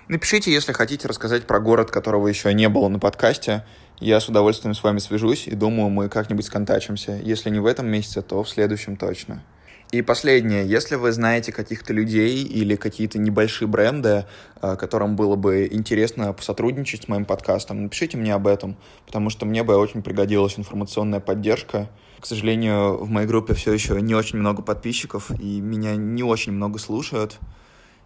Напишите, 0.07 0.53
если 0.53 0.71
хотите 0.71 1.05
рассказать 1.09 1.45
про 1.45 1.59
город, 1.59 1.91
которого 1.91 2.29
еще 2.29 2.53
не 2.53 2.69
было 2.69 2.87
на 2.87 2.97
подкасте. 2.97 3.65
Я 3.99 4.21
с 4.21 4.29
удовольствием 4.29 4.73
с 4.73 4.81
вами 4.81 4.99
свяжусь 4.99 5.47
и 5.47 5.55
думаю, 5.55 5.89
мы 5.89 6.07
как-нибудь 6.07 6.45
сконтачимся. 6.45 7.19
Если 7.21 7.49
не 7.49 7.59
в 7.59 7.65
этом 7.65 7.87
месяце, 7.87 8.21
то 8.21 8.41
в 8.41 8.47
следующем 8.47 8.95
точно. 8.95 9.43
И 9.91 10.01
последнее, 10.01 10.65
если 10.65 10.95
вы 10.95 11.11
знаете 11.11 11.51
каких-то 11.51 11.91
людей 11.91 12.41
или 12.41 12.77
какие-то 12.77 13.19
небольшие 13.19 13.67
бренды, 13.67 14.23
э, 14.61 14.77
которым 14.77 15.17
было 15.17 15.35
бы 15.35 15.67
интересно 15.69 16.31
посотрудничать 16.31 17.03
с 17.03 17.07
моим 17.09 17.25
подкастом, 17.25 17.83
напишите 17.83 18.15
мне 18.15 18.33
об 18.33 18.47
этом, 18.47 18.77
потому 19.05 19.29
что 19.29 19.45
мне 19.45 19.63
бы 19.63 19.75
очень 19.75 20.03
пригодилась 20.03 20.57
информационная 20.57 21.19
поддержка. 21.19 21.89
К 22.21 22.25
сожалению, 22.25 22.97
в 22.97 23.09
моей 23.09 23.27
группе 23.27 23.53
все 23.55 23.73
еще 23.73 24.01
не 24.01 24.15
очень 24.15 24.39
много 24.39 24.61
подписчиков, 24.61 25.31
и 25.31 25.59
меня 25.59 25.97
не 25.97 26.23
очень 26.23 26.53
много 26.53 26.79
слушают. 26.79 27.39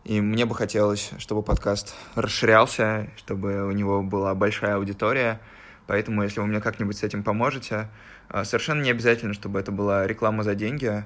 И 0.03 0.19
мне 0.19 0.45
бы 0.45 0.55
хотелось, 0.55 1.11
чтобы 1.19 1.43
подкаст 1.43 1.95
расширялся, 2.15 3.09
чтобы 3.17 3.67
у 3.67 3.71
него 3.71 4.01
была 4.01 4.33
большая 4.33 4.75
аудитория. 4.75 5.39
Поэтому, 5.85 6.23
если 6.23 6.39
вы 6.39 6.47
мне 6.47 6.59
как-нибудь 6.59 6.97
с 6.97 7.03
этим 7.03 7.23
поможете, 7.23 7.89
э, 8.29 8.43
совершенно 8.43 8.81
не 8.81 8.91
обязательно, 8.91 9.33
чтобы 9.33 9.59
это 9.59 9.71
была 9.71 10.07
реклама 10.07 10.43
за 10.43 10.55
деньги, 10.55 11.03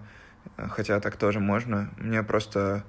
хотя 0.57 0.99
так 0.99 1.17
тоже 1.17 1.39
можно. 1.39 1.89
Мне 1.97 2.23
просто 2.23 2.83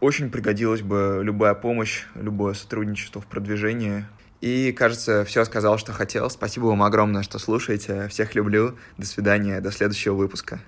очень 0.00 0.30
пригодилась 0.30 0.82
бы 0.82 1.20
любая 1.22 1.54
помощь, 1.54 2.04
любое 2.14 2.54
сотрудничество 2.54 3.20
в 3.20 3.26
продвижении. 3.26 4.06
И, 4.40 4.72
кажется, 4.72 5.24
все 5.26 5.44
сказал, 5.44 5.76
что 5.76 5.92
хотел. 5.92 6.30
Спасибо 6.30 6.66
вам 6.66 6.82
огромное, 6.82 7.22
что 7.22 7.38
слушаете. 7.38 8.08
Всех 8.08 8.34
люблю. 8.34 8.78
До 8.96 9.06
свидания. 9.06 9.60
До 9.60 9.70
следующего 9.70 10.14
выпуска. 10.14 10.60